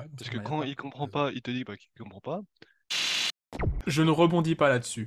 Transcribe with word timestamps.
Ouais, 0.00 0.06
Parce 0.16 0.30
que 0.30 0.38
quand 0.38 0.62
il 0.62 0.76
comprend 0.76 1.08
pas, 1.08 1.30
il 1.32 1.42
te 1.42 1.50
dit 1.50 1.64
bah, 1.64 1.76
qu'il 1.76 1.90
comprend 1.98 2.20
pas. 2.20 2.40
Je 3.86 4.02
ne 4.02 4.10
rebondis 4.10 4.54
pas 4.54 4.68
là-dessus. 4.68 5.06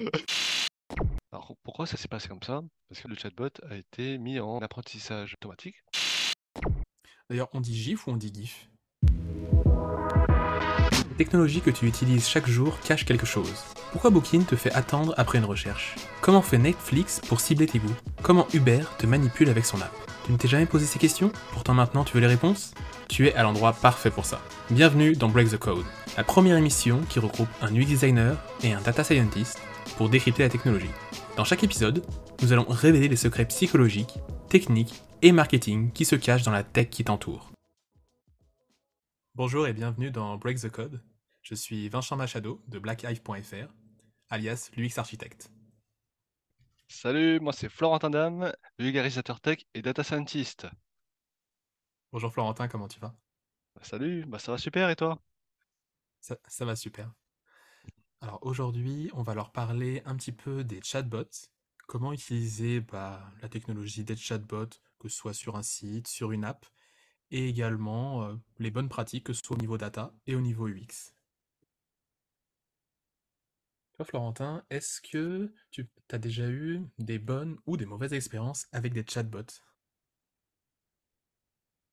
Alors 1.31 1.55
pourquoi 1.63 1.87
ça 1.87 1.97
s'est 1.97 2.07
passé 2.07 2.27
comme 2.27 2.43
ça? 2.43 2.61
Parce 2.89 3.01
que 3.01 3.07
le 3.07 3.15
chatbot 3.15 3.49
a 3.69 3.75
été 3.75 4.19
mis 4.19 4.39
en 4.39 4.59
apprentissage 4.59 5.33
automatique. 5.33 5.83
D'ailleurs, 7.29 7.49
on 7.53 7.61
dit 7.61 7.75
GIF 7.75 8.05
ou 8.05 8.11
on 8.11 8.17
dit 8.17 8.31
GIF? 8.31 8.69
Les 11.09 11.17
technologies 11.17 11.61
que 11.61 11.71
tu 11.71 11.87
utilises 11.87 12.27
chaque 12.27 12.47
jour 12.47 12.79
cachent 12.81 13.05
quelque 13.05 13.25
chose. 13.25 13.63
Pourquoi 13.91 14.11
Booking 14.11 14.45
te 14.45 14.55
fait 14.55 14.73
attendre 14.73 15.13
après 15.17 15.39
une 15.39 15.45
recherche? 15.45 15.95
Comment 16.21 16.41
fait 16.41 16.57
Netflix 16.57 17.19
pour 17.19 17.39
cibler 17.39 17.65
tes 17.65 17.79
goûts? 17.79 17.95
Comment 18.21 18.47
Uber 18.53 18.83
te 18.99 19.07
manipule 19.07 19.49
avec 19.49 19.65
son 19.65 19.81
app? 19.81 20.12
Tu 20.25 20.31
ne 20.31 20.37
t'es 20.37 20.47
jamais 20.47 20.65
posé 20.65 20.85
ces 20.85 20.99
questions 20.99 21.31
Pourtant 21.51 21.73
maintenant 21.73 22.05
tu 22.05 22.13
veux 22.13 22.21
les 22.21 22.27
réponses 22.27 22.73
Tu 23.09 23.27
es 23.27 23.33
à 23.35 23.43
l'endroit 23.43 23.73
parfait 23.73 24.09
pour 24.09 24.25
ça. 24.25 24.41
Bienvenue 24.71 25.13
dans 25.15 25.27
Break 25.27 25.49
the 25.49 25.57
Code, 25.57 25.85
la 26.15 26.23
première 26.23 26.55
émission 26.55 27.01
qui 27.09 27.19
regroupe 27.19 27.49
un 27.61 27.75
UX 27.75 27.85
designer 27.85 28.37
et 28.63 28.71
un 28.71 28.79
data 28.81 29.03
scientist 29.03 29.61
pour 29.97 30.09
décrypter 30.09 30.43
la 30.43 30.49
technologie. 30.49 30.89
Dans 31.35 31.43
chaque 31.43 31.63
épisode, 31.63 32.05
nous 32.41 32.53
allons 32.53 32.65
révéler 32.69 33.09
les 33.09 33.17
secrets 33.17 33.45
psychologiques, 33.45 34.17
techniques 34.47 35.01
et 35.21 35.33
marketing 35.33 35.91
qui 35.91 36.05
se 36.05 36.15
cachent 36.15 36.43
dans 36.43 36.51
la 36.51 36.63
tech 36.63 36.89
qui 36.89 37.03
t'entoure. 37.03 37.51
Bonjour 39.35 39.67
et 39.67 39.73
bienvenue 39.73 40.09
dans 40.09 40.37
Break 40.37 40.59
the 40.61 40.69
Code. 40.69 41.01
Je 41.41 41.55
suis 41.55 41.89
Vincent 41.89 42.15
Machado 42.15 42.61
de 42.69 42.79
blackhive.fr, 42.79 43.73
alias 44.29 44.69
l'UX 44.77 44.97
architecte. 44.97 45.52
Salut, 46.93 47.39
moi 47.39 47.53
c'est 47.53 47.69
Florentin 47.69 48.11
Dame, 48.11 48.53
vulgarisateur 48.77 49.41
tech 49.41 49.65
et 49.73 49.81
data 49.81 50.03
scientist. 50.03 50.67
Bonjour 52.13 52.31
Florentin, 52.31 52.67
comment 52.69 52.87
tu 52.87 52.99
vas? 52.99 53.15
Bah, 53.75 53.81
salut, 53.83 54.25
bah 54.25 54.39
ça 54.39 54.51
va 54.51 54.57
super 54.57 54.89
et 54.89 54.95
toi? 54.95 55.19
ça, 56.21 56.37
ça 56.47 56.65
va 56.65 56.75
super. 56.75 57.11
Alors 58.21 58.39
aujourd'hui, 58.43 59.09
on 59.13 59.21
va 59.23 59.35
leur 59.35 59.51
parler 59.51 60.01
un 60.05 60.15
petit 60.15 60.31
peu 60.31 60.63
des 60.63 60.81
chatbots, 60.81 61.49
comment 61.87 62.11
utiliser 62.13 62.79
bah, 62.79 63.31
la 63.41 63.49
technologie 63.49 64.03
des 64.03 64.15
chatbots, 64.15 64.79
que 64.99 65.09
ce 65.09 65.17
soit 65.17 65.33
sur 65.33 65.55
un 65.55 65.63
site, 65.63 66.07
sur 66.07 66.31
une 66.31 66.43
app, 66.43 66.65
et 67.31 67.47
également 67.49 68.23
euh, 68.23 68.35
les 68.59 68.71
bonnes 68.71 68.89
pratiques, 68.89 69.25
que 69.25 69.33
ce 69.33 69.41
soit 69.43 69.57
au 69.57 69.59
niveau 69.59 69.77
data 69.77 70.13
et 70.27 70.35
au 70.35 70.41
niveau 70.41 70.67
UX. 70.67 71.13
Toi, 74.03 74.09
Florentin, 74.19 74.65
est-ce 74.69 74.99
que 74.99 75.53
tu 75.71 75.87
as 76.11 76.17
déjà 76.17 76.49
eu 76.49 76.81
des 76.99 77.19
bonnes 77.19 77.57
ou 77.65 77.77
des 77.77 77.85
mauvaises 77.85 78.11
expériences 78.11 78.67
avec 78.73 78.91
des 78.91 79.05
chatbots? 79.09 79.61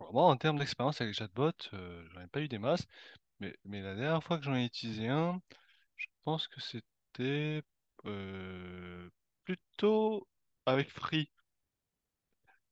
Alors, 0.00 0.12
moi 0.12 0.24
en 0.24 0.36
termes 0.36 0.58
d'expérience 0.58 1.00
avec 1.00 1.14
les 1.14 1.18
chatbots, 1.18 1.52
euh, 1.74 2.06
j'en 2.12 2.20
ai 2.22 2.26
pas 2.26 2.40
eu 2.42 2.48
des 2.48 2.58
masses, 2.58 2.86
mais, 3.40 3.56
mais 3.64 3.82
la 3.82 3.94
dernière 3.96 4.24
fois 4.24 4.38
que 4.38 4.44
j'en 4.44 4.56
ai 4.56 4.64
utilisé 4.66 5.08
un, 5.08 5.40
je 5.96 6.06
pense 6.24 6.48
que 6.48 6.60
c'était 6.60 7.62
euh, 8.06 9.10
plutôt 9.44 10.28
avec 10.66 10.90
Free, 10.90 11.30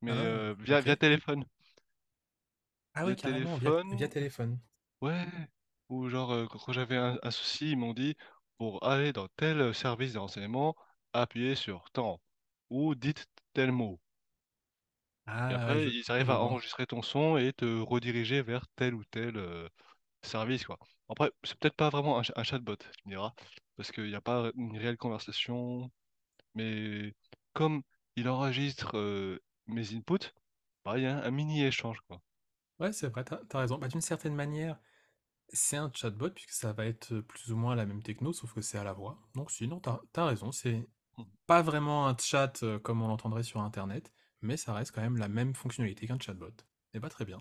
mais 0.01 0.11
Ah, 0.11 0.17
euh, 0.17 0.55
via, 0.59 0.81
ok. 0.81 0.83
via 0.83 0.97
téléphone. 0.97 1.45
Ah 2.95 3.05
Via 3.05 3.07
ouais, 3.07 3.17
carrément, 3.17 3.57
via, 3.57 3.73
téléphone, 3.73 3.89
via 3.91 4.09
téléphone. 4.09 4.61
ouais, 5.03 5.27
ou 5.91 6.09
genre 6.09 6.33
euh, 6.33 6.47
quand 6.49 6.59
quand 6.61 6.73
j'avais 6.73 6.97
un, 6.97 7.19
un 7.23 7.31
souci, 7.31 7.73
ils 7.73 7.77
m'ont 7.79 7.95
dit 7.95 8.17
pour 8.59 8.85
aller 8.85 9.13
dans 9.13 9.29
tel 9.37 9.75
service 9.75 10.15
de 10.15 10.19
renseignement, 10.19 10.77
appuyez 11.15 11.55
sur 11.57 11.91
tant 11.93 12.21
ou 12.71 12.95
dites 12.95 13.27
tel 13.55 13.73
mot. 13.73 14.01
Et 15.49 15.53
Ah 15.53 15.69
ouais, 15.69 15.79
après, 15.79 15.81
je, 15.81 15.91
ils 15.91 16.11
arrivent 16.11 16.31
je 16.31 16.33
à 16.33 16.41
vois. 16.41 16.41
enregistrer 16.41 16.87
ton 16.87 17.03
son 17.03 17.37
et 17.39 17.53
te 17.53 17.65
rediriger 17.81 18.43
vers 18.43 18.67
tel 18.77 18.95
ou 18.95 19.05
tel 19.05 19.37
euh, 19.37 19.69
service, 20.23 20.65
quoi. 20.67 20.79
Après, 21.09 21.33
c'est 21.45 21.59
peut-être 21.59 21.77
pas 21.77 21.91
vraiment 21.91 22.19
un, 22.19 22.25
ch- 22.25 22.33
un 22.37 22.45
chatbot, 22.45 22.77
tu 22.77 22.89
me 23.07 23.13
diras, 23.13 23.35
parce 23.77 23.93
qu'il 23.93 24.09
n'y 24.09 24.15
a 24.17 24.21
pas 24.23 24.51
une 24.57 24.77
réelle 24.79 24.97
conversation, 24.99 25.91
mais 26.55 27.15
comme 27.55 27.83
il 28.17 28.29
enregistre 28.29 28.99
euh, 28.99 29.41
mes 29.67 29.95
inputs, 29.95 30.33
bah, 30.85 30.99
il 30.99 31.05
y 31.05 31.07
a 31.09 31.19
un, 31.19 31.23
un 31.25 31.31
mini 31.33 31.65
échange, 31.65 32.01
quoi. 32.09 32.23
Ouais, 32.81 32.93
c'est 32.93 33.09
vrai, 33.09 33.25
t'as, 33.25 33.39
t'as 33.49 33.59
raison. 33.61 33.79
Bah, 33.79 33.89
d'une 33.89 34.01
certaine 34.01 34.35
manière, 34.35 34.79
c'est 35.51 35.77
un 35.77 35.91
chatbot 35.95 36.31
puisque 36.31 36.53
ça 36.53 36.73
va 36.73 36.87
être 36.87 37.21
plus 37.21 37.53
ou 37.53 37.57
moins 37.57 37.75
la 37.75 37.87
même 37.87 38.03
techno, 38.03 38.33
sauf 38.33 38.53
que 38.53 38.61
c'est 38.61 38.79
à 38.79 38.85
la 38.85 38.93
voix. 38.93 39.19
Donc 39.35 39.51
sinon, 39.51 39.81
t'as, 39.81 40.25
raison, 40.25 40.53
c'est 40.53 40.87
pas 41.47 41.63
vraiment 41.63 42.07
un 42.07 42.17
chat 42.17 42.63
euh, 42.63 42.79
comme 42.79 43.03
on 43.03 43.09
l'entendrait 43.09 43.43
sur 43.43 43.61
Internet, 43.61 44.13
mais 44.43 44.57
ça 44.57 44.73
reste 44.73 44.93
quand 44.93 45.01
même 45.01 45.17
la 45.17 45.29
même 45.29 45.55
fonctionnalité 45.55 46.07
qu'un 46.07 46.19
chatbot. 46.19 46.53
Et 46.95 47.01
bah 47.01 47.09
très 47.09 47.25
bien, 47.25 47.39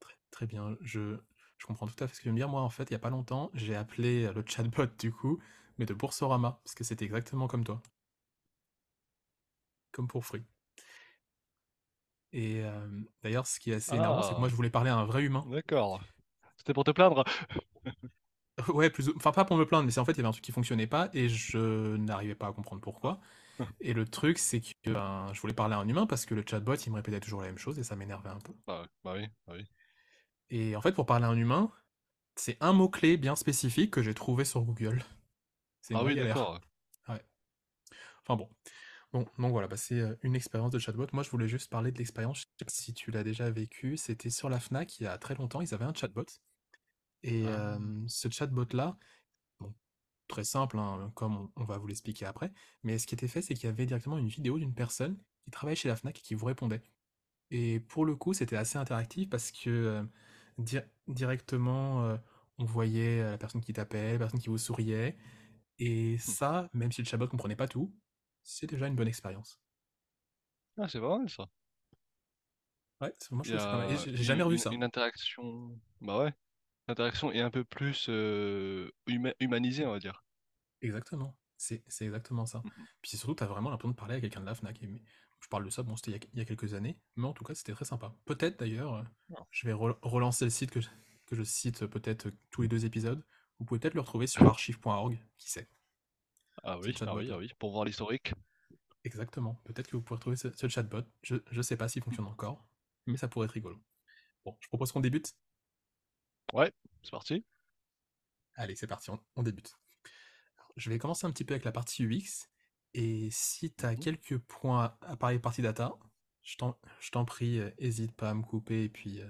très, 0.00 0.14
très 0.30 0.46
bien. 0.46 0.76
Je, 0.80 1.16
je 1.58 1.66
comprends 1.66 1.86
tout 1.86 2.02
à 2.02 2.08
fait 2.08 2.14
ce 2.14 2.20
que 2.20 2.24
tu 2.24 2.28
veux 2.28 2.34
me 2.34 2.38
dire. 2.38 2.48
Moi, 2.48 2.60
en 2.62 2.70
fait, 2.70 2.84
il 2.90 2.92
y 2.92 2.96
a 2.96 3.00
pas 3.00 3.10
longtemps, 3.10 3.50
j'ai 3.54 3.74
appelé 3.76 4.24
euh, 4.24 4.32
le 4.32 4.44
chatbot 4.46 4.86
du 4.98 5.12
coup, 5.12 5.38
mais 5.78 5.86
de 5.86 5.94
Boursorama, 5.94 6.60
parce 6.64 6.74
que 6.74 6.84
c'était 6.84 7.04
exactement 7.04 7.46
comme 7.48 7.64
toi, 7.64 7.82
comme 9.92 10.08
pour 10.08 10.24
Free. 10.24 10.44
Et 12.32 12.62
euh, 12.64 12.86
d'ailleurs, 13.22 13.46
ce 13.46 13.58
qui 13.58 13.70
est 13.70 13.74
assez 13.74 13.96
énervant, 13.96 14.22
c'est 14.22 14.34
que 14.34 14.40
moi, 14.40 14.48
Ah, 14.48 14.50
je 14.50 14.54
voulais 14.54 14.70
parler 14.70 14.90
à 14.90 14.96
un 14.96 15.06
vrai 15.06 15.22
humain. 15.22 15.46
d'accord. 15.50 16.02
C'était 16.66 16.74
pour 16.74 16.82
te 16.82 16.90
plaindre? 16.90 17.22
Ouais, 18.68 18.90
plus 18.90 19.08
ou... 19.08 19.12
Enfin, 19.16 19.32
pas 19.32 19.44
pour 19.44 19.56
me 19.56 19.66
plaindre, 19.66 19.84
mais 19.84 19.90
c'est 19.90 20.00
en 20.00 20.04
fait, 20.04 20.12
il 20.12 20.16
y 20.16 20.20
avait 20.20 20.28
un 20.28 20.32
truc 20.32 20.42
qui 20.42 20.50
fonctionnait 20.50 20.86
pas 20.86 21.10
et 21.12 21.28
je 21.28 21.96
n'arrivais 21.96 22.34
pas 22.34 22.48
à 22.48 22.52
comprendre 22.52 22.80
pourquoi. 22.80 23.20
Et 23.80 23.92
le 23.92 24.04
truc, 24.06 24.38
c'est 24.38 24.60
que 24.60 24.90
ben, 24.90 25.30
je 25.32 25.40
voulais 25.40 25.52
parler 25.54 25.74
à 25.74 25.78
un 25.78 25.86
humain 25.86 26.06
parce 26.06 26.26
que 26.26 26.34
le 26.34 26.42
chatbot, 26.44 26.74
il 26.74 26.90
me 26.90 26.96
répétait 26.96 27.20
toujours 27.20 27.42
la 27.42 27.46
même 27.48 27.58
chose 27.58 27.78
et 27.78 27.84
ça 27.84 27.96
m'énervait 27.96 28.30
un 28.30 28.38
peu. 28.38 28.52
Bah, 28.66 28.86
bah 29.04 29.12
oui, 29.14 29.28
bah 29.46 29.54
oui. 29.56 29.64
Et 30.50 30.74
en 30.74 30.80
fait, 30.80 30.92
pour 30.92 31.06
parler 31.06 31.26
à 31.26 31.28
un 31.28 31.36
humain, 31.36 31.70
c'est 32.34 32.56
un 32.60 32.72
mot-clé 32.72 33.16
bien 33.16 33.36
spécifique 33.36 33.92
que 33.92 34.02
j'ai 34.02 34.14
trouvé 34.14 34.44
sur 34.44 34.62
Google. 34.62 35.04
C'est 35.82 35.94
Ah 35.94 36.02
oui, 36.04 36.16
d'accord. 36.16 36.60
Ouais. 37.08 37.22
Enfin 38.22 38.36
bon. 38.36 38.48
Bon, 39.12 39.26
donc 39.38 39.52
voilà, 39.52 39.68
bah, 39.68 39.76
c'est 39.76 40.00
euh, 40.00 40.16
une 40.22 40.34
expérience 40.34 40.70
de 40.70 40.78
chatbot. 40.78 41.06
Moi, 41.12 41.22
je 41.22 41.30
voulais 41.30 41.48
juste 41.48 41.70
parler 41.70 41.92
de 41.92 41.98
l'expérience. 41.98 42.46
Si 42.68 42.92
tu 42.92 43.10
l'as 43.10 43.24
déjà 43.24 43.50
vécu. 43.50 43.96
C'était 43.96 44.30
sur 44.30 44.48
la 44.48 44.60
Fnac 44.60 44.98
il 44.98 45.04
y 45.04 45.06
a 45.06 45.16
très 45.18 45.34
longtemps. 45.34 45.60
Ils 45.60 45.74
avaient 45.74 45.84
un 45.84 45.94
chatbot. 45.94 46.26
Et 47.22 47.46
Ah, 47.46 47.76
euh, 47.76 47.78
ce 48.08 48.28
chatbot-là, 48.30 48.98
bon, 49.60 49.74
très 50.28 50.44
simple, 50.44 50.78
hein, 50.78 51.12
comme 51.14 51.36
on, 51.36 51.52
on 51.56 51.64
va 51.64 51.78
vous 51.78 51.86
l'expliquer 51.88 52.26
après. 52.26 52.52
Mais 52.84 52.98
ce 52.98 53.06
qui 53.06 53.14
était 53.14 53.28
fait, 53.28 53.42
c'est 53.42 53.54
qu'il 53.54 53.66
y 53.66 53.68
avait 53.68 53.86
directement 53.86 54.18
une 54.18 54.28
vidéo 54.28 54.58
d'une 54.58 54.74
personne 54.74 55.18
qui 55.44 55.50
travaillait 55.50 55.76
chez 55.76 55.88
la 55.88 55.96
Fnac 55.96 56.18
et 56.18 56.22
qui 56.22 56.34
vous 56.34 56.46
répondait. 56.46 56.82
Et 57.50 57.80
pour 57.80 58.04
le 58.06 58.16
coup, 58.16 58.34
c'était 58.34 58.56
assez 58.56 58.78
interactif 58.78 59.28
parce 59.30 59.52
que 59.52 59.70
euh, 59.70 60.04
di- 60.58 60.78
directement, 61.08 62.04
euh, 62.04 62.16
on 62.58 62.64
voyait 62.64 63.20
euh, 63.22 63.30
la 63.32 63.38
personne 63.38 63.60
qui 63.60 63.72
t'appelle, 63.72 64.14
la 64.14 64.18
personne 64.20 64.40
qui 64.40 64.48
vous 64.48 64.58
souriait. 64.58 65.16
Et 65.78 66.18
hmm. 66.26 66.36
ça, 66.38 66.70
même 66.74 66.92
si 66.92 67.02
le 67.02 67.06
chatbot 67.08 67.28
comprenait 67.28 67.56
pas 67.56 67.68
tout, 67.68 67.94
c'est 68.44 68.66
déjà 68.68 68.88
une 68.88 68.96
bonne 68.96 69.08
expérience. 69.08 69.60
Ah, 70.78 70.88
c'est 70.88 71.00
pas 71.00 71.18
mal 71.18 71.28
ça. 71.28 71.48
Ouais, 73.00 73.12
c'est- 73.18 73.30
moi 73.32 73.42
je 73.42 73.46
Il 73.46 73.50
y 73.50 73.54
trouve 73.56 73.58
que 73.58 73.62
c'est 73.62 73.68
pas 73.70 73.78
mal. 73.78 73.90
Et 73.90 73.96
a 73.96 73.96
j'ai 73.96 74.14
j'ai 74.16 74.24
une, 74.24 74.24
jamais 74.24 74.42
revu 74.42 74.58
une- 74.58 74.58
ça. 74.58 74.78
une 74.78 74.82
interaction. 74.84 75.80
Bah 76.00 76.18
ouais. 76.18 76.34
L'interaction 76.88 77.32
est 77.32 77.40
un 77.40 77.50
peu 77.50 77.64
plus 77.64 78.06
euh, 78.08 78.90
huma- 79.08 79.34
humanisée, 79.40 79.86
on 79.86 79.92
va 79.92 79.98
dire. 79.98 80.24
Exactement. 80.82 81.36
C'est 81.56 81.82
c'est 81.88 82.04
exactement 82.04 82.46
ça. 82.46 82.58
Mhm. 82.64 82.86
Puis 83.02 83.16
surtout, 83.16 83.34
t'as 83.34 83.46
vraiment 83.46 83.70
l'impression 83.70 83.90
de 83.90 83.96
parler 83.96 84.16
à 84.16 84.20
quelqu'un 84.20 84.40
de 84.40 84.46
la 84.46 84.54
Fnac. 84.54 84.82
Et 84.82 84.86
mais- 84.86 85.02
je 85.40 85.48
parle 85.48 85.64
de 85.64 85.70
ça, 85.70 85.82
bon, 85.82 85.96
c'était 85.96 86.10
il 86.12 86.14
y 86.14 86.16
a, 86.16 86.20
il 86.32 86.38
y 86.38 86.42
a 86.42 86.44
quelques 86.44 86.74
années, 86.74 86.98
mais 87.16 87.26
en 87.26 87.32
tout 87.32 87.44
cas, 87.44 87.54
c'était 87.54 87.72
très 87.72 87.84
sympa. 87.84 88.14
Peut-être 88.24 88.58
d'ailleurs, 88.58 88.94
euh, 88.94 89.02
je 89.50 89.66
vais 89.66 89.74
re- 89.74 89.98
relancer 90.02 90.44
le 90.44 90.50
site 90.50 90.70
que 90.70 90.80
je, 90.80 90.88
que 91.26 91.36
je 91.36 91.42
cite 91.42 91.82
euh, 91.82 91.88
peut-être 91.88 92.26
euh, 92.28 92.32
tous 92.50 92.62
les 92.62 92.68
deux 92.68 92.84
épisodes. 92.84 93.24
Vous 93.58 93.64
pouvez 93.64 93.78
peut-être 93.80 93.94
le 93.94 94.00
retrouver 94.00 94.26
sur 94.26 94.42
archive.org, 94.46 95.18
qui 95.38 95.50
sait, 95.50 95.68
ah 96.62 96.78
oui, 96.78 96.94
ah 97.06 97.14
oui, 97.14 97.30
ah 97.32 97.38
oui, 97.38 97.52
pour 97.58 97.70
voir 97.70 97.84
l'historique. 97.84 98.32
Exactement. 99.04 99.54
Peut-être 99.64 99.88
que 99.88 99.96
vous 99.96 100.02
pourrez 100.02 100.16
retrouver 100.16 100.36
ce, 100.36 100.48
ce 100.54 100.68
chatbot. 100.68 101.02
Je 101.22 101.36
ne 101.52 101.62
sais 101.62 101.76
pas 101.76 101.88
s'il 101.88 102.02
fonctionne 102.02 102.26
encore, 102.26 102.66
mais 103.06 103.16
ça 103.16 103.28
pourrait 103.28 103.46
être 103.46 103.52
rigolo. 103.52 103.78
Bon, 104.44 104.56
je 104.60 104.68
propose 104.68 104.92
qu'on 104.92 105.00
débute. 105.00 105.34
Ouais, 106.52 106.72
c'est 107.02 107.10
parti. 107.10 107.44
Allez, 108.54 108.74
c'est 108.76 108.86
parti, 108.86 109.10
on, 109.10 109.18
on 109.36 109.42
débute. 109.42 109.72
Alors, 110.58 110.72
je 110.76 110.90
vais 110.90 110.98
commencer 110.98 111.26
un 111.26 111.30
petit 111.30 111.44
peu 111.44 111.54
avec 111.54 111.64
la 111.64 111.72
partie 111.72 112.04
UX. 112.04 112.48
Et 112.94 113.28
si 113.30 113.72
tu 113.72 113.84
as 113.84 113.92
Mhm. 113.92 114.00
quelques 114.00 114.38
points 114.38 114.96
à 115.02 115.16
parler 115.16 115.38
partie 115.38 115.62
data, 115.62 115.92
je 116.42 116.56
t'en 116.56 116.78
je 117.00 117.10
t'en 117.10 117.24
prie, 117.24 117.58
euh, 117.58 117.70
hésite 117.78 118.12
pas 118.12 118.30
à 118.30 118.34
me 118.34 118.42
couper 118.42 118.84
et 118.84 118.88
puis 118.88 119.20
euh, 119.20 119.28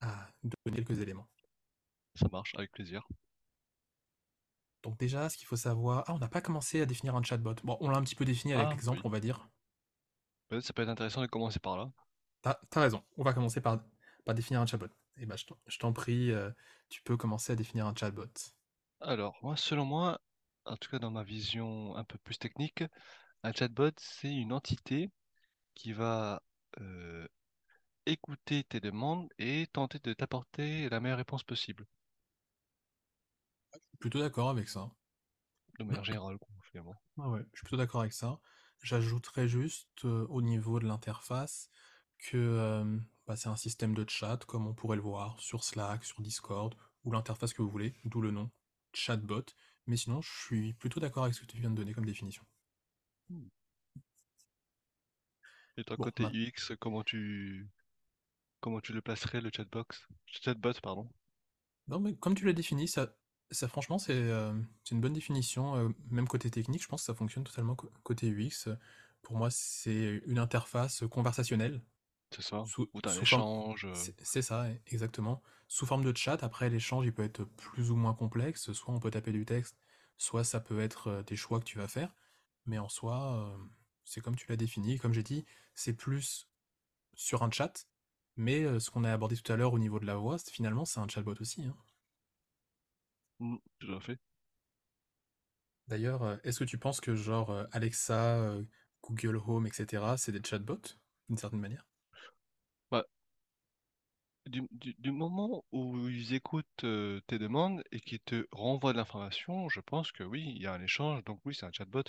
à 0.00 0.28
donner 0.42 0.84
quelques 0.84 1.00
éléments. 1.00 1.28
Ça 2.16 2.28
marche, 2.30 2.54
avec 2.56 2.72
plaisir. 2.72 3.06
Donc 4.82 4.98
déjà, 4.98 5.28
ce 5.28 5.36
qu'il 5.36 5.46
faut 5.46 5.56
savoir... 5.56 6.04
Ah, 6.06 6.14
on 6.14 6.18
n'a 6.18 6.28
pas 6.28 6.40
commencé 6.40 6.80
à 6.80 6.86
définir 6.86 7.14
un 7.16 7.22
chatbot. 7.22 7.54
Bon, 7.64 7.76
on 7.80 7.88
l'a 7.90 7.98
un 7.98 8.02
petit 8.02 8.14
peu 8.14 8.24
défini 8.24 8.52
avec 8.54 8.66
Ah 8.66 8.70
l'exemple, 8.70 8.98
oui, 8.98 9.02
on 9.04 9.08
va 9.10 9.20
dire. 9.20 9.48
peut-être 10.48 10.64
ça 10.64 10.72
peut 10.72 10.82
être 10.82 10.88
intéressant 10.88 11.20
de 11.22 11.26
commencer 11.26 11.58
par 11.60 11.76
là. 11.76 11.90
T'as, 12.42 12.58
t'as 12.70 12.80
raison, 12.82 13.04
on 13.16 13.24
va 13.24 13.32
commencer 13.34 13.60
par, 13.60 13.82
par 14.24 14.34
définir 14.34 14.60
un 14.60 14.66
chatbot. 14.66 14.88
Et 15.18 15.26
ben, 15.26 15.36
je 15.36 15.46
t'en 15.46 15.56
je 15.66 15.78
t'en 15.78 15.92
prie, 15.92 16.30
euh, 16.30 16.50
tu 16.88 17.02
peux 17.02 17.16
commencer 17.16 17.52
à 17.52 17.56
définir 17.56 17.86
un 17.86 17.94
chatbot. 17.94 18.26
Alors, 19.00 19.38
moi, 19.42 19.56
selon 19.56 19.86
moi, 19.86 20.20
en 20.66 20.76
tout 20.76 20.90
cas 20.90 20.98
dans 20.98 21.10
ma 21.10 21.22
vision 21.24 21.96
un 21.96 22.04
peu 22.04 22.18
plus 22.18 22.38
technique, 22.38 22.84
un 23.42 23.52
chatbot, 23.52 23.92
c'est 23.98 24.34
une 24.34 24.52
entité 24.52 25.10
qui 25.74 25.92
va 25.94 26.42
euh, 26.80 27.28
écouter 28.06 28.64
tes 28.64 28.80
demandes 28.80 29.28
et 29.38 29.68
tenter 29.72 29.98
de 30.00 30.14
t'apporter 30.14 30.88
la 30.90 31.00
meilleure 31.00 31.18
réponse 31.18 31.44
possible, 31.44 31.86
Plutôt 33.98 34.20
d'accord 34.20 34.50
avec 34.50 34.68
ça. 34.68 34.90
de 35.78 35.84
manière 35.84 36.04
générale, 36.04 36.38
quoi, 36.38 36.48
finalement. 36.62 36.94
Ah 37.18 37.28
ouais, 37.30 37.40
je 37.52 37.58
suis 37.58 37.64
plutôt 37.64 37.76
d'accord 37.76 38.00
avec 38.02 38.12
ça. 38.12 38.38
J'ajouterais 38.82 39.48
juste 39.48 40.04
euh, 40.04 40.26
au 40.28 40.42
niveau 40.42 40.78
de 40.80 40.86
l'interface 40.86 41.70
que 42.18 42.36
euh, 42.36 42.98
bah, 43.26 43.36
c'est 43.36 43.48
un 43.48 43.56
système 43.56 43.94
de 43.94 44.04
chat 44.08 44.44
comme 44.46 44.66
on 44.66 44.74
pourrait 44.74 44.96
le 44.96 45.02
voir 45.02 45.38
sur 45.40 45.64
Slack, 45.64 46.04
sur 46.04 46.20
Discord 46.22 46.74
ou 47.04 47.12
l'interface 47.12 47.52
que 47.54 47.62
vous 47.62 47.70
voulez, 47.70 47.94
d'où 48.04 48.20
le 48.20 48.30
nom 48.30 48.50
chatbot. 48.92 49.44
Mais 49.86 49.96
sinon, 49.96 50.20
je 50.22 50.30
suis 50.46 50.72
plutôt 50.74 51.00
d'accord 51.00 51.24
avec 51.24 51.34
ce 51.34 51.40
que 51.42 51.46
tu 51.46 51.58
viens 51.58 51.70
de 51.70 51.76
donner 51.76 51.94
comme 51.94 52.06
définition. 52.06 52.44
Et 55.78 55.84
toi, 55.84 55.96
Bon, 55.96 56.06
côté 56.06 56.24
UX, 56.24 56.72
comment 56.78 57.02
tu 57.02 57.66
comment 58.60 58.80
tu 58.80 58.92
le 58.92 59.02
placerais, 59.02 59.40
le 59.40 59.50
chatbox? 59.54 60.08
Chatbot, 60.26 60.80
pardon? 60.82 61.08
non, 61.88 62.00
mais 62.00 62.14
comme 62.16 62.34
tu 62.34 62.44
l'as 62.44 62.52
défini, 62.52 62.88
ça, 62.88 63.14
ça 63.50 63.68
franchement, 63.68 63.98
c'est 63.98 64.12
euh, 64.14 64.52
une 64.90 65.00
bonne 65.00 65.12
définition. 65.12 65.76
euh, 65.76 65.88
même 66.10 66.26
côté 66.28 66.50
technique, 66.50 66.82
je 66.82 66.88
pense 66.88 67.02
que 67.02 67.06
ça 67.06 67.14
fonctionne 67.14 67.44
totalement 67.44 67.76
côté 68.02 68.28
UX. 68.28 68.68
Pour 69.22 69.36
moi, 69.36 69.50
c'est 69.50 70.22
une 70.26 70.38
interface 70.38 71.04
conversationnelle 71.10 71.80
C'est 72.30 72.42
ça? 72.42 72.64
sous, 72.64 72.88
Ou 72.94 73.00
t'as 73.00 73.10
un 73.12 73.16
sous 73.16 73.24
forme, 73.26 73.44
échange. 73.44 73.84
euh, 73.86 74.04
C'est 74.04 74.14
c'est 74.24 74.42
ça, 74.42 74.68
e- 74.70 74.78
exactement. 74.86 75.42
Sous 75.68 75.86
forme 75.86 76.04
de 76.04 76.16
chat, 76.16 76.42
après 76.42 76.70
l'échange, 76.70 77.06
il 77.06 77.12
peut 77.14 77.24
être 77.24 77.44
plus 77.44 77.90
ou 77.90 77.96
moins 77.96 78.14
complexe. 78.14 78.72
Soit 78.72 78.94
on 78.94 79.00
peut 79.00 79.10
taper 79.10 79.32
du 79.32 79.44
texte, 79.44 79.76
soit 80.18 80.44
ça 80.44 80.60
peut 80.60 80.80
être 80.80 81.08
euh, 81.08 81.22
des 81.22 81.36
choix 81.36 81.60
que 81.60 81.64
tu 81.64 81.78
vas 81.78 81.88
faire. 81.88 82.14
Mais 82.66 82.78
en 82.78 82.88
soi, 82.88 83.48
euh, 83.56 83.64
c'est 84.04 84.20
comme 84.20 84.36
tu 84.36 84.46
l'as 84.48 84.56
défini. 84.56 84.98
Comme 84.98 85.12
j'ai 85.12 85.22
dit, 85.22 85.44
c'est 85.74 85.94
plus 85.94 86.48
sur 87.14 87.42
un 87.44 87.50
chat. 87.52 87.86
Mais 88.36 88.64
euh, 88.64 88.80
ce 88.80 88.90
qu'on 88.90 89.04
a 89.04 89.12
abordé 89.12 89.36
tout 89.36 89.52
à 89.52 89.56
l'heure 89.56 89.72
au 89.74 89.78
niveau 89.80 90.00
de 90.00 90.06
la 90.06 90.16
voix, 90.16 90.38
c'est- 90.38 90.50
finalement, 90.52 90.84
c'est 90.86 91.00
un 91.00 91.08
chatbot 91.08 91.36
aussi. 91.40 91.64
hein. 91.64 91.76
tout 93.78 93.92
à 93.94 94.00
fait. 94.00 94.18
D'ailleurs, 95.88 96.22
euh, 96.22 96.36
est-ce 96.44 96.60
que 96.60 96.64
tu 96.64 96.78
penses 96.78 97.00
que 97.00 97.16
genre 97.16 97.50
euh, 97.50 97.64
Alexa, 97.72 98.36
euh, 98.38 98.62
Google 99.02 99.36
Home, 99.46 99.66
etc., 99.66 100.16
c'est 100.16 100.30
des 100.32 100.40
chatbots, 100.48 100.78
d'une 101.28 101.38
certaine 101.38 101.58
manière? 101.60 101.84
Du, 104.46 104.62
du- 104.70 104.94
du 104.98 105.10
moment 105.10 105.64
où 105.72 106.08
ils 106.08 106.32
écoutent 106.34 106.84
euh, 106.84 107.20
tes 107.26 107.38
demandes 107.38 107.82
et 107.90 108.00
qu'ils 108.00 108.20
te 108.20 108.46
renvoient 108.52 108.92
de 108.92 108.98
l'information, 108.98 109.68
je 109.68 109.80
pense 109.80 110.12
que 110.12 110.22
oui, 110.22 110.52
il 110.54 110.62
y 110.62 110.66
a 110.66 110.72
un 110.72 110.80
échange, 110.82 111.24
donc 111.24 111.40
oui, 111.44 111.54
c'est 111.54 111.66
un 111.66 111.72
chatbot. 111.72 112.02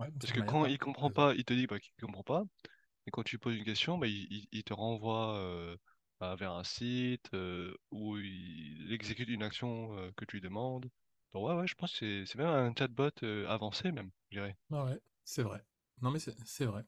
Ouais, 0.00 0.08
Parce 0.20 0.32
que 0.32 0.40
quand 0.40 0.66
il 0.66 0.78
comprend 0.78 1.10
pas, 1.10 1.34
il 1.34 1.44
te 1.44 1.54
dit 1.54 1.66
bah, 1.66 1.80
qu'il 1.80 1.92
comprend 2.02 2.22
pas. 2.24 2.44
Et 3.06 3.10
quand 3.12 3.22
tu 3.24 3.38
poses 3.38 3.56
une 3.56 3.64
question, 3.64 3.98
bah, 3.98 4.06
il, 4.08 4.26
il- 4.32 4.48
il 4.52 4.64
te 4.64 4.74
renvoie 4.74 5.36
euh, 5.38 5.76
bah, 6.20 6.36
vers 6.36 6.52
un 6.54 6.64
site 6.64 7.30
euh, 7.34 7.74
où 7.92 8.18
il 8.18 8.92
exécute 8.92 9.28
une 9.30 9.42
action 9.44 9.96
euh, 9.98 10.12
que 10.16 10.24
tu 10.26 10.36
lui 10.36 10.42
demandes. 10.42 10.90
Donc 11.34 11.46
ouais, 11.48 11.54
ouais, 11.56 11.66
je 11.68 11.74
pense 11.76 11.92
que 11.92 11.98
c'est 11.98 12.26
c'est 12.26 12.38
même 12.38 12.48
un 12.48 12.74
chatbot 12.78 13.10
euh, 13.24 13.48
avancé 13.48 13.92
même, 13.92 14.10
je 14.30 14.38
dirais. 14.38 14.56
Ah 14.70 14.84
ouais, 14.84 15.00
c'est 15.24 15.42
vrai. 15.42 15.64
Non 16.02 16.10
mais 16.10 16.18
c'est 16.18 16.34
c'est 16.44 16.66
vrai. 16.66 16.84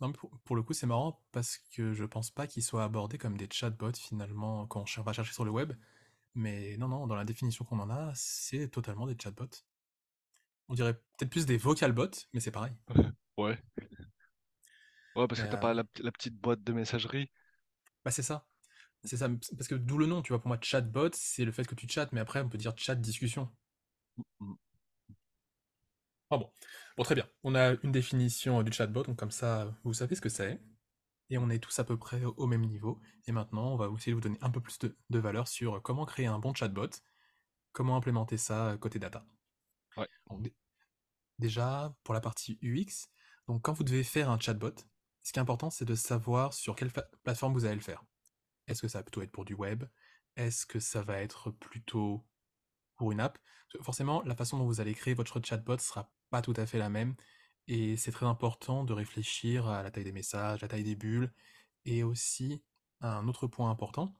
Non, 0.00 0.08
mais 0.08 0.14
pour, 0.14 0.30
pour 0.44 0.56
le 0.56 0.62
coup, 0.62 0.72
c'est 0.72 0.86
marrant 0.86 1.20
parce 1.32 1.58
que 1.72 1.92
je 1.92 2.04
pense 2.04 2.30
pas 2.30 2.46
qu'ils 2.46 2.62
soient 2.62 2.84
abordés 2.84 3.18
comme 3.18 3.36
des 3.36 3.48
chatbots 3.50 3.96
finalement 3.98 4.66
quand 4.66 4.84
on 4.98 5.02
va 5.02 5.12
chercher 5.12 5.32
sur 5.32 5.44
le 5.44 5.50
web. 5.50 5.72
Mais 6.34 6.76
non, 6.76 6.88
non, 6.88 7.06
dans 7.06 7.16
la 7.16 7.24
définition 7.24 7.64
qu'on 7.64 7.80
en 7.80 7.90
a, 7.90 8.12
c'est 8.14 8.68
totalement 8.68 9.06
des 9.06 9.16
chatbots. 9.20 9.48
On 10.68 10.74
dirait 10.74 10.94
peut-être 10.94 11.30
plus 11.30 11.46
des 11.46 11.56
vocalbots, 11.56 12.26
mais 12.32 12.40
c'est 12.40 12.50
pareil. 12.50 12.72
Ouais. 13.38 13.56
Ouais, 15.14 15.28
parce 15.28 15.40
que 15.40 15.46
t'as 15.46 15.56
euh, 15.56 15.60
pas 15.60 15.74
la, 15.74 15.84
la 16.00 16.10
petite 16.10 16.34
boîte 16.34 16.64
de 16.64 16.72
messagerie. 16.72 17.30
bah 18.04 18.10
c'est 18.10 18.22
ça. 18.22 18.46
C'est 19.04 19.16
ça. 19.16 19.28
Parce 19.56 19.68
que 19.68 19.76
d'où 19.76 19.96
le 19.96 20.06
nom, 20.06 20.22
tu 20.22 20.32
vois, 20.32 20.40
pour 20.40 20.48
moi, 20.48 20.58
chatbot, 20.60 21.10
c'est 21.12 21.44
le 21.44 21.52
fait 21.52 21.64
que 21.64 21.76
tu 21.76 21.88
chattes, 21.88 22.12
mais 22.12 22.20
après, 22.20 22.40
on 22.40 22.48
peut 22.48 22.58
dire 22.58 22.74
chat 22.76 22.96
discussion. 22.96 23.48
Mm. 24.40 24.54
Ah 26.30 26.36
bon. 26.38 26.50
Bon, 26.96 27.02
très 27.04 27.14
bien. 27.14 27.26
On 27.42 27.54
a 27.54 27.74
une 27.82 27.92
définition 27.92 28.62
du 28.62 28.72
chatbot, 28.72 29.02
donc 29.04 29.16
comme 29.18 29.30
ça, 29.30 29.74
vous 29.84 29.94
savez 29.94 30.14
ce 30.14 30.20
que 30.20 30.28
c'est. 30.28 30.60
Et 31.30 31.38
on 31.38 31.50
est 31.50 31.58
tous 31.58 31.78
à 31.78 31.84
peu 31.84 31.98
près 31.98 32.24
au 32.24 32.46
même 32.46 32.64
niveau. 32.66 33.00
Et 33.26 33.32
maintenant, 33.32 33.72
on 33.74 33.76
va 33.76 33.88
essayer 33.94 34.12
de 34.12 34.16
vous 34.16 34.22
donner 34.22 34.38
un 34.42 34.50
peu 34.50 34.60
plus 34.60 34.78
de, 34.78 34.96
de 35.10 35.18
valeur 35.18 35.48
sur 35.48 35.82
comment 35.82 36.06
créer 36.06 36.26
un 36.26 36.38
bon 36.38 36.54
chatbot, 36.54 36.88
comment 37.72 37.96
implémenter 37.96 38.38
ça 38.38 38.76
côté 38.80 38.98
data. 38.98 39.26
Ouais. 39.96 40.08
Donc, 40.30 40.42
dé- 40.42 40.54
déjà, 41.38 41.94
pour 42.04 42.14
la 42.14 42.20
partie 42.20 42.58
UX, 42.62 43.08
donc 43.48 43.62
quand 43.62 43.74
vous 43.74 43.84
devez 43.84 44.04
faire 44.04 44.30
un 44.30 44.38
chatbot, 44.40 44.74
ce 45.22 45.32
qui 45.32 45.38
est 45.38 45.42
important, 45.42 45.70
c'est 45.70 45.84
de 45.86 45.94
savoir 45.94 46.54
sur 46.54 46.76
quelle 46.76 46.90
fa- 46.90 47.08
plateforme 47.24 47.54
vous 47.54 47.64
allez 47.66 47.76
le 47.76 47.80
faire. 47.80 48.04
Est-ce 48.68 48.82
que 48.82 48.88
ça 48.88 49.00
va 49.00 49.04
plutôt 49.04 49.22
être 49.22 49.32
pour 49.32 49.44
du 49.44 49.54
web? 49.54 49.84
Est-ce 50.36 50.66
que 50.66 50.80
ça 50.80 51.02
va 51.02 51.20
être 51.22 51.50
plutôt 51.52 52.26
pour 52.96 53.12
une 53.12 53.20
app? 53.20 53.38
Forcément, 53.82 54.22
la 54.24 54.36
façon 54.36 54.58
dont 54.58 54.66
vous 54.66 54.80
allez 54.80 54.94
créer 54.94 55.14
votre 55.14 55.40
chatbot 55.44 55.78
sera 55.78 56.10
pas 56.30 56.42
tout 56.42 56.54
à 56.56 56.66
fait 56.66 56.78
la 56.78 56.88
même. 56.90 57.14
Et 57.68 57.96
c'est 57.96 58.12
très 58.12 58.26
important 58.26 58.84
de 58.84 58.92
réfléchir 58.92 59.68
à 59.68 59.82
la 59.82 59.90
taille 59.90 60.04
des 60.04 60.12
messages, 60.12 60.60
la 60.62 60.68
taille 60.68 60.84
des 60.84 60.96
bulles, 60.96 61.32
et 61.84 62.02
aussi 62.02 62.62
un 63.00 63.28
autre 63.28 63.46
point 63.46 63.70
important. 63.70 64.14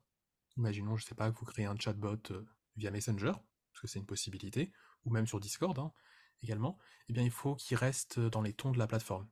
Imaginons, 0.57 0.97
je 0.97 1.05
sais 1.07 1.15
pas, 1.15 1.31
que 1.31 1.39
vous 1.39 1.47
créez 1.47 1.67
un 1.67 1.77
chatbot 1.79 2.19
euh, 2.31 2.47
via 2.77 2.91
Messenger, 2.91 3.33
parce 3.33 3.81
que 3.83 3.87
c'est 3.89 3.99
une 3.99 4.07
possibilité, 4.07 4.73
ou 5.05 5.11
même 5.11 5.27
sur 5.27 5.41
Discord 5.41 5.79
hein, 5.79 5.93
également. 6.43 6.79
Eh 7.09 7.13
bien, 7.13 7.23
il 7.23 7.31
faut 7.31 7.57
qu'il 7.57 7.77
reste 7.77 8.21
dans 8.21 8.43
les 8.43 8.53
tons 8.53 8.73
de 8.73 8.79
la 8.79 8.87
plateforme 8.87 9.29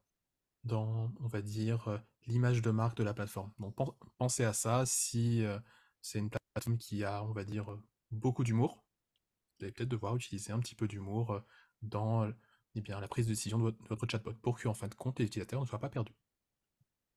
dans, 0.65 1.13
on 1.21 1.29
va 1.29 1.43
dire, 1.43 1.89
euh, 1.89 1.99
l'image 2.27 2.63
de 2.63 2.71
marque 2.71 2.97
de 2.97 3.05
la 3.05 3.15
plateforme. 3.15 3.53
Donc 3.59 3.77
pen- 3.77 3.93
pensez 4.19 4.45
à 4.45 4.53
ça 4.53 4.85
si 4.87 5.45
euh, 5.45 5.59
c'est 6.03 6.19
une 6.19 6.31
plateforme 6.31 6.79
qui 6.79 7.05
a, 7.05 7.23
on 7.25 7.33
va 7.33 7.45
dire, 7.45 7.67
beaucoup 8.11 8.45
d'humour. 8.45 8.85
Vous 9.59 9.65
allez 9.65 9.73
peut-être 9.73 9.89
devoir 9.89 10.17
utiliser 10.17 10.53
un 10.53 10.61
petit 10.61 10.75
peu 10.75 10.89
d'humour 10.89 11.41
dans 11.83 12.31
eh 12.77 12.81
bien, 12.81 13.01
la 13.01 13.09
prise 13.09 13.27
de 13.27 13.33
décision 13.33 13.59
de 13.59 13.65
votre, 13.65 13.83
de 13.83 13.89
votre 13.89 14.09
chatbot 14.09 14.35
pour 14.35 14.61
qu'en 14.61 14.73
fin 14.75 14.87
de 14.89 14.95
compte, 14.95 15.19
les 15.19 15.25
utilisateurs 15.27 15.61
ne 15.61 15.67
soient 15.67 15.81
pas 15.81 15.89
perdus. 15.91 16.15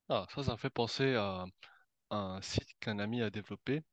Ah, 0.07 0.27
ça, 0.29 0.43
ça 0.43 0.51
me 0.51 0.57
fait 0.57 0.69
penser 0.69 1.15
à 1.15 1.45
un 2.11 2.41
site 2.41 2.69
qu'un 2.81 2.99
ami 2.99 3.21
a 3.23 3.29
développé 3.31 3.83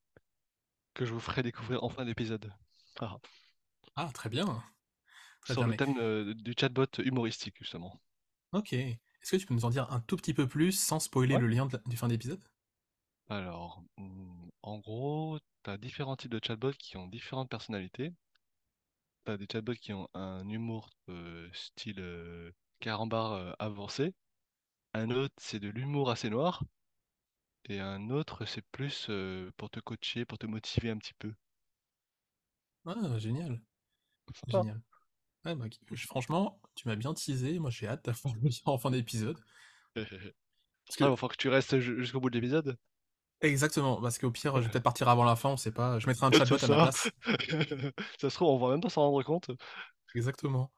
que 0.95 1.05
je 1.07 1.13
vous 1.15 1.21
ferai 1.21 1.45
découvrir 1.45 1.85
en 1.85 1.89
fin 1.91 2.05
d'épisode. 2.05 2.53
Ah, 3.01 3.19
Ah, 3.97 4.11
très 4.15 4.29
bien, 4.31 4.63
très 5.43 5.55
sur 5.55 5.57
bien, 5.57 5.67
le 5.67 5.69
mais 5.69 5.79
thème 5.79 5.97
euh, 5.99 6.35
du 6.35 6.53
chatbot 6.59 6.85
humoristique, 6.99 7.57
justement. 7.59 7.99
ok. 8.53 8.73
Est-ce 8.73 9.31
que 9.31 9.37
tu 9.37 9.47
peux 9.47 9.55
nous 9.55 9.65
en 9.67 9.71
dire 9.71 9.93
un 9.93 10.01
tout 10.01 10.17
petit 10.17 10.35
peu 10.35 10.49
plus 10.49 10.73
sans 10.73 10.99
spoiler 10.99 11.37
Ouais. 11.37 11.39
le 11.39 11.47
lien 11.47 11.69
la- 11.73 11.79
du 11.87 11.97
fin 11.97 12.09
d'épisode? 12.09 12.43
Alors, 13.29 13.85
hmm, 13.99 14.49
en 14.63 14.79
gros, 14.79 15.39
tu 15.63 15.71
as 15.71 15.79
différents 15.79 16.17
types 16.17 16.33
de 16.33 16.41
chatbots 16.45 16.73
qui 16.73 16.97
ont 16.97 17.07
différentes 17.07 17.49
personnalités. 17.49 18.13
As 19.27 19.37
des 19.37 19.47
chatbots 19.51 19.75
qui 19.75 19.93
ont 19.93 20.09
un 20.15 20.49
humour 20.49 20.89
euh, 21.11 21.51
style 21.53 22.01
euh, 22.01 22.51
carambar 22.81 23.33
euh, 23.35 23.53
avancé. 23.59 24.15
Un 24.95 25.11
autre, 25.11 25.35
c'est 25.39 25.61
de 25.61 25.69
l'humour 25.69 26.11
assez 26.11 26.31
noir. 26.31 26.65
Et 27.67 27.81
un 27.81 28.09
autre, 28.09 28.47
c'est 28.47 28.65
plus 28.73 29.11
pour 29.59 29.69
te 29.69 29.79
coacher, 29.79 30.25
pour 30.25 30.39
te 30.39 30.47
motiver 30.47 30.89
un 30.91 30.97
petit 30.97 31.15
peu. 31.15 31.35
Ah, 32.87 33.19
génial, 33.19 33.61
Sympa. 34.35 34.67
génial. 34.67 34.83
Ouais, 35.47 35.55
bah, 35.57 35.67
je- 35.93 36.07
franchement, 36.07 36.61
tu 36.77 36.89
m'as 36.89 36.97
bien 36.97 37.15
teasé, 37.15 37.59
moi 37.61 37.71
j'ai 37.71 37.89
hâte 37.89 38.05
d'avoir 38.07 38.35
le 38.37 38.51
en 38.67 38.79
fin 38.79 38.91
d'épisode. 38.93 39.39
Parce 40.87 40.97
Ah, 41.01 41.07
il 41.07 41.11
va 41.11 41.17
que 41.17 41.17
falloir 41.17 41.33
que 41.33 41.37
tu 41.39 41.49
restes 41.49 41.79
ju- 41.81 41.99
jusqu'au 42.01 42.21
bout 42.21 42.31
de 42.31 42.37
l'épisode. 42.39 42.77
Exactement, 43.43 44.01
parce 44.01 44.19
qu'au 44.19 44.31
pire, 44.31 44.57
je 44.57 44.67
vais 44.67 44.71
peut-être 44.71 44.85
partir 44.85 45.09
avant 45.09 45.25
la 45.25 45.37
fin, 45.37 45.51
on 45.51 45.57
sait 45.57 45.73
pas. 45.73 45.99
Je 45.99 46.07
mettrai 46.07 46.27
un 46.27 46.33
chatbot 46.33 46.63
à 46.63 46.69
ma 46.69 46.79
ça. 46.79 46.79
place. 46.79 47.11
Ça 48.21 48.31
se 48.31 48.35
trouve, 48.35 48.49
on 48.49 48.59
va 48.67 48.73
même 48.73 48.81
pas 48.81 48.89
s'en 48.89 49.03
rendre 49.03 49.23
compte. 49.23 49.51
Exactement. 50.15 50.73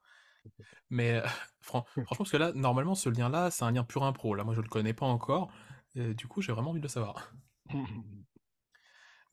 Mais 0.91 1.15
euh, 1.17 1.27
fran- 1.61 1.85
franchement, 2.05 2.25
parce 2.25 2.33
que 2.33 2.37
là, 2.37 2.53
normalement, 2.55 2.95
ce 2.95 3.09
lien-là, 3.09 3.51
c'est 3.51 3.65
un 3.65 3.73
lien 3.73 3.85
pur 3.85 4.05
impro. 4.05 4.35
Là, 4.35 4.45
moi, 4.45 4.55
je 4.55 4.61
le 4.61 4.69
connais 4.69 4.95
pas 4.95 5.07
encore. 5.07 5.53
Et 5.95 6.15
du 6.15 6.29
coup, 6.29 6.43
j'ai 6.43 6.53
vraiment 6.53 6.71
envie 6.71 6.81
de 6.81 6.85
le 6.85 6.89
savoir. 6.91 7.33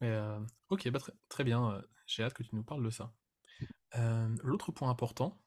Mais 0.01 0.09
euh, 0.09 0.39
ok, 0.69 0.89
bah, 0.89 0.99
très, 0.99 1.13
très 1.29 1.43
bien. 1.43 1.71
euh, 1.73 1.81
J'ai 2.07 2.23
hâte 2.23 2.33
que 2.33 2.43
tu 2.43 2.55
nous 2.55 2.63
parles 2.63 2.83
de 2.83 2.89
ça. 2.89 3.13
Euh, 3.95 4.35
l'autre 4.43 4.71
point 4.71 4.89
important, 4.89 5.41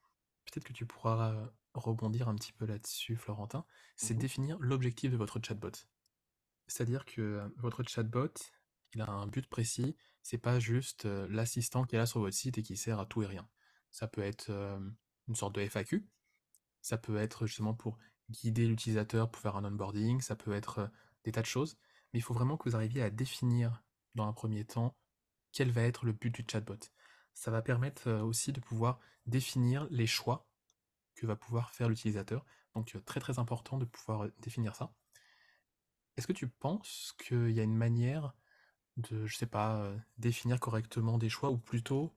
peut-être 0.47 0.65
que 0.67 0.75
tu 0.75 0.87
pourras 0.87 1.33
euh, 1.35 1.47
rebondir 1.75 2.29
un 2.29 2.35
petit 2.37 2.53
peu 2.53 2.67
là-dessus, 2.67 3.17
Florentin, 3.17 3.67
c'est 3.97 4.15
Mhm. 4.15 4.19
définir 4.19 4.59
l'objectif 4.61 5.13
de 5.13 5.17
votre 5.19 5.41
chatbot. 5.45 5.73
C'est-à-dire 6.69 7.05
que 7.05 7.43
votre 7.57 7.83
chatbot, 7.83 8.33
il 8.95 9.01
a 9.01 9.11
un 9.11 9.27
but 9.27 9.49
précis, 9.49 9.97
c'est 10.23 10.39
pas 10.39 10.61
juste 10.61 11.05
l'assistant 11.05 11.85
qui 11.85 11.97
est 11.97 11.99
là 11.99 12.07
sur 12.07 12.21
votre 12.21 12.37
site 12.37 12.59
et 12.59 12.63
qui 12.63 12.77
sert 12.77 13.01
à 13.01 13.07
tout 13.07 13.23
et 13.23 13.27
rien. 13.27 13.49
Ça 13.91 14.07
peut 14.07 14.23
être 14.23 14.51
une 15.29 15.35
sorte 15.35 15.55
de 15.55 15.63
FAQ, 15.63 16.07
ça 16.81 16.99
peut 16.99 17.17
être 17.17 17.47
justement 17.47 17.75
pour 17.75 17.99
guider 18.31 18.67
l'utilisateur 18.67 19.31
pour 19.31 19.41
faire 19.43 19.57
un 19.57 19.65
onboarding, 19.65 20.21
ça 20.21 20.37
peut 20.37 20.53
être 20.53 20.91
des 21.25 21.33
tas 21.33 21.41
de 21.41 21.47
choses, 21.47 21.79
mais 22.13 22.21
il 22.21 22.23
faut 22.23 22.35
vraiment 22.35 22.57
que 22.57 22.69
vous 22.69 22.77
arriviez 22.77 23.03
à 23.03 23.11
définir 23.11 23.83
dans 24.15 24.27
un 24.27 24.33
premier 24.33 24.65
temps 24.65 24.97
quel 25.53 25.71
va 25.71 25.83
être 25.83 26.05
le 26.05 26.13
but 26.13 26.31
du 26.31 26.45
chatbot. 26.51 26.79
Ça 27.35 27.51
va 27.51 27.63
permettre 27.63 28.11
aussi 28.23 28.53
de 28.53 28.61
pouvoir 28.61 29.01
définir 29.27 29.87
les 29.91 30.07
choix 30.07 30.47
que 31.15 31.27
va 31.27 31.37
pouvoir 31.37 31.71
faire 31.71 31.89
l'utilisateur. 31.89 32.45
Donc 32.75 32.97
très 33.05 33.21
très 33.21 33.39
important 33.39 33.79
de 33.79 33.85
pouvoir 33.87 34.29
définir 34.41 34.77
ça. 34.77 34.93
Est-ce 36.19 36.29
que 36.29 36.35
tu 36.35 36.49
penses 36.49 37.15
qu'il 37.19 37.53
y 37.53 37.61
a 37.61 37.65
une 37.65 37.77
manière 37.77 38.35
de, 38.99 39.27
je 39.27 39.37
sais 39.37 39.47
pas, 39.47 39.77
euh, 39.83 39.99
définir 40.19 40.61
correctement 40.61 41.19
des 41.19 41.31
choix 41.31 41.51
ou 41.51 41.59
plutôt 41.59 42.15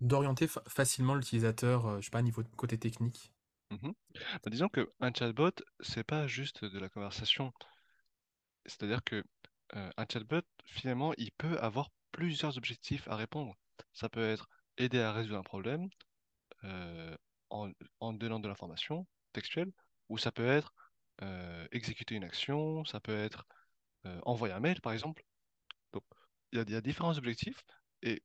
d'orienter 0.00 0.46
fa- 0.46 0.62
facilement 0.68 1.16
l'utilisateur, 1.16 1.86
euh, 1.86 2.00
je 2.00 2.04
sais 2.04 2.10
pas, 2.12 2.22
niveau 2.22 2.44
côté 2.56 2.78
technique? 2.78 3.32
Mhm. 3.70 3.94
Bah, 4.42 4.50
disons 4.50 4.68
que 4.70 4.90
un 5.00 5.12
chatbot, 5.12 5.52
c'est 5.80 6.04
pas 6.04 6.26
juste 6.26 6.64
de 6.64 6.78
la 6.78 6.88
conversation. 6.88 7.52
C'est-à-dire 8.66 9.02
que 9.04 9.24
euh, 9.76 9.90
un 9.96 10.06
chatbot, 10.10 10.42
finalement, 10.66 11.14
il 11.16 11.32
peut 11.32 11.58
avoir 11.60 11.90
plusieurs 12.12 12.56
objectifs 12.58 13.08
à 13.08 13.16
répondre. 13.16 13.54
Ça 13.94 14.08
peut 14.08 14.28
être 14.28 14.48
aider 14.76 15.00
à 15.00 15.12
résoudre 15.12 15.38
un 15.38 15.42
problème 15.42 15.88
en 18.00 18.12
donnant 18.12 18.40
de 18.40 18.48
l'information 18.48 19.06
textuelle, 19.32 19.72
ou 20.08 20.18
ça 20.18 20.32
peut 20.32 20.46
être 20.46 20.74
euh, 21.22 21.66
exécuter 21.72 22.14
une 22.16 22.24
action, 22.24 22.84
ça 22.84 23.00
peut 23.00 23.16
être 23.16 23.46
euh, 24.06 24.20
envoyer 24.24 24.54
un 24.54 24.60
mail, 24.60 24.80
par 24.82 24.92
exemple. 24.92 25.24
Donc, 25.92 26.04
il 26.52 26.58
y 26.58 26.62
a, 26.62 26.64
il 26.66 26.72
y 26.72 26.76
a 26.76 26.80
différents 26.82 27.16
objectifs, 27.18 27.64
et 28.02 28.22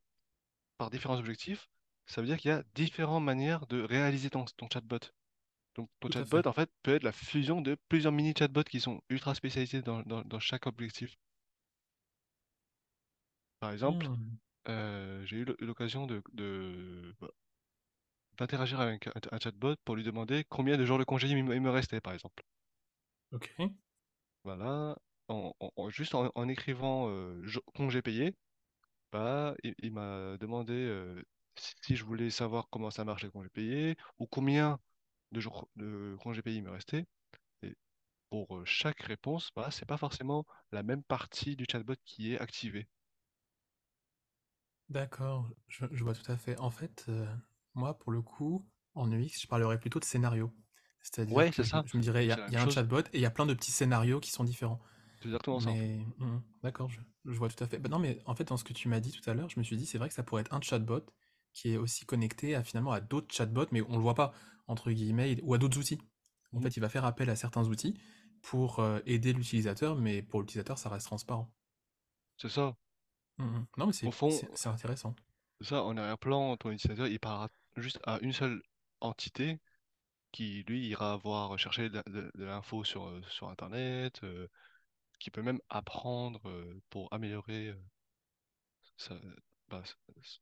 par 0.77 0.89
différents 0.89 1.19
objectifs, 1.19 1.69
ça 2.07 2.21
veut 2.21 2.27
dire 2.27 2.37
qu'il 2.37 2.49
y 2.51 2.53
a 2.53 2.63
différentes 2.75 3.23
manières 3.23 3.67
de 3.67 3.81
réaliser 3.83 4.29
ton, 4.31 4.45
ton 4.45 4.67
chatbot. 4.71 4.99
Donc, 5.75 5.89
ton 5.99 6.09
Tout 6.09 6.13
chatbot, 6.13 6.41
fait. 6.41 6.45
en 6.47 6.53
fait, 6.53 6.71
peut 6.83 6.95
être 6.95 7.03
la 7.03 7.11
fusion 7.13 7.61
de 7.61 7.77
plusieurs 7.89 8.13
mini 8.13 8.33
chatbots 8.37 8.63
qui 8.65 8.79
sont 8.81 9.01
ultra 9.09 9.35
spécialisés 9.35 9.81
dans, 9.83 10.01
dans- 10.03 10.23
dans 10.23 10.39
chaque 10.39 10.67
objectif. 10.67 11.17
Par 13.59 13.71
exemple, 13.71 14.07
Hmm, 14.07 14.39
euh, 14.69 15.25
j'ai 15.25 15.37
eu 15.37 15.45
l'occasion 15.61 16.07
de, 16.07 16.23
de- 16.33 17.15
bah, 17.21 17.29
d'interagir 18.39 18.79
avec 18.79 19.05
un, 19.31 19.37
chatbot 19.39 19.75
pour 19.85 19.95
lui 19.95 20.03
demander 20.03 20.43
combien 20.49 20.77
de 20.77 20.83
jours 20.85 20.97
de 20.97 21.03
congé 21.03 21.27
il 21.27 21.43
me 21.43 21.69
restait, 21.69 22.01
par 22.01 22.13
exemple. 22.13 22.41
Ok. 23.31 23.49
Voilà, 24.43 24.97
en, 25.27 25.53
en- 25.59 25.71
en- 25.75 25.89
juste 25.89 26.15
en, 26.15 26.31
en 26.35 26.47
écrivant 26.49 27.09
euh, 27.09 27.41
jo- 27.45 27.61
congé 27.75 28.01
payé, 28.01 28.35
bah, 29.11 29.55
il, 29.63 29.75
il 29.79 29.93
m'a 29.93 30.37
demandé 30.39 30.73
euh, 30.73 31.23
si 31.83 31.95
je 31.97 32.05
voulais 32.05 32.29
savoir 32.31 32.69
comment 32.71 32.91
ça 32.91 33.05
marche 33.05 33.23
les 33.23 33.31
congés 33.31 33.49
payés 33.49 33.97
ou 34.19 34.27
combien 34.27 34.79
de 35.33 35.41
jours 35.41 35.69
de 35.77 36.17
congés 36.21 36.43
payés 36.43 36.57
il 36.59 36.63
me 36.63 36.71
restait. 36.71 37.05
Et 37.63 37.75
pour 38.31 38.57
euh, 38.57 38.65
chaque 38.65 39.01
réponse, 39.03 39.51
bah, 39.55 39.69
c'est 39.71 39.85
pas 39.87 39.97
forcément 39.97 40.45
la 40.71 40.83
même 40.83 41.03
partie 41.03 41.55
du 41.57 41.65
chatbot 41.71 41.95
qui 42.05 42.33
est 42.33 42.39
activée. 42.39 42.87
D'accord, 44.89 45.49
je, 45.67 45.85
je 45.91 46.03
vois 46.03 46.13
tout 46.13 46.31
à 46.31 46.37
fait. 46.37 46.57
En 46.59 46.69
fait, 46.69 47.05
euh, 47.09 47.25
moi, 47.75 47.97
pour 47.97 48.11
le 48.11 48.21
coup, 48.21 48.67
en 48.93 49.11
UX, 49.11 49.39
je 49.41 49.47
parlerais 49.47 49.79
plutôt 49.79 49.99
de 49.99 50.05
scénario. 50.05 50.53
C'est-à-dire 51.01 51.35
Ouais, 51.35 51.51
c'est 51.53 51.63
je, 51.63 51.63
ça. 51.63 51.85
je 51.85 51.97
me 51.97 52.01
dirais, 52.01 52.25
il 52.25 52.29
y 52.29 52.31
C'est 52.31 52.39
a, 52.39 52.41
la 52.41 52.47
il 52.47 52.53
même 52.53 52.55
y 52.55 52.57
a 52.57 52.63
un 52.63 52.67
chose. 52.67 52.69
chatbot 52.69 52.99
et 53.01 53.03
il 53.15 53.21
y 53.21 53.25
a 53.25 53.31
plein 53.31 53.45
de 53.45 53.53
petits 53.53 53.71
scénarios 53.71 54.19
qui 54.19 54.31
sont 54.31 54.43
différents. 54.43 54.81
C'est 55.19 55.25
exactement 55.27 55.59
ça. 55.59 55.77
Mais 55.77 56.05
mhm, 56.19 56.41
d'accord, 56.63 56.89
je, 56.89 56.99
je 57.25 57.31
vois 57.37 57.49
tout 57.49 57.63
à 57.63 57.67
fait. 57.67 57.79
Bah 57.79 57.89
non, 57.89 57.99
mais 57.99 58.19
en 58.25 58.35
fait, 58.35 58.45
dans 58.45 58.57
ce 58.57 58.63
que 58.63 58.73
tu 58.73 58.87
m'as 58.89 58.99
dit 58.99 59.11
tout 59.11 59.27
à 59.29 59.33
l'heure, 59.33 59.49
je 59.49 59.59
me 59.59 59.63
suis 59.65 59.77
dit, 59.77 59.85
c'est 59.85 59.97
vrai 59.97 60.09
que 60.09 60.15
ça 60.15 60.23
pourrait 60.23 60.41
être 60.41 60.53
un 60.53 60.61
chatbot 60.61 61.01
qui 61.53 61.73
est 61.73 61.77
aussi 61.77 62.05
connecté 62.05 62.55
à 62.55 62.63
finalement 62.63 62.91
à 62.91 63.01
d'autres 63.01 63.33
chatbots, 63.33 63.67
mais 63.71 63.81
on 63.81 63.97
le 63.97 64.01
voit 64.03 64.15
pas, 64.15 64.33
entre 64.67 64.91
guillemets, 64.91 65.39
ou 65.43 65.53
à 65.53 65.57
d'autres 65.57 65.79
outils. 65.79 65.99
En 66.55 66.61
Mhm. 66.61 66.61
fait, 66.61 66.77
il 66.77 66.81
va 66.81 66.89
faire 66.89 67.05
appel 67.05 67.29
à 67.29 67.35
certains 67.35 67.65
outils 67.67 67.95
pour 68.41 68.79
euh, 68.79 68.99
aider 69.05 69.33
l'utilisateur, 69.33 69.97
mais 69.97 70.21
pour 70.23 70.41
l'utilisateur, 70.41 70.77
ça 70.77 70.89
reste 70.89 71.07
transparent. 71.07 71.53
C'est 72.37 72.49
ça. 72.49 72.75
Mhm. 73.39 73.65
Non, 73.77 73.87
mais 73.87 73.93
Au 74.03 74.11
c'est 74.11 74.11
fond, 74.11 74.29
c'est- 74.29 74.49
c'est 74.53 74.69
intéressant. 74.69 75.15
c'est 75.61 75.67
ça, 75.67 75.83
en 75.83 75.95
arrière-plan, 75.97 76.57
ton 76.57 76.71
utilisateur, 76.71 77.07
il 77.07 77.19
parlera 77.19 77.49
juste 77.77 77.99
à 78.03 78.19
une 78.21 78.33
seule 78.33 78.61
entité 79.01 79.59
qui, 80.31 80.63
lui, 80.67 80.87
ira 80.87 81.17
voir 81.17 81.57
chercher 81.57 81.89
de, 81.89 81.95
la- 81.95 82.03
de- 82.03 82.31
de 82.35 82.43
l'info 82.43 82.83
sur, 82.83 83.07
euh, 83.07 83.21
sur 83.29 83.49
Internet, 83.49 84.19
euh, 84.23 84.47
qui 85.19 85.31
peut 85.31 85.41
même 85.41 85.59
apprendre 85.69 86.47
euh, 86.49 86.81
pour 86.89 87.11
améliorer 87.13 87.69
euh, 87.69 87.75
sa- 88.97 89.19
bah, 89.69 89.83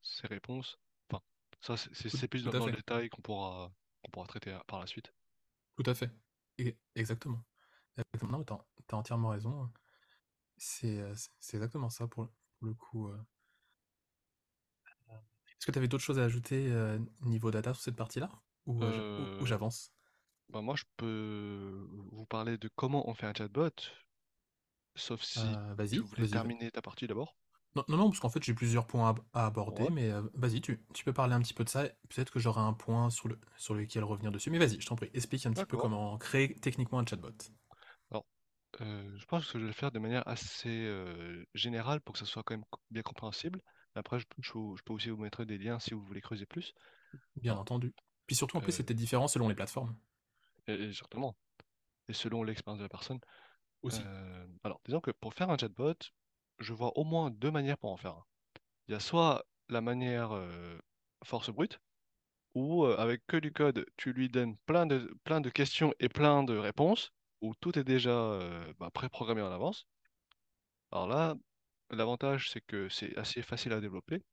ses 0.02 0.28
réponses. 0.28 0.78
Enfin, 1.10 1.22
ça, 1.62 1.76
c'est 1.94 2.28
plus 2.28 2.44
dans, 2.44 2.66
le 2.66 2.72
détail 2.72 3.10
qu'on 3.10 3.22
pourra, 3.22 3.72
qu'on 4.04 4.12
pourra 4.12 4.28
traiter 4.28 4.52
euh, 4.52 4.60
par 4.68 4.80
la 4.80 4.88
suite. 4.88 5.14
Tout 5.76 5.90
à 5.90 5.94
fait. 5.94 6.10
Et- 6.58 6.78
exactement. 6.96 7.44
Exactement. 7.98 8.38
Non, 8.40 8.44
t'as, 8.44 8.98
entièrement 8.98 9.30
raison. 9.30 9.70
C'est 10.58 11.00
euh, 11.00 11.14
c'est 11.40 11.58
exactement 11.58 11.90
ça 11.90 12.08
pour, 12.08 12.24
le 12.24 12.30
pour 12.60 12.68
le 12.68 12.74
coup. 12.74 13.12
Est-ce 15.12 15.66
que 15.66 15.72
tu 15.72 15.78
avais 15.80 15.88
d'autres 15.88 16.04
choses 16.04 16.20
à 16.20 16.24
ajouter 16.24 16.72
niveau 17.22 17.52
data 17.52 17.74
sur 17.74 17.82
cette 17.84 17.96
partie-là? 17.96 18.30
Ou, 18.68 18.86
euh, 18.86 19.02
ou- 19.18 19.32
Euh, 19.40 19.48
j'avance? 19.48 19.92
bah, 20.50 20.62
moi, 20.62 20.76
je 20.76 20.84
peux 20.98 21.88
vous 22.12 22.26
parler 22.26 22.58
de 22.58 22.70
comment 22.76 23.10
on 23.10 23.14
fait 23.14 23.28
un 23.28 23.34
chatbot, 23.34 23.72
sauf 24.96 25.22
si 25.24 25.62
Euh, 25.62 25.76
tu 25.90 26.02
voulais 26.02 26.26
terminer 26.26 26.72
ta 26.72 26.82
partie 26.82 27.08
d'abord. 27.08 27.38
Non, 27.76 27.84
non, 27.90 27.98
non, 27.98 28.10
parce 28.10 28.20
qu'en 28.20 28.30
fait 28.30 28.44
j'ai 28.44 28.54
plusieurs 28.54 28.88
points 28.88 29.16
à, 29.34 29.40
à 29.44 29.46
aborder, 29.48 29.88
Ouais, 29.88 29.92
mais 29.92 30.10
euh, 30.12 30.22
vas-y, 30.34 30.60
tu, 30.62 30.84
tu 30.94 31.04
peux 31.06 31.14
parler 31.14 31.34
un 31.36 31.42
petit 31.42 31.54
peu 31.54 31.64
de 31.64 31.70
ça. 31.70 31.84
Peut-être 32.10 32.32
que 32.32 32.40
j'aurai 32.40 32.62
un 32.62 32.74
point 32.74 33.10
sur, 33.10 33.28
le, 33.28 33.40
sur 33.58 33.74
lequel 33.76 34.04
revenir 34.04 34.32
dessus. 34.32 34.50
Mais 34.50 34.58
vas-y, 34.58 34.82
je 34.82 34.88
t'en 34.88 34.96
prie, 34.96 35.10
explique 35.14 35.46
un 35.46 35.52
petit 35.54 35.66
peu 35.66 35.78
comment 35.78 36.18
créer 36.18 36.56
techniquement 36.56 37.00
un 37.00 37.06
chatbot. 37.06 37.32
Alors, 38.12 38.26
euh, 38.82 39.18
je 39.18 39.26
pense 39.26 39.46
que 39.52 39.60
je 39.60 39.64
vais 39.64 39.68
le 39.68 39.74
faire 39.74 39.92
de 39.92 40.00
manière 40.00 40.28
assez 40.28 40.70
générale 41.54 42.02
pour 42.02 42.14
que 42.14 42.20
ça 42.20 42.26
soit 42.26 42.44
quand 42.44 42.56
même 42.56 42.66
bien 42.92 43.04
compréhensible. 43.04 43.62
Après, 43.96 44.20
je, 44.20 44.26
peux 44.28 44.42
je 44.42 44.52
peux- 44.52 44.76
je 44.78 44.84
peux 44.84 44.94
aussi 44.94 45.10
vous 45.10 45.18
mettre 45.18 45.46
des 45.46 45.58
liens 45.58 45.80
si 45.80 45.94
vous 45.94 46.02
voulez 46.04 46.22
creuser 46.22 46.46
plus. 46.46 46.74
Bien 47.36 47.56
entendu. 47.58 47.94
Puis 48.28 48.36
surtout, 48.36 48.58
en 48.58 48.62
plus, 48.62 48.74
euh, 48.74 48.78
c'était 48.78 48.94
différent 48.94 49.28
selon 49.28 49.48
les 49.48 49.56
plateformes 49.56 49.96
et, 50.68 50.74
et 50.74 50.94
certainement, 50.94 51.36
et 52.08 52.14
selon 52.14 52.44
l'expérience 52.44 52.80
de 52.80 52.84
la 52.84 52.90
personne. 52.90 53.20
aussi. 53.82 54.02
Euh, 54.06 54.48
alors, 54.64 54.80
disons 54.86 55.02
que 55.02 55.12
pour 55.12 55.34
faire 55.34 55.50
un 55.50 55.58
chatbot, 55.58 55.96
je 56.60 56.74
vois 56.74 56.98
au 56.98 57.04
moins 57.04 57.30
deux 57.32 57.52
manières 57.52 57.78
pour 57.78 57.92
en 57.92 57.98
faire 57.98 58.12
un. 58.12 58.26
Il 58.88 58.94
y 58.94 58.96
a 58.96 59.00
soit 59.00 59.46
la 59.70 59.82
manière 59.82 60.32
euh, 60.34 60.78
force 61.24 61.50
brute, 61.50 61.80
où 62.54 62.86
euh, 62.86 62.98
avec 62.98 63.26
que 63.28 63.38
du 63.38 63.52
code, 63.52 63.86
tu 63.98 64.14
lui 64.14 64.30
donnes 64.30 64.58
plein 64.66 64.86
de, 64.86 65.14
plein 65.24 65.42
de 65.42 65.50
questions 65.50 65.94
et 66.00 66.10
plein 66.10 66.44
de 66.44 66.58
réponses, 66.58 67.12
où 67.42 67.54
tout 67.56 67.78
est 67.78 67.84
déjà 67.84 68.10
euh, 68.10 68.74
bah, 68.80 68.90
préprogrammé 68.92 69.42
en 69.42 69.52
avance. 69.52 69.88
Alors 70.92 71.08
là, 71.08 71.36
l'avantage, 71.92 72.50
c'est 72.50 72.62
que 72.62 72.90
c'est 72.90 73.16
assez 73.18 73.42
facile 73.42 73.74
à 73.74 73.82
développer, 73.82 74.24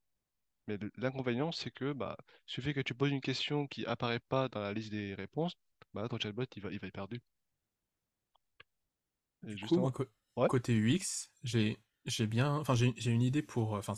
mais 0.66 0.78
l'inconvénient, 0.97 1.52
c'est 1.52 1.71
que 1.71 1.92
bah, 1.92 2.16
suffit 2.47 2.75
que 2.75 2.80
tu 2.80 2.94
poses 2.94 3.11
une 3.11 3.21
question 3.21 3.66
qui 3.66 3.87
apparaît 3.87 4.21
pas 4.21 4.49
dans 4.49 4.61
la 4.61 4.73
liste 4.73 4.90
des 4.90 5.14
réponses, 5.14 5.54
bah, 5.94 6.09
ton 6.09 6.18
chatbot, 6.18 6.44
il 6.56 6.62
va, 6.62 6.71
il 6.73 6.80
va 6.80 6.87
être 6.88 6.94
perdu. 6.94 7.21
Et 9.47 9.56
Du 9.56 9.66
coup, 9.66 9.78
moi, 9.78 9.90
justement, 9.90 9.92
co- 9.92 10.06
ouais, 10.37 10.49
côté 10.49 10.75
UX, 10.75 11.30
j'ai 11.42 11.78
j'ai 12.06 12.26
bien, 12.26 12.52
enfin, 12.56 12.75
j'ai 12.75 12.92
j'ai 12.97 13.11
une 13.11 13.23
idée 13.23 13.42
pour, 13.42 13.75
euh, 13.76 13.78
enfin, 13.78 13.94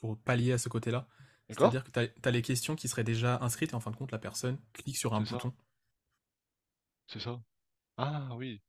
pour 0.00 0.18
pallier 0.18 0.52
à 0.52 0.58
ce 0.58 0.68
côté-là. 0.68 1.08
C'est-à-dire 1.50 1.82
que 1.84 1.90
tu 1.90 1.98
as, 2.28 2.30
les 2.30 2.42
questions 2.42 2.76
qui 2.76 2.88
seraient 2.88 3.04
déjà 3.04 3.38
inscrites 3.42 3.72
et 3.72 3.74
en 3.74 3.80
fin 3.80 3.90
de 3.90 3.96
compte, 3.96 4.12
la 4.12 4.18
personne 4.18 4.58
clique 4.74 4.96
sur 4.98 5.14
un 5.14 5.20
bouton. 5.22 5.54
c'est 7.08 7.20
ça. 7.20 7.40
Ah 7.98 8.30
oui, 8.36 8.62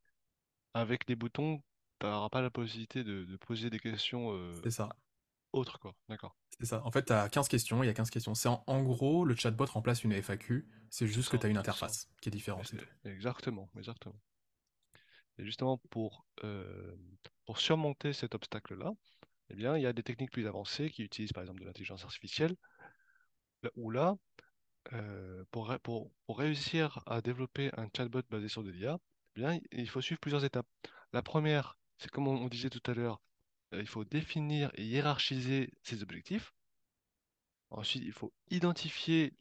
avec 0.74 1.08
les 1.10 1.16
boutons, 1.18 1.64
tu 2.00 2.08
n'auras 2.08 2.30
pas 2.30 2.42
la 2.42 2.52
possibilité 2.52 3.04
de, 3.04 3.26
de 3.26 3.38
poser 3.38 3.70
des 3.70 3.80
questions 3.80 4.34
euh, 4.34 4.64
C'est 4.64 4.72
ça. 4.72 4.90
Autres, 5.54 5.80
quoi. 5.80 5.96
D'accord, 6.08 6.36
C'est 6.60 6.66
ça. 6.66 6.82
En 6.86 6.92
fait, 6.92 7.06
tu 7.06 7.14
as 7.14 7.30
15 7.30 7.48
questions, 7.48 7.84
il 7.84 7.88
y 7.88 7.90
a 7.90 7.94
15 7.94 8.10
questions. 8.10 8.36
C'est 8.36 8.50
en, 8.50 8.64
en 8.68 8.84
gros, 8.84 9.26
le 9.26 9.36
chatbot 9.36 9.66
remplace 9.66 10.04
une 10.04 10.12
FAQ. 10.12 10.68
C'est 10.90 11.08
juste 11.08 11.30
que 11.32 11.38
tu 11.38 11.46
as 11.46 11.50
une 11.50 11.58
interface 11.58 12.10
qui 12.22 12.30
est 12.30 12.32
différente. 12.32 12.74
Exactement, 13.06 13.70
exactement. 13.78 14.20
Et 15.38 15.46
justement, 15.46 15.78
pour, 15.90 16.26
euh, 16.44 16.96
pour 17.46 17.60
surmonter 17.60 18.14
cet 18.14 18.36
obstacle-là, 18.36 18.92
eh 19.50 19.56
bien, 19.56 19.78
il 19.78 19.84
y 19.84 19.88
a 19.88 19.94
des 19.94 20.04
techniques 20.04 20.32
plus 20.32 20.48
avancées 20.48 20.90
qui 20.92 21.04
utilisent 21.04 21.34
par 21.34 21.44
exemple 21.44 21.62
de 21.62 21.66
l'intelligence 21.66 22.04
artificielle, 22.06 22.56
où 23.76 23.92
là, 23.92 24.16
euh, 24.94 25.46
pour, 25.52 25.70
ré- 25.70 25.80
pour, 25.80 26.12
pour 26.28 26.40
réussir 26.40 27.04
à 27.08 27.22
développer 27.22 27.72
un 27.78 27.88
chatbot 27.96 28.22
basé 28.30 28.48
sur 28.50 28.64
de 28.64 28.72
l'IA, 28.72 29.00
eh 29.36 29.42
bien, 29.42 29.60
il 29.72 29.90
faut 29.90 30.02
suivre 30.02 30.20
plusieurs 30.22 30.46
étapes. 30.46 30.68
La 31.14 31.22
première, 31.24 31.78
c'est 31.98 32.12
comme 32.12 32.28
on 32.28 32.38
on 32.38 32.50
disait 32.50 32.70
tout 32.72 32.84
à 32.92 32.96
l'heure, 32.96 33.22
il 33.74 33.88
faut 33.88 34.04
définir 34.06 34.72
et 34.76 34.84
hiérarchiser 34.86 35.72
ses 35.84 36.04
objectifs. 36.04 36.54
Ensuite, 37.72 38.04
il 38.06 38.12
faut 38.12 38.32
identifier 38.52 39.34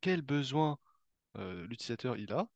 quels 0.00 0.22
besoins 0.22 0.78
euh, 1.38 1.66
l'utilisateur 1.66 2.16
il 2.16 2.32
a. 2.32 2.48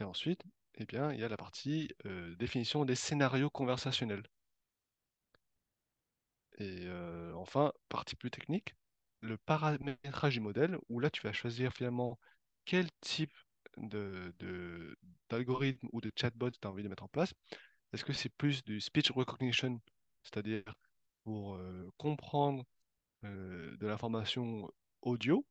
Et 0.00 0.04
ensuite, 0.04 0.42
eh 0.76 0.86
bien, 0.86 1.12
il 1.12 1.20
y 1.20 1.24
a 1.24 1.28
la 1.28 1.36
partie 1.36 1.90
euh, 2.06 2.34
définition 2.36 2.84
des 2.86 2.94
scénarios 2.94 3.50
conversationnels. 3.50 4.24
Et 6.58 6.86
euh, 6.86 7.32
enfin, 7.34 7.72
partie 7.88 8.16
plus 8.16 8.30
technique, 8.30 8.74
le 9.20 9.38
paramétrage 9.38 10.34
du 10.34 10.40
modèle, 10.40 10.78
où 10.88 11.00
là, 11.00 11.10
tu 11.10 11.22
vas 11.22 11.32
choisir 11.32 11.72
finalement 11.72 12.18
quel 12.64 12.88
type 13.00 13.32
d'algorithme 15.30 15.88
ou 15.92 16.00
de 16.00 16.10
chatbot 16.16 16.50
tu 16.50 16.58
as 16.66 16.70
envie 16.70 16.82
de 16.82 16.88
mettre 16.88 17.04
en 17.04 17.08
place. 17.08 17.32
Est-ce 17.92 18.04
que 18.04 18.12
c'est 18.12 18.28
plus 18.30 18.64
du 18.64 18.80
speech 18.80 19.10
recognition, 19.12 19.80
c'est-à-dire 20.24 20.64
pour 21.24 21.56
euh, 21.56 21.90
comprendre 21.98 22.64
euh, 23.24 23.76
de 23.78 23.86
l'information 23.86 24.70
audio, 25.02 25.46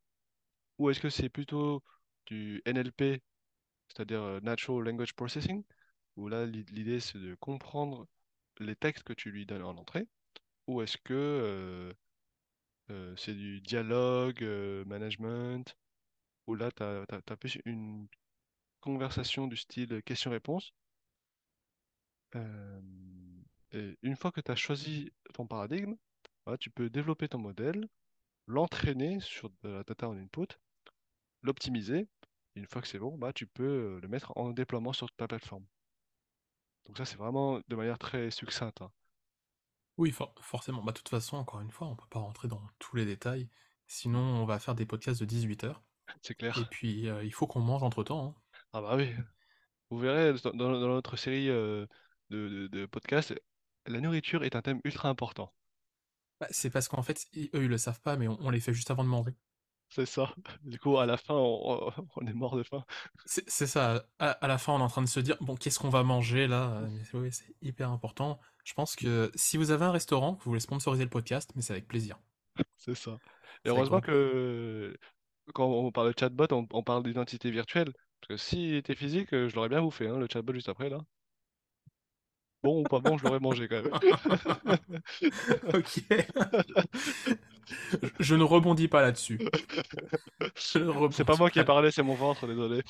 ou 0.78 0.90
est-ce 0.90 1.00
que 1.00 1.10
c'est 1.10 1.28
plutôt 1.30 1.82
du 2.26 2.62
NLP, 2.66 3.22
c'est-à-dire 3.88 4.22
euh, 4.22 4.40
Natural 4.40 4.84
Language 4.84 5.14
Processing, 5.14 5.64
où 6.16 6.28
là, 6.28 6.46
l'i- 6.46 6.64
l'idée, 6.72 7.00
c'est 7.00 7.18
de 7.18 7.36
comprendre 7.36 8.06
les 8.60 8.76
textes 8.76 9.04
que 9.04 9.12
tu 9.14 9.30
lui 9.32 9.46
donnes 9.46 9.64
en 9.64 9.76
entrée, 9.78 10.08
ou 10.68 10.82
est-ce 10.82 10.98
que 11.04 11.94
c'est 13.16 13.34
du 13.34 13.60
dialogue, 13.60 14.42
management, 14.86 15.76
où 16.48 16.54
là, 16.56 16.70
tu 16.72 16.82
as, 16.84 17.36
plus 17.38 17.58
une 17.66 18.08
conversation 18.80 19.46
du 19.48 19.56
style 19.56 20.02
question-réponse. 20.04 20.72
Et 23.72 23.98
une 24.02 24.16
fois 24.16 24.32
que 24.32 24.40
tu 24.40 24.50
as 24.50 24.56
choisi 24.56 25.12
ton 25.34 25.46
paradigme, 25.46 25.94
tu 26.60 26.70
peux 26.70 26.90
développer 26.90 27.28
ton 27.28 27.38
modèle, 27.38 27.88
l'entraîner 28.46 29.20
sur 29.20 29.50
de 29.62 29.70
la 29.70 29.84
data 29.84 30.08
en 30.08 30.16
input, 30.18 30.48
l'optimiser. 31.42 32.08
Une 32.56 32.66
fois 32.66 32.82
que 32.82 32.88
c'est 32.88 32.98
bon, 33.00 33.18
bah, 33.18 33.32
tu 33.32 33.46
peux 33.46 33.64
euh, 33.96 34.00
le 34.00 34.08
mettre 34.08 34.32
en 34.36 34.50
déploiement 34.52 34.92
sur 34.92 35.10
ta 35.12 35.28
plateforme. 35.28 35.66
Donc 36.86 36.98
ça, 36.98 37.04
c'est 37.04 37.16
vraiment 37.16 37.60
de 37.68 37.76
manière 37.76 37.98
très 38.00 38.32
succincte. 38.32 38.82
hein. 38.82 38.90
Oui, 39.98 40.12
for- 40.12 40.34
forcément. 40.40 40.82
Bah, 40.82 40.92
de 40.92 40.98
toute 40.98 41.08
façon, 41.10 41.36
encore 41.36 41.60
une 41.60 41.70
fois, 41.70 41.88
on 41.88 41.96
peut 41.96 42.06
pas 42.08 42.20
rentrer 42.20 42.48
dans 42.48 42.62
tous 42.78 42.96
les 42.96 43.04
détails. 43.04 43.48
Sinon, 43.86 44.20
on 44.20 44.46
va 44.46 44.58
faire 44.58 44.74
des 44.74 44.86
podcasts 44.86 45.20
de 45.20 45.26
18 45.26 45.64
heures. 45.64 45.82
C'est 46.22 46.34
Et 46.56 46.64
clair. 46.64 46.70
puis, 46.70 47.08
euh, 47.08 47.24
il 47.24 47.32
faut 47.34 47.46
qu'on 47.46 47.60
mange 47.60 47.82
entre-temps. 47.84 48.26
hein. 48.26 48.34
Ah 48.72 48.80
bah 48.80 48.96
oui. 48.96 49.14
Vous 49.90 49.98
verrez 49.98 50.32
dans, 50.42 50.50
dans- 50.52 50.80
dans 50.80 50.88
notre 50.88 51.16
série 51.16 51.48
euh, 51.50 51.86
de, 52.30 52.48
de- 52.48 52.66
de 52.68 52.86
podcasts, 52.86 53.34
la 53.88 54.00
nourriture 54.00 54.44
est 54.44 54.56
un 54.56 54.62
thème 54.62 54.80
ultra 54.84 55.08
important. 55.08 55.54
Bah, 56.40 56.48
c'est 56.50 56.70
parce 56.70 56.88
qu'en 56.88 57.02
fait, 57.02 57.26
eux, 57.36 57.64
ils 57.64 57.68
le 57.68 57.78
savent 57.78 58.00
pas, 58.02 58.16
mais 58.16 58.28
on, 58.28 58.38
on 58.40 58.50
les 58.50 58.60
fait 58.60 58.74
juste 58.74 58.90
avant 58.90 59.04
de 59.04 59.08
manger. 59.10 59.34
C'est 59.90 60.06
ça. 60.06 60.34
Du 60.62 60.78
coup, 60.78 60.98
à 60.98 61.06
la 61.06 61.16
fin, 61.16 61.34
on, 61.34 61.88
on- 61.88 62.08
on 62.16 62.26
est 62.26 62.32
mort 62.34 62.56
de 62.56 62.62
faim. 62.62 62.84
C'est 63.26 63.48
c'est 63.48 63.66
ça. 63.66 64.06
À, 64.18 64.30
à 64.32 64.46
la 64.48 64.58
fin, 64.58 64.72
on 64.74 64.78
est 64.80 64.82
en 64.82 64.88
train 64.88 65.02
de 65.02 65.06
se 65.08 65.20
dire, 65.20 65.36
bon, 65.40 65.56
qu'est-ce 65.56 65.78
qu'on 65.78 65.88
va 65.90 66.02
manger 66.02 66.46
là? 66.46 66.82
Mais 66.90 67.02
oui, 67.14 67.32
c'est 67.32 67.54
hyper 67.62 67.90
important. 67.90 68.40
Je 68.64 68.74
pense 68.74 68.96
que 68.96 69.30
si 69.34 69.56
vous 69.56 69.70
avez 69.70 69.84
un 69.84 69.92
restaurant, 69.92 70.32
vous 70.34 70.50
voulez 70.50 70.60
sponsoriser 70.60 71.04
le 71.04 71.10
podcast, 71.10 71.50
mais 71.54 71.62
c'est 71.62 71.72
avec 71.72 71.88
plaisir. 71.88 72.18
C'est 72.76 72.94
ça. 72.94 73.20
Et 73.64 73.68
C'est 73.68 73.78
avec 73.78 73.88
heureusement 73.88 74.00
grand 74.00 74.02
plaisir. 74.02 74.26
que 74.32 74.96
quand 75.54 75.66
on 75.68 75.92
parle 75.92 76.12
de 76.14 76.18
chatbot, 76.18 76.46
on, 76.52 76.66
on 76.72 76.82
parle 76.82 77.02
d'identité 77.04 77.50
virtuelle. 77.50 77.92
Parce 78.20 78.28
que 78.30 78.36
s'il 78.36 78.74
était 78.74 78.94
physique, 78.96 79.32
euh, 79.34 79.48
je 79.48 79.54
l'aurais 79.56 79.68
bien 79.68 79.82
bouffé, 79.82 80.08
hein, 80.08 80.18
le 80.18 80.26
chatbot 80.32 80.52
juste 80.54 80.68
après, 80.68 80.90
là. 80.90 81.00
Bon 82.68 82.80
ou 82.80 82.82
pas 82.82 83.00
bon, 83.00 83.16
je 83.16 83.24
l'aurais 83.24 83.40
mangé 83.40 83.66
quand 83.66 83.82
même. 83.82 83.94
Ok. 85.72 86.02
Je, 88.18 88.34
ne 88.34 88.42
rebondis 88.42 88.88
pas 88.88 89.02
là-dessus. 89.02 89.38
C'est 90.56 91.24
pas 91.24 91.36
moi 91.36 91.50
qui 91.50 91.58
ai 91.58 91.64
parlé, 91.64 91.90
c'est 91.90 92.02
mon 92.02 92.14
ventre, 92.14 92.46
désolé. 92.46 92.82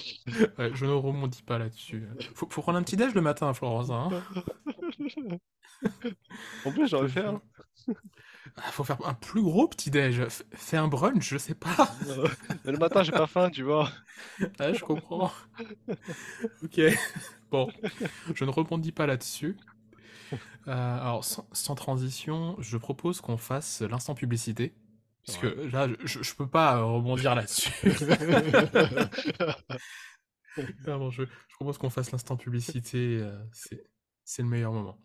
Ouais, 0.57 0.71
je 0.73 0.87
ne 0.87 0.93
rebondis 0.93 1.43
pas 1.43 1.59
là-dessus. 1.59 2.07
Faut, 2.35 2.49
faut 2.49 2.63
prendre 2.63 2.79
un 2.79 2.83
petit 2.85 2.97
déj 2.97 3.13
le 3.13 3.21
matin, 3.21 3.53
Florence. 3.55 3.91
Hein. 3.91 4.09
En 6.65 6.73
plus, 6.73 6.89
j'aurais 6.89 7.09
fait 7.09 7.25
un. 7.25 7.41
Ah, 8.57 8.73
Faut 8.73 8.83
faire 8.83 8.99
un 9.07 9.15
plus 9.15 9.43
gros 9.43 9.69
petit 9.69 9.91
déj. 9.91 10.23
Fais 10.55 10.77
un 10.77 10.89
brunch, 10.89 11.29
je 11.29 11.39
sais 11.39 11.55
pas. 11.55 11.77
Mais 12.65 12.73
le 12.73 12.79
matin, 12.79 13.03
j'ai 13.05 13.13
pas 13.13 13.27
faim, 13.29 13.51
tu 13.51 13.63
vois. 13.63 13.89
Ah, 14.59 14.73
je 14.73 14.83
comprends. 14.83 15.31
Ok. 16.65 16.81
Bon, 17.51 17.69
je 18.35 18.45
ne 18.45 18.51
rebondis 18.51 18.93
pas 18.93 19.07
là-dessus. 19.07 19.57
Euh, 20.69 20.73
alors, 21.01 21.25
sans, 21.25 21.49
sans 21.53 21.75
transition, 21.75 22.57
je 22.61 22.77
propose 22.77 23.21
qu'on 23.21 23.37
fasse 23.39 23.81
l'instant 23.83 24.15
publicité. 24.15 24.75
Parce 25.27 25.39
que 25.39 25.47
là, 25.47 25.89
je, 26.05 26.23
je 26.23 26.35
peux 26.35 26.49
pas 26.49 26.79
euh, 26.79 26.85
rebondir 26.85 27.35
là-dessus. 27.35 27.71
Je, 30.57 31.23
je 31.25 31.55
propose 31.55 31.79
qu'on 31.79 31.91
fasse 31.91 32.11
l'instant 32.11 32.37
publicité. 32.37 33.19
euh, 33.21 33.39
c'est, 33.53 33.85
c'est 34.25 34.43
le 34.43 34.49
meilleur 34.49 34.73
moment. 34.73 34.99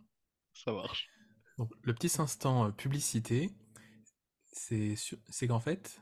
Ça 0.53 0.72
marche. 0.72 1.10
Donc, 1.58 1.72
le 1.84 1.93
petit 1.93 2.12
instant 2.20 2.65
euh, 2.67 2.72
publicité, 2.72 3.51
c'est, 4.51 4.96
sur- 4.96 5.17
c'est 5.29 5.48
qu'en 5.48 5.60
fait, 5.60 6.01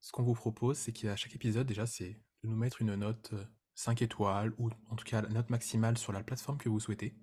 ce 0.00 0.12
qu'on 0.12 0.22
vous 0.22 0.34
propose, 0.34 0.78
c'est 0.78 0.92
qu'à 0.92 1.16
chaque 1.16 1.34
épisode, 1.34 1.66
déjà, 1.66 1.86
c'est 1.86 2.20
de 2.44 2.48
nous 2.48 2.56
mettre 2.56 2.80
une 2.82 2.94
note 2.94 3.30
euh, 3.32 3.44
5 3.74 4.02
étoiles, 4.02 4.52
ou 4.58 4.70
en 4.90 4.96
tout 4.96 5.04
cas 5.04 5.22
la 5.22 5.28
note 5.30 5.50
maximale 5.50 5.98
sur 5.98 6.12
la 6.12 6.22
plateforme 6.22 6.58
que 6.58 6.68
vous 6.68 6.80
souhaitez. 6.80 7.14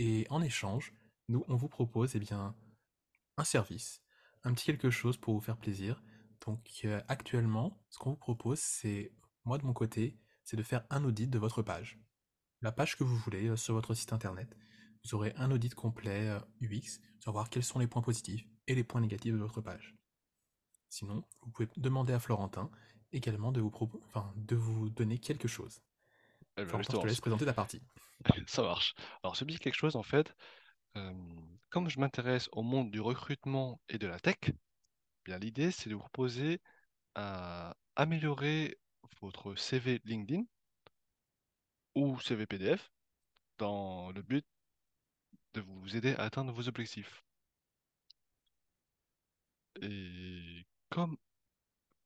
Et 0.00 0.28
en 0.30 0.40
échange, 0.42 0.92
nous, 1.28 1.44
on 1.48 1.56
vous 1.56 1.68
propose 1.68 2.14
eh 2.14 2.20
bien, 2.20 2.54
un 3.36 3.44
service, 3.44 4.00
un 4.44 4.54
petit 4.54 4.66
quelque 4.66 4.90
chose 4.90 5.16
pour 5.16 5.34
vous 5.34 5.40
faire 5.40 5.56
plaisir. 5.56 6.00
Donc 6.46 6.70
euh, 6.84 7.02
actuellement, 7.08 7.84
ce 7.90 7.98
qu'on 7.98 8.10
vous 8.10 8.16
propose, 8.16 8.60
c'est, 8.60 9.12
moi 9.44 9.58
de 9.58 9.64
mon 9.64 9.72
côté, 9.72 10.16
c'est 10.44 10.56
de 10.56 10.62
faire 10.62 10.86
un 10.90 11.04
audit 11.04 11.28
de 11.28 11.38
votre 11.40 11.62
page. 11.62 11.98
La 12.60 12.70
page 12.70 12.96
que 12.96 13.02
vous 13.02 13.16
voulez 13.16 13.48
euh, 13.48 13.56
sur 13.56 13.74
votre 13.74 13.92
site 13.92 14.12
internet. 14.12 14.56
Vous 15.04 15.16
aurez 15.16 15.32
un 15.36 15.50
audit 15.50 15.74
complet 15.74 16.28
euh, 16.28 16.38
UX, 16.62 17.00
sur 17.18 17.32
voir 17.32 17.50
quels 17.50 17.64
sont 17.64 17.80
les 17.80 17.88
points 17.88 18.02
positifs 18.02 18.46
et 18.68 18.76
les 18.76 18.84
points 18.84 19.00
négatifs 19.00 19.32
de 19.32 19.38
votre 19.38 19.60
page. 19.60 19.96
Sinon, 20.90 21.24
vous 21.42 21.50
pouvez 21.50 21.68
demander 21.76 22.12
à 22.12 22.20
Florentin 22.20 22.70
également 23.10 23.50
de 23.50 23.60
vous, 23.60 23.72
enfin, 24.06 24.32
de 24.36 24.54
vous 24.54 24.90
donner 24.90 25.18
quelque 25.18 25.48
chose. 25.48 25.82
Eh 26.58 26.64
je 26.64 26.88
te 26.88 27.06
laisse 27.06 27.20
présenter 27.20 27.44
ta 27.44 27.52
partie. 27.52 27.80
ça 28.48 28.62
marche. 28.62 28.94
Alors, 29.22 29.36
ce 29.36 29.44
petit 29.44 29.58
quelque 29.58 29.76
chose, 29.76 29.96
en 29.96 30.02
fait, 30.02 30.34
euh, 30.96 31.12
comme 31.70 31.88
je 31.88 32.00
m'intéresse 32.00 32.48
au 32.52 32.62
monde 32.62 32.90
du 32.90 33.00
recrutement 33.00 33.80
et 33.88 33.98
de 33.98 34.06
la 34.06 34.18
tech, 34.18 34.38
eh 34.46 34.52
bien 35.24 35.38
l'idée, 35.38 35.70
c'est 35.70 35.88
de 35.88 35.94
vous 35.94 36.00
proposer 36.00 36.60
à 37.14 37.76
améliorer 37.96 38.78
votre 39.20 39.54
CV 39.54 40.00
LinkedIn 40.04 40.42
ou 41.94 42.18
CV 42.20 42.46
PDF 42.46 42.90
dans 43.58 44.10
le 44.12 44.22
but 44.22 44.46
de 45.54 45.60
vous 45.60 45.96
aider 45.96 46.14
à 46.14 46.22
atteindre 46.22 46.52
vos 46.52 46.68
objectifs. 46.68 47.22
Et 49.80 50.66
comme 50.90 51.16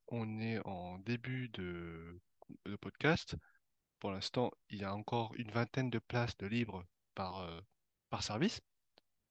on 0.09 0.41
est 0.41 0.61
en 0.67 0.99
début 0.99 1.49
de, 1.51 2.21
de 2.67 2.77
podcast, 2.77 3.37
pour 4.03 4.11
l'instant, 4.11 4.51
il 4.69 4.81
y 4.81 4.85
a 4.85 4.93
encore 4.93 5.33
une 5.37 5.53
vingtaine 5.53 5.89
de 5.89 6.01
places 6.01 6.37
de 6.39 6.49
libres 6.49 6.85
par, 7.15 7.39
euh, 7.43 7.61
par 8.11 8.25
service. 8.25 8.61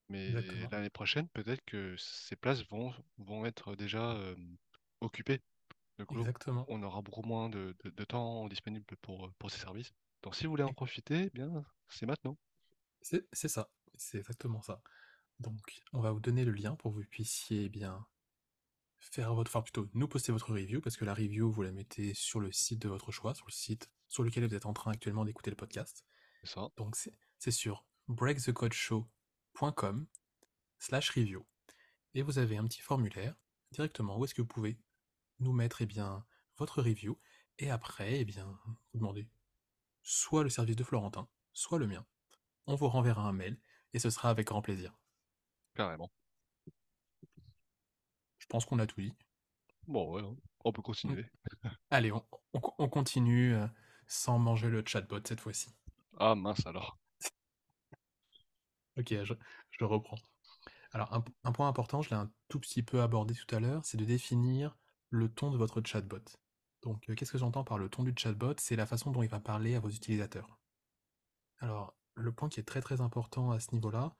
Mais 0.08 0.32
l'année 0.70 0.88
prochaine, 0.88 1.28
peut-être 1.28 1.62
que 1.66 1.94
ces 1.98 2.36
places 2.36 2.62
vont, 2.70 2.94
vont 3.18 3.44
être 3.44 3.76
déjà 3.76 4.12
euh, 4.12 4.34
occupées. 5.02 5.42
Donc, 5.98 6.10
Exactement. 6.10 6.64
on 6.68 6.82
aura 6.82 7.02
beaucoup 7.02 7.20
moins 7.20 7.50
de, 7.50 7.76
de- 7.84 7.90
de 7.90 8.04
temps 8.04 8.48
disponible 8.48 8.86
pour, 9.02 9.30
pour 9.38 9.50
ces 9.50 9.60
services. 9.60 9.92
Donc, 10.22 10.36
si 10.36 10.44
vous 10.46 10.52
voulez 10.52 10.64
en 10.64 10.72
profiter, 10.72 11.24
eh 11.26 11.30
bien, 11.30 11.66
c'est 11.90 12.06
maintenant. 12.06 12.38
C'est 13.02 13.26
c'est 13.34 13.48
ça. 13.48 13.68
C'est 13.94 14.16
exactement 14.16 14.62
ça. 14.62 14.80
Donc, 15.40 15.82
on 15.92 16.00
va 16.00 16.12
vous 16.12 16.20
donner 16.20 16.46
le 16.46 16.52
lien 16.52 16.76
pour 16.76 16.92
que 16.92 16.96
vous 17.00 17.04
puissiez 17.04 17.64
eh 17.64 17.68
bien 17.68 18.06
faire 19.00 19.34
votre, 19.34 19.50
enfin 19.50 19.62
plutôt 19.62 19.86
nous 19.94 20.08
poster 20.08 20.32
votre 20.32 20.52
review 20.52 20.80
parce 20.80 20.96
que 20.96 21.04
la 21.04 21.14
review 21.14 21.50
vous 21.50 21.62
la 21.62 21.72
mettez 21.72 22.14
sur 22.14 22.40
le 22.40 22.52
site 22.52 22.80
de 22.80 22.88
votre 22.88 23.12
choix, 23.12 23.34
sur 23.34 23.46
le 23.46 23.52
site 23.52 23.90
sur 24.12 24.22
lequel 24.22 24.46
vous 24.46 24.54
êtes 24.54 24.66
en 24.66 24.74
train 24.74 24.92
actuellement 24.92 25.24
d'écouter 25.24 25.48
le 25.50 25.56
podcast. 25.56 26.04
C'est 26.42 26.50
ça. 26.50 26.68
Donc 26.76 26.94
c'est 27.38 27.50
sur 27.50 27.86
breakthecodeshow.com 28.08 30.06
slash 30.78 31.10
review 31.10 31.46
et 32.14 32.20
vous 32.22 32.38
avez 32.38 32.56
un 32.58 32.64
petit 32.66 32.80
formulaire 32.82 33.34
directement 33.70 34.18
où 34.18 34.24
est-ce 34.24 34.34
que 34.34 34.42
vous 34.42 34.48
pouvez 34.48 34.78
nous 35.38 35.52
mettre 35.52 35.80
eh 35.82 35.86
bien 35.86 36.26
votre 36.58 36.82
review 36.82 37.18
et 37.58 37.70
après 37.70 38.20
eh 38.20 38.24
bien 38.24 38.58
vous 38.64 38.76
demandez 38.98 39.28
soit 40.02 40.42
le 40.42 40.50
service 40.50 40.76
de 40.76 40.84
Florentin, 40.84 41.28
soit 41.52 41.78
le 41.78 41.86
mien. 41.86 42.04
On 42.66 42.74
vous 42.74 42.88
renverra 42.88 43.22
un 43.22 43.32
mail 43.32 43.58
et 43.94 43.98
ce 43.98 44.10
sera 44.10 44.28
avec 44.30 44.48
grand 44.48 44.60
plaisir. 44.62 44.92
Carrément. 45.74 46.12
Je 48.38 48.46
pense 48.48 48.64
qu'on 48.66 48.78
a 48.80 48.86
tout 48.86 49.00
dit. 49.00 49.14
Bon, 49.86 50.12
ouais, 50.12 50.22
hein. 50.22 50.36
on 50.64 50.72
peut 50.72 50.82
continuer. 50.82 51.24
Allez, 51.90 52.12
on, 52.12 52.24
on- 52.52 52.60
on 52.78 52.88
continue 52.88 53.54
euh, 53.54 53.66
sans 54.12 54.38
manger 54.38 54.68
le 54.68 54.84
chatbot 54.84 55.20
cette 55.26 55.40
fois-ci. 55.40 55.70
Ah, 56.18 56.34
mince 56.34 56.66
alors. 56.66 56.98
Ok, 58.98 59.08
je, 59.24 59.34
je 59.70 59.84
reprends. 59.84 60.18
Alors, 60.92 61.12
un, 61.14 61.24
un 61.44 61.52
point 61.52 61.66
important, 61.66 62.02
je 62.02 62.10
l'ai 62.10 62.16
un 62.16 62.30
tout 62.48 62.60
petit 62.60 62.82
peu 62.82 63.00
abordé 63.00 63.34
tout 63.34 63.54
à 63.54 63.60
l'heure, 63.60 63.82
c'est 63.84 63.96
de 63.96 64.04
définir 64.04 64.76
le 65.08 65.32
ton 65.32 65.50
de 65.50 65.56
votre 65.56 65.80
chatbot. 65.82 66.22
Donc, 66.82 67.08
euh, 67.08 67.14
qu'est-ce 67.14 67.32
que 67.32 67.38
j'entends 67.38 67.64
par 67.64 67.78
le 67.78 67.88
ton 67.88 68.02
du 68.02 68.12
chatbot? 68.14 68.54
C'est 68.58 68.76
la 68.76 68.84
façon 68.84 69.10
dont 69.10 69.22
il 69.22 69.30
va 69.30 69.40
parler 69.40 69.74
à 69.74 69.80
vos 69.80 69.88
utilisateurs. 69.88 70.58
Alors, 71.58 71.94
le 72.14 72.32
point 72.32 72.50
qui 72.50 72.60
est 72.60 72.64
très 72.64 72.82
très 72.82 73.00
important 73.00 73.50
à 73.50 73.60
ce 73.60 73.72
niveau-là, 73.72 74.14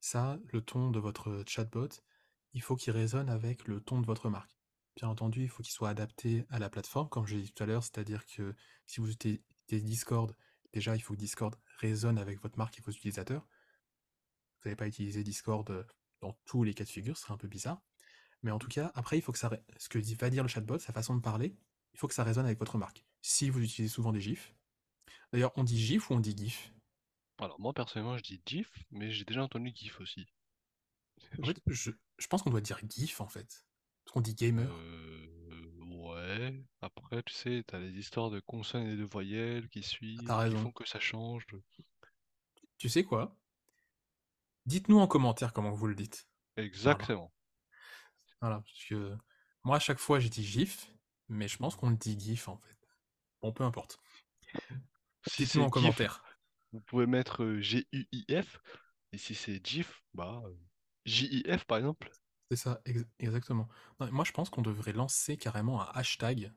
ça, 0.00 0.38
le 0.52 0.62
ton 0.62 0.90
de 0.90 0.98
votre 0.98 1.44
chatbot, 1.46 1.88
il 2.54 2.62
faut 2.62 2.74
qu'il 2.74 2.92
résonne 2.92 3.30
avec 3.30 3.68
le 3.68 3.80
ton 3.80 4.00
de 4.00 4.06
votre 4.06 4.28
marque. 4.30 4.61
Bien 4.96 5.08
entendu, 5.08 5.42
il 5.42 5.48
faut 5.48 5.62
qu'il 5.62 5.72
soit 5.72 5.88
adapté 5.88 6.44
à 6.50 6.58
la 6.58 6.68
plateforme, 6.68 7.08
comme 7.08 7.26
je 7.26 7.36
l'ai 7.36 7.42
dit 7.42 7.52
tout 7.52 7.62
à 7.62 7.66
l'heure, 7.66 7.82
c'est-à-dire 7.82 8.26
que 8.26 8.54
si 8.86 9.00
vous 9.00 9.10
utilisez 9.10 9.42
Discord, 9.70 10.36
déjà, 10.72 10.94
il 10.96 11.00
faut 11.00 11.14
que 11.14 11.18
Discord 11.18 11.56
résonne 11.78 12.18
avec 12.18 12.40
votre 12.42 12.58
marque 12.58 12.78
et 12.78 12.82
vos 12.82 12.92
utilisateurs. 12.92 13.46
Vous 14.60 14.68
n'allez 14.68 14.76
pas 14.76 14.86
utiliser 14.86 15.24
Discord 15.24 15.68
euh, 15.70 15.84
dans 16.20 16.34
tous 16.44 16.62
les 16.62 16.74
cas 16.74 16.84
de 16.84 16.90
figure, 16.90 17.16
ce 17.16 17.22
serait 17.22 17.34
un 17.34 17.38
peu 17.38 17.48
bizarre. 17.48 17.80
Mais 18.42 18.50
en 18.50 18.58
tout 18.58 18.68
cas, 18.68 18.92
après, 18.94 19.16
il 19.18 19.22
faut 19.22 19.32
que 19.32 19.38
ça, 19.38 19.50
ce 19.76 19.88
que 19.88 19.98
va 20.16 20.30
dire 20.30 20.42
le 20.42 20.48
chatbot, 20.48 20.78
sa 20.78 20.92
façon 20.92 21.16
de 21.16 21.20
parler, 21.20 21.56
il 21.94 21.98
faut 21.98 22.08
que 22.08 22.14
ça 22.14 22.24
résonne 22.24 22.44
avec 22.44 22.58
votre 22.58 22.76
marque. 22.76 23.04
Si 23.22 23.50
vous 23.50 23.62
utilisez 23.62 23.92
souvent 23.92 24.12
des 24.12 24.20
GIFs, 24.20 24.54
d'ailleurs, 25.32 25.52
on 25.56 25.64
dit 25.64 25.78
GIF 25.78 26.10
ou 26.10 26.14
on 26.14 26.20
dit 26.20 26.36
GIF? 26.36 26.72
Alors 27.38 27.58
moi 27.58 27.72
personnellement 27.72 28.16
je 28.16 28.22
dis 28.22 28.40
GIF, 28.46 28.70
mais 28.90 29.10
j'ai 29.10 29.24
déjà 29.24 29.42
entendu 29.42 29.72
GIF 29.74 30.00
aussi. 30.00 30.28
En 31.40 31.46
fait, 31.46 31.60
je, 31.66 31.90
je 32.18 32.26
pense 32.26 32.42
qu'on 32.42 32.50
doit 32.50 32.60
dire 32.60 32.80
GIF 32.88 33.20
en 33.20 33.28
fait. 33.28 33.64
Qu'on 34.12 34.20
dit 34.20 34.34
gamer. 34.34 34.70
Euh, 34.70 35.26
ouais. 35.96 36.64
Après, 36.82 37.22
tu 37.22 37.32
sais, 37.32 37.64
t'as 37.66 37.78
les 37.78 37.90
histoires 37.98 38.30
de 38.30 38.40
consonnes 38.40 38.86
et 38.86 38.96
de 38.96 39.04
voyelles 39.04 39.68
qui 39.70 39.80
T'as 39.80 39.86
suivent, 39.88 40.20
qui 40.20 40.30
raison. 40.30 40.58
font 40.62 40.72
que 40.72 40.86
ça 40.86 41.00
change. 41.00 41.46
Tu 42.76 42.88
sais 42.88 43.04
quoi? 43.04 43.36
Dites-nous 44.66 44.98
en 44.98 45.06
commentaire 45.06 45.52
comment 45.52 45.72
vous 45.72 45.86
le 45.86 45.94
dites. 45.94 46.28
Voilà. 46.56 46.66
Exactement. 46.68 47.32
Voilà. 48.40 48.60
Parce 48.60 48.84
que 48.84 49.16
moi, 49.64 49.76
à 49.76 49.80
chaque 49.80 49.98
fois, 49.98 50.20
j'ai 50.20 50.28
dit 50.28 50.44
GIF, 50.44 50.92
mais 51.28 51.48
je 51.48 51.56
pense 51.56 51.74
qu'on 51.76 51.90
le 51.90 51.96
dit 51.96 52.18
GIF 52.20 52.48
en 52.48 52.58
fait. 52.58 52.76
Bon, 53.40 53.52
peu 53.52 53.64
importe. 53.64 53.98
Si 55.26 55.44
Dites-nous 55.44 55.46
c'est 55.46 55.58
en 55.60 55.64
GIF, 55.66 55.72
commentaire. 55.72 56.24
vous 56.72 56.80
pouvez 56.82 57.06
mettre 57.06 57.42
euh, 57.44 57.60
G-U-I-F. 57.60 58.58
Et 59.12 59.18
si 59.18 59.34
c'est 59.34 59.64
GIF, 59.64 60.02
bah 60.14 60.42
euh, 60.44 60.54
J-I-F 61.06 61.64
par 61.64 61.78
exemple. 61.78 62.10
C'est 62.52 62.64
ça, 62.64 62.82
ex- 62.84 63.06
exactement. 63.18 63.66
Non, 63.98 64.12
moi, 64.12 64.26
je 64.26 64.32
pense 64.32 64.50
qu'on 64.50 64.60
devrait 64.60 64.92
lancer 64.92 65.38
carrément 65.38 65.80
un 65.80 65.90
hashtag 65.94 66.52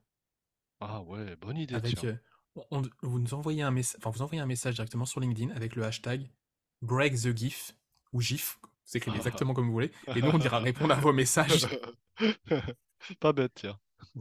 Ah 0.82 1.02
ouais, 1.04 1.38
bonne 1.38 1.56
idée, 1.58 1.74
avec. 1.76 1.96
tiens. 1.96 2.10
euh, 2.58 2.62
on- 2.70 2.82
vous 3.02 3.20
nous 3.20 3.34
envoyez 3.34 3.62
un 3.62 3.72
message, 3.72 3.98
enfin, 4.02 4.10
vous 4.10 4.22
envoyez 4.22 4.42
un 4.42 4.46
message 4.46 4.76
directement 4.76 5.06
sur 5.06 5.22
LinkedIn 5.22 5.56
avec 5.56 5.78
le 5.78 5.86
hashtag 5.86 6.30
Break 6.82 7.14
the 7.16 7.34
GIF 7.34 7.78
ou 8.12 8.20
GIF, 8.20 8.60
vous 8.62 8.98
écrivez 8.98 9.16
exactement 9.16 9.54
comme 9.54 9.68
vous 9.68 9.72
voulez, 9.72 9.94
et 10.18 10.22
nous 10.22 10.32
on 10.32 10.40
ira 10.40 10.60
répondre 10.90 10.94
à 10.94 11.00
vos 11.00 11.14
messages. 11.14 11.66
Pas 13.22 13.32
bête, 13.32 13.54
tiens. 13.56 13.80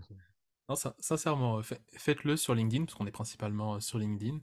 Non, 0.68 0.76
sin- 0.76 0.94
sincèrement, 1.00 1.58
euh, 1.58 1.62
fa- 1.62 1.74
faites-le 1.92 2.37
sur 2.37 2.54
LinkedIn, 2.54 2.84
parce 2.84 2.94
qu'on 2.96 3.06
est 3.06 3.10
principalement 3.10 3.74
euh, 3.74 3.80
sur 3.80 3.98
LinkedIn, 3.98 4.38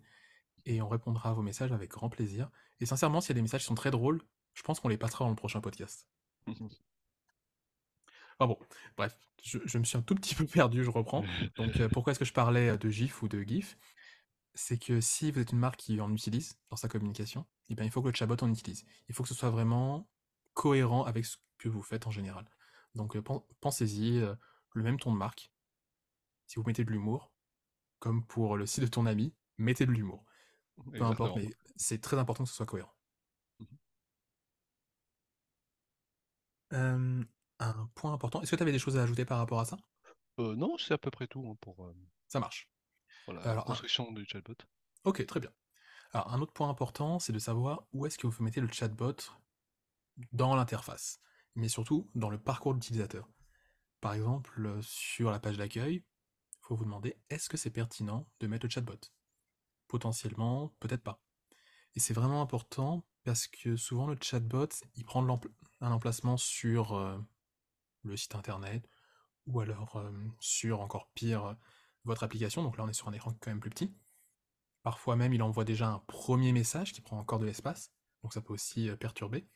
et 0.66 0.82
on 0.82 0.90
répondra 0.90 1.30
à 1.30 1.34
vos 1.34 1.42
messages 1.44 1.72
avec 1.72 1.92
grand 1.92 2.10
plaisir. 2.10 2.52
Et 2.82 2.86
sincèrement, 2.86 3.22
s'il 3.22 3.30
y 3.30 3.32
a 3.32 3.36
des 3.36 3.42
messages 3.42 3.62
qui 3.62 3.68
sont 3.68 3.74
très 3.76 3.90
drôles, 3.90 4.22
je 4.54 4.64
pense 4.64 4.82
qu'on 4.82 4.90
les 4.90 4.98
passera 4.98 5.24
dans 5.24 5.30
le 5.30 5.36
prochain 5.38 5.62
podcast. 5.62 6.10
Ah 8.44 8.48
bon, 8.48 8.58
bref, 8.98 9.16
je, 9.44 9.60
je 9.66 9.78
me 9.78 9.84
suis 9.84 9.98
un 9.98 10.02
tout 10.02 10.16
petit 10.16 10.34
peu 10.34 10.46
perdu, 10.48 10.84
je 10.84 10.90
reprends. 10.90 11.24
Donc 11.58 11.80
euh, 11.80 11.90
pourquoi 11.90 12.12
est-ce 12.12 12.20
que 12.20 12.26
je 12.26 12.34
parlais 12.34 12.70
euh, 12.70 12.78
de 12.78 12.90
GIF 12.90 13.22
ou 13.22 13.28
de 13.28 13.42
GIF? 13.44 13.78
C'est 14.56 14.78
que 14.80 15.00
si 15.00 15.32
vous 15.32 15.40
êtes 15.40 15.52
une 15.52 15.60
marque 15.60 15.78
qui 15.80 16.02
en 16.02 16.12
utilise 16.12 16.58
dans 16.70 16.76
sa 16.76 16.88
communication, 16.90 17.46
eh 17.70 17.76
bien, 17.76 17.86
il 17.86 17.92
faut 17.92 18.02
que 18.02 18.08
le 18.10 18.16
chatbot 18.16 18.36
en 18.44 18.52
utilise. 18.52 18.84
Il 19.10 19.16
faut 19.16 19.24
que 19.24 19.30
ce 19.30 19.36
soit 19.36 19.52
vraiment 19.52 20.10
cohérent 20.56 21.04
avec 21.06 21.26
ce 21.26 21.38
que 21.60 21.70
vous 21.70 21.84
faites 21.84 22.08
en 22.08 22.12
général. 22.12 22.50
Donc 22.96 23.16
euh, 23.16 23.22
pen- 23.22 23.42
pensez-y, 23.62 24.20
euh, 24.20 24.36
le 24.74 24.84
même 24.84 25.00
ton 25.00 25.14
de 25.14 25.18
marque. 25.18 25.52
Si 26.48 26.56
vous 26.58 26.64
mettez 26.66 26.84
de 26.84 26.92
l'humour, 26.92 27.32
comme 28.00 28.26
pour 28.26 28.58
le 28.58 28.66
site 28.66 28.84
de 28.84 28.90
ton 28.90 29.06
ami, 29.06 29.36
mettez 29.60 29.86
de 29.86 29.92
l'humour. 29.92 30.26
Peu 30.98 31.04
importe, 31.06 31.36
mais 31.36 31.50
c'est 31.76 32.02
très 32.02 32.18
important 32.18 32.44
que 32.44 32.50
ce 32.50 32.56
soit 32.56 32.66
cohérent. 32.66 32.94
Euh, 36.74 37.24
un 37.70 37.90
point 37.96 38.14
important. 38.14 38.42
Est-ce 38.42 38.52
que 38.52 38.56
tu 38.58 38.64
avais 38.64 38.72
des 38.72 38.80
choses 38.80 38.98
à 38.98 39.04
ajouter 39.04 39.26
par 39.26 39.38
rapport 39.38 39.60
à 39.60 39.66
ça? 39.66 39.78
Euh, 40.40 40.56
non, 40.58 40.78
c'est 40.78 40.94
à 40.94 40.98
peu 40.98 41.10
près 41.10 41.28
tout 41.28 41.48
hein, 41.50 41.56
pour, 41.62 41.86
euh, 41.86 41.94
Ça 42.28 42.40
marche. 42.40 42.68
pour 43.26 43.34
la 43.34 43.42
Alors, 43.46 43.70
un- 43.72 43.74
construction 43.74 44.12
du 44.12 44.26
chatbot. 44.26 44.56
ok, 45.04 45.26
très 45.26 45.40
bien. 45.40 45.52
Alors, 46.14 46.34
un 46.34 46.42
autre 46.42 46.54
point 46.54 46.70
important, 46.70 47.20
c'est 47.20 47.34
de 47.34 47.40
savoir 47.40 47.88
où 47.94 48.06
est-ce 48.08 48.18
que 48.20 48.28
vous 48.28 48.44
mettez 48.44 48.62
le 48.62 48.70
chatbot 48.72 49.16
dans 50.32 50.56
l'interface, 50.56 51.20
mais 51.56 51.68
surtout 51.68 52.10
dans 52.16 52.30
le 52.30 52.42
parcours 52.42 52.74
d'utilisateur. 52.74 53.30
Par 54.02 54.14
exemple, 54.14 54.66
euh, 54.66 54.82
sur 54.82 55.32
la 55.32 55.40
page 55.40 55.58
d'accueil, 55.58 55.96
il 55.96 56.58
faut 56.62 56.76
vous 56.76 56.86
demander 56.86 57.18
est-ce 57.30 57.50
que 57.50 57.58
c'est 57.58 57.72
pertinent 57.72 58.30
de 58.40 58.48
mettre 58.48 58.66
le 58.66 58.72
chatbot? 58.72 59.00
Potentiellement, 59.88 60.76
peut-être 60.80 61.04
pas. 61.04 61.22
Et 61.96 62.00
c'est 62.00 62.14
vraiment 62.14 62.42
important 62.42 63.06
parce 63.24 63.48
que 63.48 63.76
souvent 63.76 64.08
le 64.08 64.18
chatbot, 64.22 64.70
il 64.96 65.06
prend 65.06 65.22
de 65.24 65.28
l'empl- 65.28 65.52
un 65.82 65.92
emplacement 65.92 66.38
sur 66.38 66.94
euh, 66.94 67.20
le 68.04 68.18
site 68.18 68.36
internet 68.36 68.88
ou 69.48 69.60
alors 69.60 70.04
sur 70.40 70.82
encore 70.82 71.10
pire 71.14 71.58
votre 72.04 72.24
application. 72.24 72.64
Donc 72.64 72.78
là, 72.78 72.84
on 72.84 72.88
est 72.88 72.94
sur 72.94 73.08
un 73.08 73.14
écran 73.14 73.34
quand 73.40 73.52
même 73.52 73.60
plus 73.60 73.70
petit. 73.70 73.94
Parfois 74.84 75.16
même, 75.16 75.34
il 75.34 75.44
envoie 75.44 75.66
déjà 75.66 75.90
un 75.90 76.00
premier 76.00 76.52
message 76.52 76.94
qui 76.94 77.02
prend 77.02 77.20
encore 77.20 77.40
de 77.40 77.46
l'espace, 77.46 77.92
donc 78.24 78.34
ça 78.34 78.42
peut 78.42 78.54
aussi 78.54 78.90
perturber. 79.00 79.48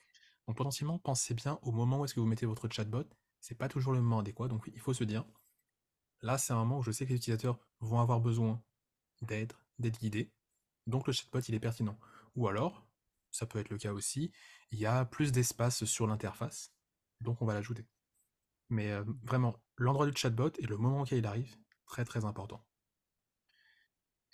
Donc 0.48 0.58
potentiellement, 0.58 1.00
pensez 1.00 1.34
bien 1.34 1.58
au 1.64 1.72
moment 1.72 2.00
où 2.00 2.06
est-ce 2.06 2.14
que 2.14 2.20
vous 2.20 2.28
mettez 2.28 2.46
votre 2.46 2.70
chatbot. 2.70 3.06
C'est 3.40 3.56
pas 3.56 3.68
toujours 3.68 3.94
le 3.94 4.02
moment 4.02 4.20
adéquat, 4.20 4.48
donc 4.48 4.70
il 4.74 4.80
faut 4.80 4.94
se 4.94 5.04
dire, 5.04 5.26
là 6.22 6.38
c'est 6.38 6.54
un 6.54 6.58
moment 6.58 6.80
où 6.80 6.84
je 6.84 6.92
sais 6.92 7.06
que 7.06 7.12
les 7.12 7.18
utilisateurs 7.18 7.60
vont 7.80 8.00
avoir 8.00 8.20
besoin 8.20 8.64
d'aide, 9.22 9.54
d'être 9.78 10.00
guidés, 10.00 10.32
donc 10.88 11.08
le 11.08 11.14
chatbot 11.14 11.40
il 11.40 11.56
est 11.56 11.60
pertinent. 11.60 12.00
Ou 12.36 12.48
alors, 12.48 12.88
ça 13.32 13.46
peut 13.46 13.60
être 13.60 13.70
le 13.70 13.78
cas 13.78 13.94
aussi, 13.94 14.32
il 14.72 14.80
y 14.80 14.86
a 14.86 15.06
plus 15.06 15.32
d'espace 15.32 15.86
sur 15.86 16.08
l'interface, 16.08 16.72
donc 17.22 17.42
on 17.42 17.46
va 17.46 17.54
l'ajouter. 17.54 17.86
Mais 18.70 18.92
euh, 18.92 19.04
vraiment, 19.24 19.56
l'endroit 19.78 20.06
du 20.10 20.16
chatbot 20.18 20.52
et 20.60 20.66
le 20.68 20.78
moment 20.78 21.02
auquel 21.02 21.20
il 21.20 21.26
arrive, 21.26 21.56
très 21.88 22.06
très 22.06 22.26
important. 22.26 22.66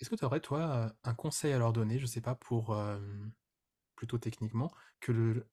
Est-ce 0.00 0.10
que 0.10 0.16
tu 0.16 0.24
aurais, 0.24 0.40
toi, 0.40 0.60
euh, 0.60 0.88
un 1.04 1.14
conseil 1.14 1.52
à 1.52 1.58
leur 1.58 1.72
donner, 1.72 1.98
je 1.98 2.06
sais 2.06 2.20
pas, 2.20 2.34
pour, 2.34 2.72
euh, 2.74 2.98
plutôt 3.96 4.18
techniquement, 4.18 4.72
que 5.00 5.12
le, 5.12 5.48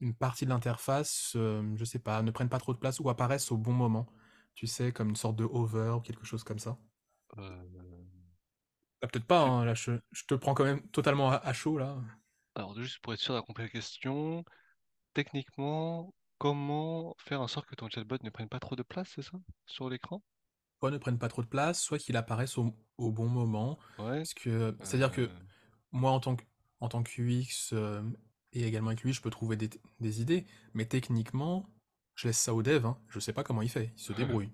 une 0.00 0.14
partie 0.16 0.44
de 0.46 0.50
l'interface, 0.50 1.34
euh, 1.36 1.72
je 1.76 1.84
sais 1.84 1.98
pas, 2.00 2.22
ne 2.22 2.30
prenne 2.30 2.48
pas 2.50 2.58
trop 2.60 2.74
de 2.74 2.78
place 2.80 3.00
ou 3.00 3.10
apparaisse 3.10 3.52
au 3.52 3.58
bon 3.58 3.72
moment 3.74 4.06
Tu 4.54 4.66
sais, 4.66 4.92
comme 4.92 5.10
une 5.10 5.16
sorte 5.16 5.36
de 5.36 5.44
hover 5.44 5.92
ou 5.98 6.00
quelque 6.00 6.26
chose 6.26 6.44
comme 6.44 6.60
ça? 6.60 6.78
Euh, 7.38 8.04
Ah, 9.02 9.08
Peut-être 9.08 9.26
pas, 9.26 9.42
hein, 9.42 9.64
là, 9.64 9.74
je, 9.74 9.92
je 10.10 10.24
te 10.26 10.34
prends 10.34 10.54
quand 10.54 10.64
même 10.64 10.86
totalement 10.90 11.30
à, 11.30 11.36
à 11.36 11.52
chaud, 11.52 11.78
là. 11.78 11.98
Alors, 12.54 12.74
juste 12.80 13.00
pour 13.00 13.12
être 13.12 13.18
sûr 13.20 13.34
d'avoir 13.34 13.46
compris 13.46 13.64
la 13.64 13.68
question, 13.70 14.44
techniquement, 15.14 16.14
comment 16.40 17.14
faire 17.18 17.42
en 17.42 17.46
sorte 17.48 17.66
que 17.68 17.74
ton 17.74 17.88
chatbot 17.90 18.16
ne 18.22 18.30
prenne 18.30 18.48
pas 18.48 18.58
trop 18.58 18.74
de 18.74 18.82
place, 18.82 19.12
c'est 19.14 19.22
ça? 19.22 19.38
Sur 19.66 19.90
l'écran? 19.90 20.22
Soit 20.80 20.90
ne 20.90 20.96
prenne 20.96 21.18
pas 21.18 21.28
trop 21.28 21.42
de 21.42 21.46
place, 21.46 21.78
soit 21.80 21.98
qu'il 21.98 22.16
apparaisse 22.16 22.56
au, 22.56 22.74
au 22.96 23.12
bon 23.12 23.28
moment. 23.28 23.78
Ouais. 23.98 24.16
Parce 24.16 24.32
que, 24.32 24.74
c'est-à-dire 24.82 25.12
que 25.12 25.20
euh, 25.20 25.38
moi, 25.92 26.10
en 26.10 26.18
tant 26.18 26.36
que, 26.36 26.44
en 26.80 26.88
tant 26.88 27.02
que 27.02 27.20
UX 27.20 27.74
euh, 27.74 28.02
et 28.54 28.66
également 28.66 28.88
avec 28.88 29.02
lui, 29.02 29.12
je 29.12 29.20
peux 29.20 29.28
trouver 29.28 29.56
des, 29.56 29.68
des 30.00 30.22
idées, 30.22 30.46
mais 30.72 30.86
techniquement, 30.86 31.68
je 32.14 32.28
laisse 32.28 32.38
ça 32.38 32.54
au 32.54 32.62
dev, 32.62 32.86
hein. 32.86 32.98
Je 33.10 33.20
sais 33.20 33.34
pas 33.34 33.44
comment 33.44 33.60
il 33.60 33.68
fait, 33.68 33.92
il 33.94 34.00
se 34.00 34.14
débrouille. 34.14 34.50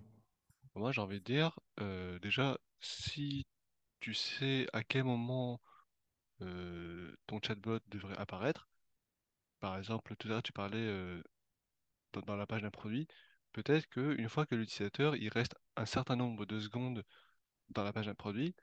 Moi, 0.75 0.91
j'ai 0.91 1.01
envie 1.01 1.21
de 1.21 1.25
dire, 1.25 1.59
euh, 1.81 2.19
déjà, 2.19 2.59
si 2.81 3.47
tu 4.01 4.13
sais 4.13 4.67
à 4.73 4.83
quel 4.83 5.05
moment 5.05 5.61
euh, 6.43 7.15
ton 7.29 7.41
chatbot 7.41 7.79
devrait 7.87 8.19
apparaître, 8.19 8.69
par 9.61 9.79
exemple, 9.79 10.17
tout 10.17 10.27
à 10.27 10.31
l'heure, 10.33 10.43
tu 10.43 10.53
parlais 10.53 11.23
dans, 12.13 12.21
dans 12.23 12.37
la 12.37 12.47
page 12.47 12.63
d'un 12.63 12.71
produit, 12.71 13.07
peut-être 13.53 13.87
qu'une 13.89 14.29
fois 14.29 14.47
que 14.47 14.55
l'utilisateur, 14.55 15.17
il 15.17 15.29
reste 15.29 15.55
un 15.77 15.87
certain 15.87 16.17
nombre 16.17 16.47
de 16.47 16.61
secondes 16.61 17.05
dans 17.71 17.85
la 17.85 17.93
page 17.93 18.07
d'un 18.07 18.15
produit, 18.15 18.55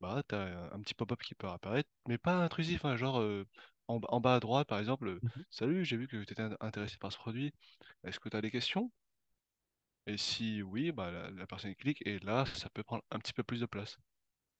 bah, 0.00 0.22
tu 0.28 0.34
as 0.36 0.70
un, 0.72 0.80
petit 0.82 0.94
pop-up 0.94 1.22
qui 1.22 1.34
peut 1.34 1.48
apparaître, 1.48 1.90
mais 2.08 2.18
pas 2.18 2.36
intrusif, 2.44 2.84
hein, 2.84 2.96
genre 2.96 3.20
euh, 3.20 3.46
en, 3.88 4.00
en 4.08 4.20
bas 4.20 4.36
à 4.36 4.40
droite, 4.40 4.68
par 4.68 4.78
exemple, 4.80 5.20
Mhm. 5.22 5.44
Salut, 5.50 5.84
j'ai 5.84 5.96
vu 5.96 6.08
que 6.08 6.22
tu 6.24 6.32
étais 6.32 6.42
intéressé 6.60 6.98
par 6.98 7.12
ce 7.12 7.18
produit, 7.18 7.52
est-ce 8.04 8.20
que 8.20 8.28
tu 8.28 8.36
as 8.36 8.42
des 8.42 8.50
questions? 8.50 8.90
Et 10.08 10.16
si 10.16 10.60
oui, 10.62 10.90
bah, 10.90 11.10
la, 11.12 11.30
la 11.30 11.46
personne 11.46 11.74
clique 11.76 12.02
et 12.04 12.18
là, 12.20 12.44
ça 12.46 12.68
peut 12.70 12.82
prendre 12.82 13.04
un 13.12 13.18
petit 13.20 13.32
peu 13.32 13.44
plus 13.44 13.60
de 13.60 13.66
place 13.66 13.96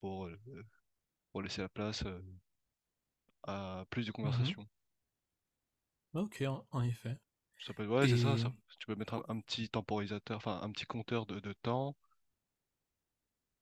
pour, 0.01 0.25
euh, 0.27 0.39
pour 1.31 1.41
laisser 1.41 1.61
la 1.61 1.69
place 1.69 2.03
euh, 2.05 2.21
à 3.43 3.85
plus 3.89 4.05
de 4.05 4.11
Mhm. 4.21 4.21
conversation. 4.21 4.65
Ok, 6.13 6.43
en, 6.45 6.67
en 6.71 6.83
effet. 6.83 7.17
Ça 7.59 7.73
peut, 7.73 7.85
ouais, 7.87 8.07
c'est 8.07 8.17
ça, 8.17 8.35
tu 8.79 8.87
peux 8.87 8.95
mettre 8.95 9.13
un, 9.13 9.23
un 9.29 9.39
petit 9.41 9.69
temporisateur, 9.69 10.37
enfin 10.37 10.59
un 10.63 10.71
petit 10.71 10.85
compteur 10.85 11.25
de, 11.25 11.39
de 11.39 11.53
temps 11.53 11.95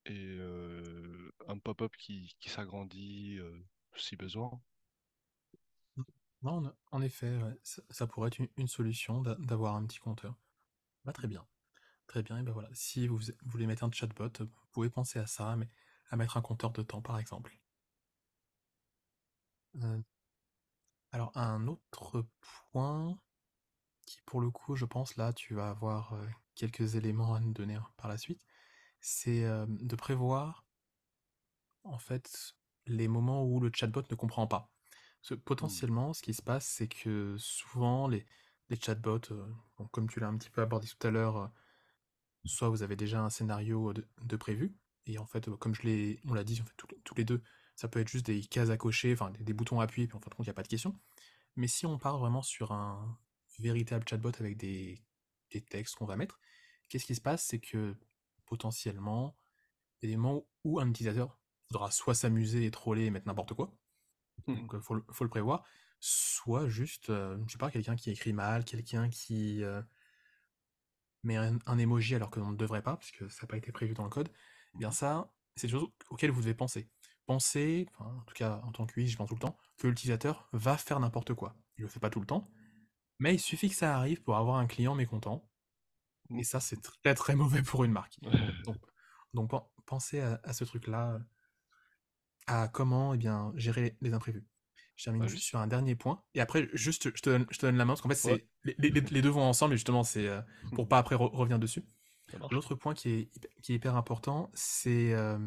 et 0.08 0.38
euh, 0.40 1.32
un 1.48 1.60
pop-up 1.60 1.96
qui, 1.98 2.36
qui 2.40 2.50
s'agrandit 2.50 3.38
euh, 3.40 3.64
si 3.96 4.16
besoin. 4.16 4.60
non, 6.44 6.66
en, 6.68 6.74
en 6.98 7.02
effet, 7.02 7.38
ouais, 7.38 7.58
ça, 7.64 7.82
ça 7.90 8.08
pourrait 8.08 8.28
être 8.30 8.40
une, 8.40 8.48
une 8.58 8.68
solution 8.68 9.22
d'a- 9.22 9.36
d'avoir 9.40 9.76
un 9.76 9.86
petit 9.86 10.00
compteur. 10.00 10.36
Bah, 11.06 11.14
très 11.14 11.28
bien. 11.28 11.46
Très 12.08 12.24
bien, 12.24 12.40
et 12.40 12.44
ben 12.44 12.54
voilà. 12.54 12.70
Si 12.74 13.08
vous, 13.08 13.18
vous 13.18 13.34
voulez 13.52 13.68
mettre 13.68 13.84
un 13.86 13.92
chatbot, 13.92 14.30
vous 14.40 14.48
pouvez 14.74 14.90
penser 14.92 15.20
à 15.20 15.28
ça, 15.28 15.56
mais 15.58 15.70
à 16.10 16.18
mettre 16.18 16.38
un 16.38 16.42
compteur 16.42 16.72
de 16.72 16.84
temps, 16.84 17.02
par 17.02 17.20
exemple. 17.20 17.58
Euh, 19.84 20.02
alors, 21.12 21.32
un 21.36 21.68
autre 21.68 22.26
point 22.72 23.20
qui, 24.08 24.22
pour 24.26 24.42
le 24.42 24.52
coup, 24.52 24.76
je 24.78 24.86
pense, 24.86 25.18
là, 25.18 25.34
tu 25.34 25.56
vas 25.56 25.70
avoir 25.70 26.14
euh, 26.16 26.28
quelques 26.56 26.96
éléments 26.96 27.36
à 27.36 27.42
nous 27.42 27.54
donner 27.54 27.76
hein, 27.76 27.88
par 27.98 28.10
la 28.10 28.18
suite, 28.18 28.42
c'est 29.02 29.46
euh, 29.46 29.66
de 29.70 29.96
prévoir, 29.98 30.66
en 31.84 31.98
fait, 31.98 32.56
les 32.86 33.08
moments 33.08 33.44
où 33.46 33.60
le 33.60 33.72
chatbot 33.74 34.04
ne 34.10 34.16
comprend 34.16 34.48
pas. 34.48 34.72
Parce 35.22 35.30
que 35.30 35.36
Hmm. 35.62 35.82
potentiellement, 35.86 36.14
ce 36.14 36.22
qui 36.22 36.34
se 36.34 36.42
passe, 36.42 36.68
c'est 36.68 36.88
que 36.88 37.36
souvent, 37.40 38.08
les, 38.08 38.26
les 38.70 38.80
chatbots, 38.80 39.32
euh, 39.32 39.48
bon, 39.78 39.88
comme 39.88 40.10
tu 40.10 40.20
l'as 40.20 40.28
un 40.28 40.38
petit 40.38 40.50
peu 40.50 40.62
abordé 40.62 40.88
tout 40.88 41.08
à 41.08 41.12
l'heure, 41.12 41.52
soit 42.46 42.70
vous 42.70 42.84
avez 42.84 42.96
déjà 42.96 43.22
un 43.22 43.30
scénario 43.30 43.94
de, 43.94 44.08
de 44.24 44.36
prévu, 44.38 44.76
et 45.06 45.18
en 45.20 45.26
fait, 45.26 45.50
comme 45.58 45.76
je 45.76 45.84
l'ai, 45.84 46.22
on 46.28 46.34
l'a 46.34 46.44
dit, 46.44 46.60
en 46.62 46.66
fait, 46.66 46.74
tous, 46.78 46.88
tous 47.04 47.16
les 47.16 47.26
deux, 47.26 47.42
ça 47.76 47.88
peut 47.88 48.00
être 48.00 48.10
juste 48.10 48.26
des 48.28 48.42
cases 48.42 48.70
à 48.70 48.78
cocher, 48.78 49.14
enfin 49.14 49.32
des, 49.32 49.44
des 49.44 49.54
boutons 49.54 49.80
à 49.80 49.84
appuyer, 49.86 50.08
puis 50.08 50.18
en 50.18 50.22
fin 50.22 50.30
de 50.30 50.36
compte, 50.36 50.46
il 50.46 50.50
n'y 50.50 50.52
a 50.52 50.56
pas 50.56 50.64
de 50.64 50.68
question. 50.70 50.96
Mais 51.58 51.68
si 51.68 51.86
on 51.86 51.98
part 52.00 52.20
vraiment 52.20 52.44
sur 52.44 52.72
un 52.74 53.18
véritable 53.60 54.06
chatbot 54.08 54.32
avec 54.40 54.58
des, 54.58 55.04
des 55.52 55.62
textes 55.62 55.96
qu'on 55.96 56.06
va 56.06 56.16
mettre, 56.18 56.40
qu'est-ce 56.90 57.06
qui 57.06 57.16
se 57.16 57.22
passe? 57.22 57.44
C'est 57.46 57.60
que 57.60 57.96
potentiellement, 58.46 59.38
il 60.02 60.10
y 60.10 60.14
a 60.14 60.16
des 60.16 60.18
moments 60.18 60.48
où 60.64 60.80
un 60.80 60.90
utilisateur 60.90 61.40
voudra 61.70 61.92
soit 61.92 62.16
s'amuser 62.16 62.66
et 62.66 62.72
troller 62.72 63.06
et 63.06 63.10
mettre 63.12 63.28
n'importe 63.28 63.54
quoi, 63.54 63.76
Mhm. 64.48 64.56
donc 64.58 64.72
il 64.74 64.82
faut, 64.82 64.96
le- 64.96 65.06
faut 65.12 65.24
le 65.24 65.30
prévoir, 65.30 65.64
soit 66.00 66.68
juste, 66.70 67.10
euh, 67.10 67.38
je 67.48 67.54
sais 67.54 67.58
pas, 67.58 67.72
quelqu'un 67.72 67.96
qui 67.96 68.12
écrit 68.12 68.34
mal, 68.34 68.66
quelqu'un 68.66 69.10
qui 69.10 69.64
euh, 69.64 69.82
met 71.24 71.36
un, 71.38 71.58
un 71.66 71.78
emoji 71.78 72.16
alors 72.16 72.30
que 72.30 72.40
l'on 72.40 72.52
ne 72.52 72.58
devrait 72.58 72.82
pas, 72.84 72.96
parce 72.96 73.12
que 73.12 73.28
ça 73.30 73.44
n'a 73.44 73.48
pas 73.48 73.58
été 73.58 73.72
prévu 73.72 73.94
dans 73.94 74.04
le 74.04 74.10
code, 74.10 74.30
eh 74.76 74.78
bien 74.78 74.92
ça, 74.92 75.32
c'est 75.56 75.68
des 75.68 75.72
choses 75.74 75.88
auxquelles 76.10 76.32
vous 76.32 76.42
devez 76.42 76.54
penser. 76.54 76.90
Pensez, 77.26 77.88
enfin, 77.94 78.16
en 78.16 78.22
tout 78.24 78.34
cas 78.34 78.62
en 78.64 78.72
tant 78.72 78.86
que 78.86 79.00
UI, 79.00 79.08
je 79.08 79.18
pense 79.18 79.28
tout 79.28 79.36
le 79.36 79.40
temps, 79.42 79.58
que 79.78 79.88
l'utilisateur 79.88 80.48
va 80.54 80.78
faire 80.78 81.00
n'importe 81.00 81.34
quoi. 81.34 81.56
Il 81.78 81.82
le 81.84 81.90
fait 81.90 82.00
pas 82.00 82.10
tout 82.10 82.20
le 82.22 82.26
temps, 82.26 82.50
mais 83.20 83.36
il 83.36 83.40
suffit 83.40 83.70
que 83.70 83.76
ça 83.76 83.96
arrive 83.98 84.22
pour 84.22 84.38
avoir 84.38 84.58
un 84.58 84.68
client 84.68 84.96
mécontent, 84.96 85.48
et 86.38 86.44
ça 86.44 86.60
c'est 86.60 86.82
très 86.82 87.16
très 87.16 87.36
mauvais 87.36 87.62
pour 87.64 87.84
une 87.84 87.92
marque. 87.92 88.20
Donc, 88.66 88.78
donc 89.34 89.50
pen- 89.52 89.62
pensez 89.86 90.20
à, 90.22 90.40
à 90.44 90.54
ce 90.54 90.64
truc-là, 90.64 91.20
à 92.48 92.68
comment 92.68 93.14
eh 93.14 93.18
bien, 93.18 93.52
gérer 93.56 93.98
les 94.02 94.14
imprévus. 94.14 94.46
Je 94.96 95.04
termine 95.04 95.22
Bah, 95.22 95.28
juste 95.28 95.44
sur 95.44 95.60
un 95.60 95.68
dernier 95.68 95.96
point, 95.96 96.24
et 96.34 96.42
après, 96.42 96.70
juste, 96.74 97.16
je 97.16 97.22
te 97.22 97.30
donne, 97.30 97.46
je 97.52 97.58
te 97.58 97.66
donne 97.66 97.78
la 97.78 97.86
main, 97.86 97.94
parce 97.94 98.02
qu'en 98.02 98.10
fait, 98.10 98.32
Ouais. 98.32 98.48
les, 98.64 98.76
les- 98.80 99.02
les 99.02 99.22
deux 99.22 99.30
vont 99.30 99.44
ensemble, 99.44 99.74
et 99.74 99.78
justement, 99.78 100.04
c'est 100.04 100.28
euh, 100.28 100.42
pour 100.74 100.88
pas 100.88 100.98
après 100.98 101.16
re- 101.16 101.30
revenir 101.36 101.60
dessus. 101.60 101.84
L'autre 102.52 102.76
point 102.76 102.94
qui 102.94 103.10
est, 103.10 103.22
hyp- 103.38 103.48
qui 103.62 103.72
est 103.74 103.76
hyper 103.76 103.96
important, 103.96 104.50
c'est 104.54 105.14
euh, 105.14 105.38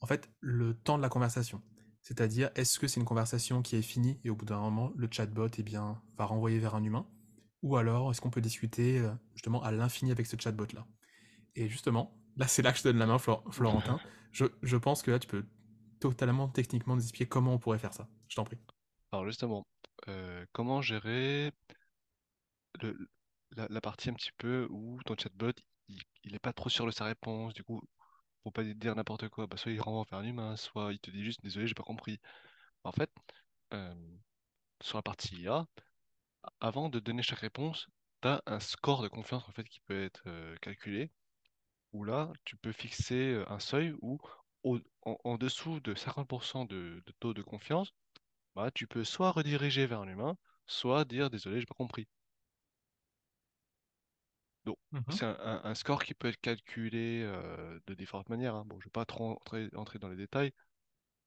en 0.00 0.06
fait 0.06 0.30
le 0.40 0.74
temps 0.74 0.96
de 0.96 1.02
la 1.02 1.08
conversation. 1.08 1.62
C'est-à-dire, 2.02 2.50
est-ce 2.56 2.78
que 2.78 2.88
c'est 2.88 3.00
une 3.00 3.06
conversation 3.06 3.62
qui 3.62 3.76
est 3.76 3.82
finie 3.82 4.18
et 4.24 4.30
au 4.30 4.34
bout 4.36 4.44
d'un 4.46 4.60
moment, 4.60 4.92
le 4.96 5.08
chatbot 5.10 5.48
eh 5.58 5.62
bien, 5.62 6.00
va 6.18 6.24
renvoyer 6.26 6.58
vers 6.58 6.74
un 6.74 6.84
humain? 6.84 7.06
Ou 7.62 7.76
alors, 7.76 8.10
est-ce 8.10 8.20
qu'on 8.20 8.30
peut 8.30 8.40
discuter 8.40 8.98
euh, 8.98 9.10
justement 9.34 9.62
à 9.62 9.70
l'infini 9.70 10.10
avec 10.10 10.26
ce 10.26 10.36
chatbot-là? 10.38 10.86
Et 11.56 11.68
justement, 11.68 12.16
là, 12.36 12.46
c'est 12.48 12.62
là 12.62 12.72
que 12.72 12.78
je 12.78 12.82
te 12.84 12.88
donne 12.88 12.98
la 12.98 13.06
main, 13.06 13.18
Flor- 13.18 13.44
Florentin. 13.52 14.00
Je, 14.32 14.46
je 14.62 14.76
pense 14.76 15.02
que 15.02 15.10
là, 15.10 15.18
tu 15.18 15.28
peux 15.28 15.44
totalement, 16.00 16.48
techniquement 16.48 16.96
nous 16.96 17.02
expliquer 17.02 17.26
comment 17.28 17.54
on 17.54 17.58
pourrait 17.58 17.78
faire 17.78 17.92
ça. 17.94 18.08
Je 18.28 18.36
t'en 18.36 18.44
prie. 18.44 18.58
Alors 19.12 19.26
justement, 19.26 19.66
euh, 20.08 20.44
comment 20.52 20.82
gérer 20.82 21.52
le, 22.82 23.08
la, 23.56 23.66
la 23.70 23.80
partie 23.80 24.10
un 24.10 24.14
petit 24.14 24.32
peu 24.38 24.66
où 24.70 24.98
ton 25.04 25.14
chatbot, 25.16 25.52
il, 25.88 26.02
il 26.24 26.34
est 26.34 26.38
pas 26.40 26.52
trop 26.52 26.68
sûr 26.68 26.86
de 26.86 26.90
sa 26.90 27.04
réponse, 27.04 27.54
du 27.54 27.62
coup, 27.64 27.80
pour 28.42 28.52
pas 28.52 28.64
dire 28.64 28.94
n'importe 28.96 29.28
quoi, 29.28 29.46
bah, 29.46 29.56
soit 29.56 29.72
il 29.72 29.80
renvoie 29.80 30.04
vers 30.10 30.20
un 30.20 30.24
humain, 30.24 30.56
soit 30.56 30.92
il 30.92 30.98
te 31.00 31.10
dit 31.10 31.24
juste 31.24 31.42
désolé, 31.42 31.66
j'ai 31.66 31.74
pas 31.74 31.82
compris. 31.82 32.20
En 32.84 32.92
fait, 32.92 33.10
euh, 33.74 33.94
sur 34.82 34.98
la 34.98 35.02
partie 35.02 35.36
IA, 35.36 35.66
avant 36.60 36.88
de 36.88 37.00
donner 37.00 37.22
chaque 37.22 37.40
réponse, 37.40 37.88
tu 38.22 38.28
as 38.28 38.42
un 38.46 38.60
score 38.60 39.02
de 39.02 39.08
confiance 39.08 39.48
en 39.48 39.52
fait 39.52 39.64
qui 39.64 39.80
peut 39.80 40.04
être 40.04 40.22
euh, 40.26 40.56
calculé, 40.62 41.10
où 41.92 42.04
là, 42.04 42.32
tu 42.44 42.56
peux 42.56 42.72
fixer 42.72 43.32
euh, 43.34 43.52
un 43.52 43.60
seuil 43.60 43.94
où 44.02 44.18
en, 45.02 45.38
dessous 45.38 45.80
de 45.80 45.94
50% 45.94 46.66
de, 46.66 47.02
taux 47.20 47.34
de 47.34 47.42
confiance, 47.42 47.92
bah, 48.56 48.70
tu 48.72 48.86
peux 48.86 49.04
soit 49.04 49.30
rediriger 49.32 49.86
vers 49.86 50.00
un 50.00 50.08
humain, 50.08 50.36
soit 50.66 51.04
dire 51.04 51.30
désolé, 51.30 51.60
j'ai 51.60 51.66
pas 51.66 51.74
compris. 51.74 52.08
Donc, 54.64 54.78
c'est 55.10 55.24
un, 55.26 55.36
un- 55.40 55.60
un 55.64 55.74
score 55.74 56.02
qui 56.04 56.14
peut 56.14 56.28
être 56.28 56.40
calculé 56.40 57.22
euh, 57.24 57.78
de 57.86 57.94
différentes 57.94 58.28
manières. 58.28 58.54
hein. 58.54 58.64
Bon, 58.66 58.76
je 58.80 58.84
ne 58.84 58.88
vais 58.88 58.90
pas 58.90 59.04
trop 59.06 59.30
entrer, 59.32 59.68
entrer 59.74 59.98
dans 59.98 60.08
les 60.08 60.16
détails, 60.16 60.52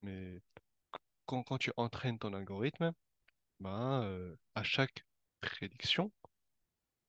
mais 0.04 0.41
quand, 1.28 1.43
quand 1.43 1.58
tu 1.60 1.72
entraînes 1.78 2.19
ton 2.19 2.34
algorithme, 2.34 2.93
ben, 3.62 4.04
euh, 4.04 4.36
à 4.56 4.63
chaque 4.63 5.06
prédiction 5.41 6.12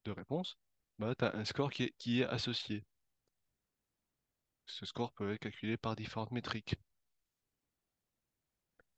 de 0.06 0.12
réponse, 0.12 0.56
ben, 0.98 1.14
tu 1.14 1.26
as 1.26 1.37
un 1.37 1.44
score 1.44 1.70
qui 1.70 1.82
est, 1.82 1.94
qui 1.98 2.20
est 2.22 2.26
associé. 2.26 2.87
Ce 4.66 4.84
score 4.84 5.14
peut 5.14 5.32
être 5.32 5.40
calculé 5.40 5.78
par 5.78 5.96
différentes 5.96 6.30
métriques. 6.32 6.76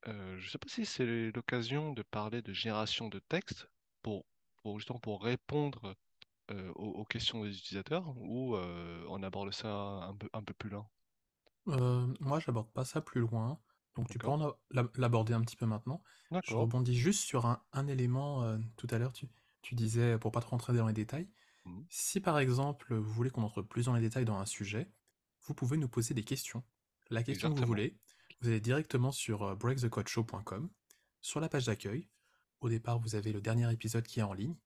Euh, 0.09 0.39
je 0.39 0.47
ne 0.47 0.51
sais 0.51 0.59
pas 0.59 0.69
si 0.69 0.87
c'est 0.87 1.31
l'occasion 1.33 1.93
de 1.93 2.03
parler 2.03 2.41
de 2.41 2.53
génération 2.55 3.09
de 3.09 3.19
texte 3.19 3.69
pour, 4.03 4.25
pour 4.63 4.79
justement 4.79 4.99
pour 5.01 5.23
répondre 5.23 5.95
euh, 6.51 6.73
aux, 6.77 6.91
aux 6.91 7.05
questions 7.05 7.45
des 7.45 7.57
utilisateurs 7.57 8.15
ou 8.19 8.55
euh, 8.57 9.05
on 9.09 9.23
aborde 9.23 9.53
ça 9.53 9.69
un 9.73 10.15
peu, 10.15 10.29
un 10.33 10.43
peu 10.43 10.55
plus 10.55 10.71
loin? 10.71 10.89
Euh, 11.69 12.07
moi, 12.21 12.39
j'aborde 12.41 12.71
pas 12.73 12.85
ça 12.85 13.01
plus 13.01 13.21
loin, 13.21 13.61
donc 13.97 14.09
tu 14.09 14.19
peux 14.19 14.27
l'aborder 14.95 15.33
un 15.35 15.41
petit 15.41 15.57
peu 15.57 15.67
maintenant. 15.67 16.03
Je 16.45 16.55
rebondis 16.61 16.97
juste 16.97 17.23
sur 17.25 17.47
un, 17.47 17.63
un 17.73 17.89
élément. 17.89 18.43
euh, 18.45 18.59
tout 18.77 18.87
à 18.91 18.99
l'heure, 18.99 19.13
tu, 19.13 19.29
tu 19.63 19.75
disais, 19.75 20.19
pour 20.19 20.31
pas 20.33 20.41
trop 20.41 20.51
rentrer 20.53 20.73
dans 20.75 20.87
les 20.87 20.93
détails, 20.93 21.29
Mhm. 21.65 21.85
si 21.91 22.21
par 22.21 22.39
exemple 22.39 22.95
vous 22.95 23.13
voulez 23.13 23.31
qu'on 23.31 23.43
entre 23.43 23.61
plus 23.61 23.87
dans 23.87 23.95
les 23.95 24.01
détails 24.01 24.25
dans 24.25 24.39
un 24.39 24.47
sujet, 24.47 24.89
vous 25.43 25.55
pouvez 25.55 25.77
nous 25.77 25.89
poser 25.89 26.15
des 26.15 26.23
questions. 26.23 26.63
La 27.11 27.25
question 27.25 27.53
que 27.53 27.59
vous 27.59 27.67
voulez, 27.67 27.99
vous 28.41 28.49
allez 28.49 28.61
directement 28.61 29.11
sur 29.11 29.57
breakthecodeshow.com, 29.57 30.71
sur 31.21 31.41
la 31.41 31.49
page 31.49 31.67
d'accueil. 31.67 32.09
Au 32.61 32.69
départ, 32.69 33.01
vous 33.01 33.17
avez 33.17 33.33
le 33.33 33.41
dernier 33.41 33.71
épisode 33.73 34.07
qui 34.07 34.21
est 34.21 34.23
en 34.23 34.33
ligne, 34.33 34.57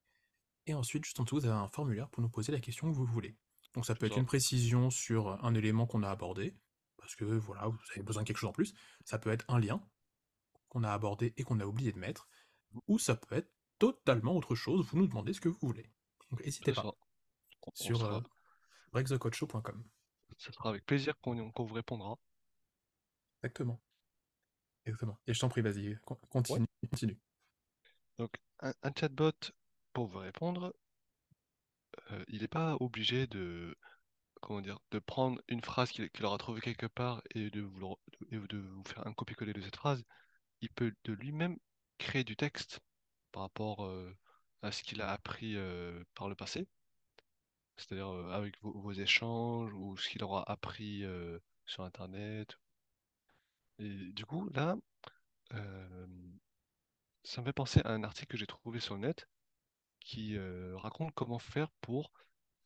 et 0.70 0.74
ensuite, 0.74 1.04
juste 1.04 1.18
en 1.20 1.24
dessous, 1.24 1.36
vous 1.36 1.46
avez 1.46 1.54
un 1.54 1.68
formulaire 1.68 2.08
pour 2.10 2.22
nous 2.22 2.28
poser 2.28 2.52
la 2.52 2.60
question 2.60 2.90
que 2.90 2.96
vous 2.96 3.04
voulez. 3.04 3.36
Donc 3.74 3.86
ça 3.86 3.94
peut 3.94 4.06
être 4.06 4.14
ça. 4.14 4.20
une 4.20 4.26
précision 4.26 4.90
sur 4.90 5.44
un 5.44 5.54
élément 5.54 5.86
qu'on 5.86 6.02
a 6.02 6.10
abordé, 6.10 6.56
parce 6.96 7.14
que 7.14 7.24
voilà, 7.24 7.66
vous 7.68 7.78
avez 7.92 8.02
besoin 8.02 8.22
de 8.22 8.26
quelque 8.26 8.38
chose 8.38 8.50
en 8.50 8.52
plus. 8.52 8.74
Ça 9.04 9.18
peut 9.18 9.30
être 9.30 9.44
un 9.48 9.58
lien 9.58 9.82
qu'on 10.68 10.84
a 10.84 10.92
abordé 10.92 11.34
et 11.36 11.42
qu'on 11.42 11.60
a 11.60 11.66
oublié 11.66 11.92
de 11.92 11.98
mettre, 11.98 12.28
ou 12.86 12.98
ça 12.98 13.16
peut 13.16 13.34
être 13.36 13.50
totalement 13.78 14.36
autre 14.36 14.54
chose, 14.54 14.86
vous 14.86 14.98
nous 14.98 15.06
demandez 15.06 15.32
ce 15.32 15.40
que 15.40 15.48
vous 15.48 15.58
voulez. 15.62 15.90
Donc 16.30 16.44
n'hésitez 16.44 16.72
pas, 16.72 16.84
On, 17.62 17.72
sur 17.74 17.98
sera, 17.98 18.16
euh, 18.18 18.20
ce 20.36 20.52
sera 20.52 20.70
avec 20.70 20.86
plaisir 20.86 21.14
qu'on 21.20 21.34
vous 21.34 21.74
répondra. 21.74 22.18
Exactement. 23.42 23.80
Exactement. 24.84 25.18
Et 25.26 25.34
je 25.34 25.40
t'en 25.40 25.48
prie, 25.48 25.62
vas-y, 25.62 25.88
Ouais. 25.88 26.16
continue, 26.28 26.66
continue. 26.90 27.18
Donc, 28.18 28.32
un, 28.60 28.72
un 28.82 28.92
chatbot, 28.98 29.32
pour 29.92 30.06
vous 30.06 30.18
répondre, 30.18 30.74
euh, 32.12 32.24
il 32.28 32.42
n'est 32.42 32.48
pas 32.48 32.76
obligé 32.80 33.26
de, 33.26 33.76
comment 34.40 34.60
dire, 34.60 34.78
de 34.90 34.98
prendre 34.98 35.40
une 35.48 35.62
phrase 35.62 35.90
qu'il 35.90 36.24
aura 36.24 36.38
trouvée 36.38 36.60
quelque 36.60 36.86
part 36.86 37.22
et 37.34 37.50
de 37.50 37.60
vous, 37.62 37.96
faire 38.86 39.06
un 39.06 39.12
copier-coller 39.12 39.52
de 39.52 39.60
cette 39.60 39.76
phrase. 39.76 40.04
Il 40.60 40.70
peut 40.70 40.94
de 41.04 41.12
lui-même 41.12 41.58
créer 41.98 42.24
du 42.24 42.36
texte 42.36 42.80
par 43.32 43.42
rapport 43.42 43.84
euh, 43.84 44.16
à 44.62 44.72
ce 44.72 44.82
qu'il 44.82 45.02
a 45.02 45.10
appris 45.10 45.56
euh, 45.56 46.02
par 46.14 46.28
le 46.28 46.34
passé, 46.34 46.66
c'est-à-dire 47.76 48.08
avec 48.32 48.60
vos, 48.62 48.92
échanges 48.92 49.72
ou 49.74 49.96
ce 49.96 50.08
qu'il 50.08 50.22
aura 50.24 50.50
appris 50.50 51.04
sur 51.66 51.84
Internet. 51.84 52.58
Et 53.78 54.12
du 54.12 54.26
coup, 54.26 54.48
là, 54.50 54.76
ça 57.24 57.40
me 57.40 57.46
fait 57.46 57.52
penser 57.52 57.80
à 57.84 57.92
un 57.92 58.04
article 58.04 58.32
que 58.32 58.36
j'ai 58.38 58.46
trouvé 58.46 58.80
sur 58.80 58.94
le 58.94 59.00
net 59.00 59.26
qui 60.00 60.36
euh, 60.36 60.76
raconte 60.76 61.12
comment 61.14 61.38
faire 61.38 61.70
pour 61.80 62.12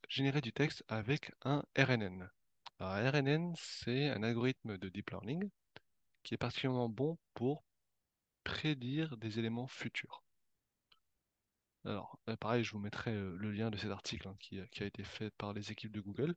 générer 0.09 0.40
du 0.40 0.53
texte 0.53 0.85
avec 0.88 1.33
un 1.44 1.62
RNN. 1.77 2.29
Un 2.81 3.11
RNN, 3.11 3.55
c'est 3.57 4.09
un 4.11 4.23
algorithme 4.23 4.79
de 4.79 4.88
deep 4.88 5.11
learning 5.11 5.51
qui 6.25 6.35
est 6.35 6.38
particulièrement 6.38 6.88
bon 6.88 7.18
pour 7.35 7.64
prédire 8.44 9.16
des 9.18 9.38
éléments 9.38 9.68
futurs. 9.68 10.23
Alors, 11.87 12.18
euh, 12.29 12.37
pareil, 12.37 12.62
je 12.62 12.73
vous 12.73 12.79
mettrai 12.79 13.12
euh, 13.12 13.37
le 13.38 13.51
lien 13.51 13.70
de 13.70 13.79
cet 13.79 13.90
article 13.90 14.29
hein, 14.29 14.37
qui, 14.38 14.61
a- 14.61 14.85
été 14.87 15.03
fait 15.05 15.31
par 15.38 15.55
les 15.55 15.73
équipes 15.73 15.92
de 15.92 16.01
Google. 16.03 16.35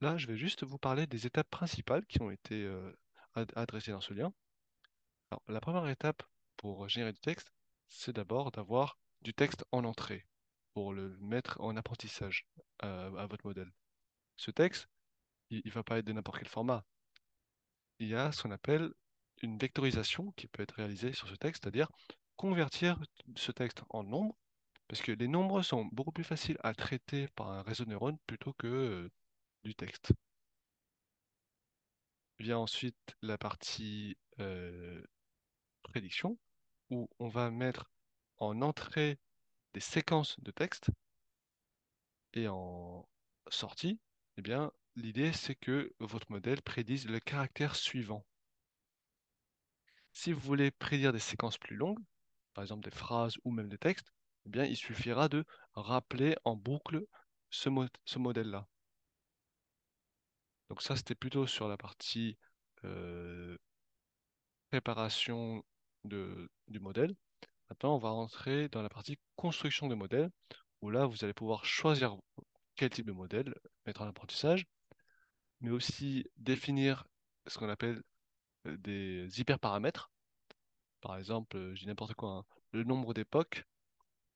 Là, 0.00 0.16
je 0.16 0.28
vais 0.28 0.36
juste 0.36 0.62
vous 0.64 0.78
parler 0.78 1.06
des 1.08 1.26
étapes 1.26 1.50
principales 1.50 2.06
qui 2.06 2.22
ont 2.22 2.30
été 2.30 2.70
ad- 3.34 3.52
adressées 3.56 3.90
dans 3.92 4.00
ce 4.00 4.14
lien. 4.14 4.32
La 5.48 5.60
première 5.60 5.86
étape 5.88 6.22
pour 6.56 6.88
générer 6.88 7.12
du 7.12 7.20
texte, 7.20 7.52
c'est 7.88 8.14
d'abord 8.14 8.50
d'avoir 8.50 8.98
du 9.24 9.34
texte 9.34 9.64
en 9.72 9.84
entrée 9.84 10.26
pour 10.74 10.92
le 10.92 11.16
mettre 11.18 11.60
en 11.60 11.76
apprentissage 11.76 12.46
euh, 12.84 13.16
à 13.16 13.26
votre 13.26 13.46
modèle. 13.46 13.72
Ce 14.36 14.50
texte, 14.50 14.88
il 15.50 15.62
ne 15.64 15.70
va 15.70 15.82
pas 15.82 15.98
être 15.98 16.04
de 16.04 16.12
n'importe 16.12 16.38
quel 16.38 16.48
format. 16.48 16.84
Il 17.98 18.08
y 18.08 18.14
a 18.14 18.32
ce 18.32 18.42
qu'on 18.42 18.50
appelle 18.50 18.92
une 19.42 19.58
vectorisation 19.58 20.32
qui 20.32 20.46
peut 20.46 20.62
être 20.62 20.74
réalisée 20.74 21.12
sur 21.12 21.28
ce 21.28 21.34
texte, 21.34 21.64
c'est-à-dire 21.64 21.90
convertir 22.36 22.98
ce 23.36 23.52
texte 23.52 23.82
en 23.88 24.02
nombres, 24.02 24.36
parce 24.88 25.00
que 25.00 25.12
les 25.12 25.28
nombres 25.28 25.62
sont 25.62 25.86
beaucoup 25.86 26.12
plus 26.12 26.24
faciles 26.24 26.58
à 26.62 26.74
traiter 26.74 27.28
par 27.28 27.50
un 27.50 27.62
réseau 27.62 27.84
de 27.84 27.90
neurones 27.90 28.18
plutôt 28.26 28.52
que 28.52 28.66
euh, 28.66 29.10
du 29.64 29.74
texte. 29.74 30.12
Vient 32.40 32.58
ensuite 32.58 33.16
la 33.22 33.38
partie 33.38 34.18
euh, 34.40 35.02
prédiction, 35.82 36.36
où 36.90 37.08
on 37.18 37.28
va 37.28 37.50
mettre 37.50 37.93
en 38.44 38.62
entrée 38.62 39.18
des 39.74 39.80
séquences 39.80 40.40
de 40.40 40.50
texte 40.52 40.90
et 42.34 42.48
en 42.48 43.08
sortie, 43.48 43.98
eh 44.36 44.42
bien, 44.42 44.70
l'idée 44.94 45.32
c'est 45.32 45.54
que 45.54 45.90
votre 46.00 46.30
modèle 46.30 46.60
prédise 46.60 47.08
le 47.08 47.18
caractère 47.18 47.76
suivant. 47.76 48.26
Si 50.14 50.32
vous 50.32 50.40
voulez 50.40 50.70
prédire 50.70 51.12
des 51.12 51.18
séquences 51.18 51.58
plus 51.58 51.76
longues, 51.76 52.02
par 52.54 52.64
exemple 52.64 52.84
des 52.84 52.90
phrases 52.96 53.34
ou 53.44 53.50
même 53.50 53.68
des 53.68 53.76
textes, 53.76 54.14
eh 54.46 54.48
bien, 54.48 54.64
il 54.64 54.76
suffira 54.78 55.28
de 55.28 55.44
rappeler 55.74 56.36
en 56.44 56.56
boucle 56.56 57.04
ce, 57.50 57.68
mo- 57.68 57.84
ce 58.06 58.18
modèle-là. 58.18 58.66
Donc 60.68 60.82
ça, 60.82 60.94
c'était 60.96 61.14
plutôt 61.14 61.46
sur 61.46 61.68
la 61.68 61.76
partie 61.78 62.36
euh, 62.84 63.56
préparation 64.70 65.64
du 66.04 66.80
modèle. 66.80 67.14
Maintenant, 67.70 67.94
on 67.94 67.98
va 67.98 68.10
rentrer 68.10 68.68
dans 68.68 68.82
la 68.82 68.88
partie 68.88 69.18
construction 69.36 69.88
de 69.88 69.94
modèle, 69.94 70.30
où 70.82 70.90
là, 70.90 71.06
vous 71.06 71.24
allez 71.24 71.32
pouvoir 71.34 71.64
choisir 71.64 72.16
quel 72.76 72.90
type 72.90 73.06
de 73.06 73.12
modèle 73.12 73.54
mettre 73.86 74.02
en 74.02 74.06
apprentissage, 74.06 74.66
mais 75.60 75.70
aussi 75.70 76.26
définir 76.36 77.06
ce 77.46 77.58
qu'on 77.58 77.68
appelle 77.68 78.02
euh, 78.66 78.76
des 78.78 79.40
hyperparamètres. 79.40 80.10
Par 81.00 81.16
exemple, 81.16 81.56
euh, 81.56 81.74
je 81.74 81.80
dis 81.80 81.86
n'importe 81.86 82.14
quoi, 82.14 82.30
hein, 82.30 82.44
le 82.72 82.84
nombre 82.84 83.14
d'époques, 83.14 83.64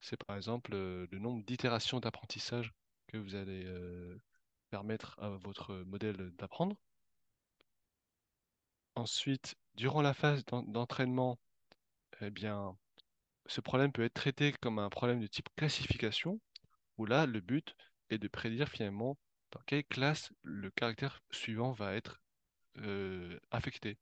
c'est 0.01 0.23
par 0.25 0.37
exemple 0.37 0.73
euh, 0.75 1.07
le 1.11 1.19
nombre 1.19 1.45
d'itérations 1.45 2.01
d'apprentissage 2.01 2.73
que 3.09 3.17
vous 3.17 3.35
allez 3.35 3.65
permettre 4.71 5.19
à 5.19 5.31
votre 5.31 5.75
modèle 5.87 6.31
d'apprendre. 6.37 6.77
Ensuite, 8.97 9.55
durant 9.77 10.03
la 10.03 10.13
phase 10.13 10.45
d'en- 10.45 10.63
d'entraînement, 10.63 11.39
eh 12.21 12.31
bien, 12.31 12.77
ce 13.49 13.61
problème 13.61 13.93
peut 13.93 14.05
être 14.05 14.15
traité 14.15 14.53
comme 14.61 14.79
un 14.79 14.91
problème 14.91 15.21
de 15.21 15.27
type 15.27 15.49
classification, 15.57 16.41
où 16.99 17.07
là, 17.07 17.27
le 17.27 17.41
but 17.41 17.77
est 18.11 18.19
de 18.19 18.29
prédire 18.29 18.69
finalement 18.69 19.19
dans 19.53 19.61
quelle 19.67 19.85
classe 19.85 20.33
le 20.43 20.71
caractère 20.71 21.21
suivant 21.33 21.73
va 21.73 21.95
être 21.95 22.21
euh, 22.79 23.39
affecté. 23.51 23.99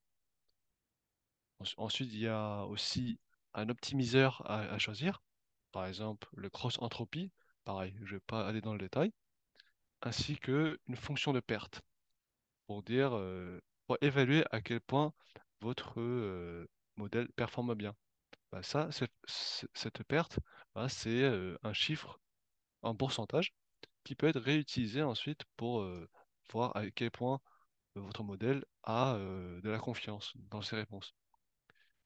Ens- 1.61 1.74
Ensuite, 1.76 2.12
il 2.14 2.20
y 2.20 2.26
a 2.28 2.64
aussi 2.64 3.18
un 3.54 3.68
optimiseur 3.68 4.42
à, 4.50 4.78
choisir, 4.78 5.22
par 5.72 5.87
exemple 5.87 6.28
le 6.35 6.48
cross-entropie, 6.50 7.30
pareil, 7.64 7.94
je 8.04 8.04
ne 8.14 8.18
vais 8.18 8.20
pas 8.26 8.46
aller 8.48 8.61
dans 8.62 8.72
le 8.72 8.78
détail, 8.78 9.12
ainsi 10.02 10.38
que 10.38 10.78
une 10.88 10.96
fonction 10.96 11.32
de 11.35 11.40
perte 11.40 11.82
pour 12.66 12.82
dire, 12.85 13.16
euh, 13.16 13.61
pour 13.87 13.98
évaluer 14.02 14.44
à 14.52 14.61
quel 14.62 14.80
point 14.82 15.12
votre 15.62 16.00
euh, 16.00 16.68
modèle 16.96 17.28
performe 17.37 17.74
bien. 17.74 17.94
Bah, 18.52 18.62
ça, 18.62 18.88
cette 18.90 20.02
perte, 20.04 20.38
bah, 20.74 20.88
c'est 20.88 21.24
un 21.62 21.72
chiffre, 21.72 22.18
un 22.82 22.94
pourcentage 22.94 23.54
qui 24.04 24.14
peut 24.14 24.28
être 24.28 24.40
réutilisé 24.40 25.02
ensuite 25.02 25.42
pour 25.56 25.87
voir 26.50 26.76
à 26.76 26.90
quel 26.90 27.11
point 27.11 27.40
votre 27.94 28.24
modèle 28.24 28.64
a 28.85 29.16
de 29.18 29.68
la 29.70 29.78
confiance 29.78 30.32
dans 30.50 30.62
ses 30.62 30.76
réponses. 30.76 31.14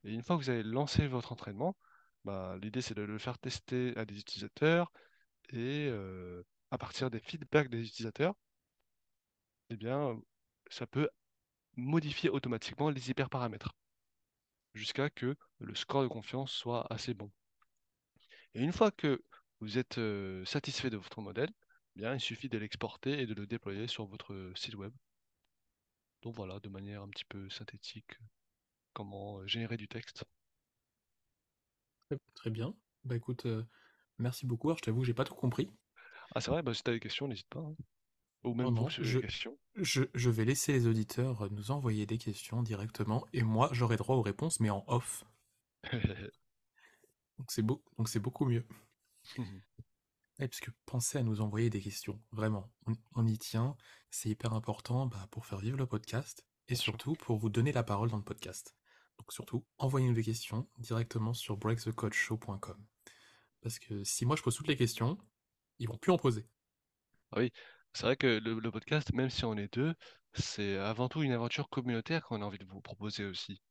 Et 0.04 0.12
une 0.12 0.22
fois 0.22 0.36
que 0.36 0.42
vous 0.42 0.50
avez 0.50 0.62
lancé 0.62 1.06
votre 1.06 1.32
entraînement, 1.32 1.76
bah, 2.24 2.56
l'idée 2.62 2.82
c'est 2.82 2.94
de 2.94 3.02
le 3.02 3.18
faire 3.18 3.38
tester 3.38 3.96
à 3.96 4.04
des 4.04 4.18
utilisateurs 4.18 4.92
et 5.50 5.90
à 6.70 6.78
partir 6.78 7.10
des 7.10 7.20
feedbacks 7.20 7.68
des 7.68 7.86
utilisateurs, 7.86 8.34
eh 9.70 9.76
bien, 9.76 10.20
ça 10.70 10.86
peut 10.86 11.08
modifier 11.76 12.30
automatiquement 12.30 12.90
les 12.90 13.10
hyperparamètres 13.10 13.74
jusqu'à 14.74 15.10
que 15.10 15.36
le 15.60 15.74
score 15.74 16.02
de 16.02 16.08
confiance 16.08 16.52
soit 16.52 16.86
assez 16.92 17.14
bon. 17.14 17.30
Et 18.54 18.60
une 18.62 18.72
fois 18.72 18.92
que 18.92 19.24
vous 19.60 19.76
êtes 19.78 19.98
euh, 19.98 20.44
satisfait 20.44 20.88
de 20.90 20.96
votre 20.96 21.20
modèle, 21.20 21.50
eh 21.96 22.00
bien, 22.00 22.14
il 22.14 22.20
suffit 22.20 22.48
de 22.48 22.58
l'exporter 22.58 23.20
et 23.20 23.26
de 23.26 23.34
le 23.34 23.46
déployer 23.46 23.88
sur 23.88 24.06
votre 24.06 24.52
site 24.54 24.76
web. 24.76 24.92
Donc 26.22 26.34
voilà, 26.34 26.58
de 26.60 26.70
manière 26.70 27.02
un 27.02 27.08
petit 27.08 27.26
peu 27.26 27.50
synthétique, 27.50 28.18
comment 28.94 29.40
euh, 29.40 29.46
générer 29.46 29.76
du 29.76 29.88
texte. 29.88 30.24
Très, 32.08 32.18
très 32.34 32.50
bien. 32.50 32.74
Bah 33.04 33.16
écoute, 33.16 33.46
euh, 33.46 33.64
merci 34.18 34.46
beaucoup. 34.46 34.68
Alors, 34.68 34.78
je 34.78 34.82
t'avoue, 34.84 35.04
j'ai 35.04 35.14
pas 35.14 35.24
tout 35.24 35.34
compris. 35.34 35.70
Ah, 36.34 36.40
c'est 36.40 36.50
vrai, 36.50 36.62
bah, 36.62 36.74
si 36.74 36.82
tu 36.82 36.90
as 36.90 36.92
des 36.94 37.00
questions, 37.00 37.28
n'hésite 37.28 37.48
pas. 37.48 37.60
hein. 37.60 37.74
Ou 38.44 38.50
Non, 38.50 38.54
même 38.54 38.74
non, 38.74 38.86
vous 38.86 39.00
avez 39.00 39.28
je, 39.28 39.48
je, 39.76 40.02
je 40.14 40.30
vais 40.30 40.44
laisser 40.44 40.72
les 40.72 40.86
auditeurs 40.86 41.42
euh, 41.42 41.48
nous 41.50 41.70
envoyer 41.70 42.06
des 42.06 42.18
questions 42.18 42.62
directement 42.62 43.26
et 43.32 43.42
moi, 43.42 43.68
j'aurai 43.72 43.96
droit 43.96 44.16
aux 44.16 44.22
réponses, 44.22 44.60
mais 44.60 44.70
en 44.70 44.84
off. 44.86 45.24
Donc 47.38 47.50
c'est 47.50 47.62
beau, 47.62 47.82
donc 47.96 48.10
c'est 48.10 48.20
beaucoup 48.20 48.44
mieux. 48.44 48.66
Ouais, 49.38 50.46
parce 50.46 50.60
que 50.60 50.70
pensez 50.84 51.16
à 51.16 51.22
nous 51.22 51.40
envoyer 51.40 51.70
des 51.70 51.80
questions, 51.80 52.20
vraiment. 52.32 52.70
On, 52.86 52.92
on 53.14 53.26
y 53.26 53.38
tient, 53.38 53.76
c'est 54.10 54.28
hyper 54.28 54.52
important 54.52 55.06
bah, 55.06 55.26
pour 55.30 55.46
faire 55.46 55.58
vivre 55.58 55.78
le 55.78 55.86
podcast 55.86 56.46
et 56.68 56.74
surtout 56.74 57.14
pour 57.14 57.38
vous 57.38 57.48
donner 57.48 57.72
la 57.72 57.82
parole 57.82 58.10
dans 58.10 58.18
le 58.18 58.22
podcast. 58.22 58.76
Donc 59.18 59.32
surtout, 59.32 59.66
envoyez-nous 59.78 60.14
des 60.14 60.22
questions 60.22 60.68
directement 60.78 61.34
sur 61.34 61.56
breakthecoachshow.com. 61.56 62.86
Parce 63.60 63.78
que 63.78 64.04
si 64.04 64.24
moi 64.24 64.36
je 64.36 64.42
pose 64.42 64.54
toutes 64.54 64.68
les 64.68 64.76
questions, 64.76 65.18
ils 65.78 65.88
vont 65.88 65.98
plus 65.98 66.12
en 66.12 66.18
poser. 66.18 66.46
Ah 67.32 67.38
oui, 67.40 67.52
c'est 67.94 68.02
vrai 68.06 68.16
que 68.16 68.26
le, 68.26 68.58
le 68.58 68.70
podcast, 68.72 69.12
même 69.12 69.30
si 69.30 69.44
on 69.44 69.56
est 69.56 69.72
deux, 69.74 69.94
c'est 70.34 70.76
avant 70.78 71.08
tout 71.08 71.22
une 71.22 71.32
aventure 71.32 71.68
communautaire 71.68 72.24
qu'on 72.24 72.42
a 72.42 72.44
envie 72.44 72.58
de 72.58 72.64
vous 72.66 72.80
proposer 72.80 73.24
aussi. 73.24 73.62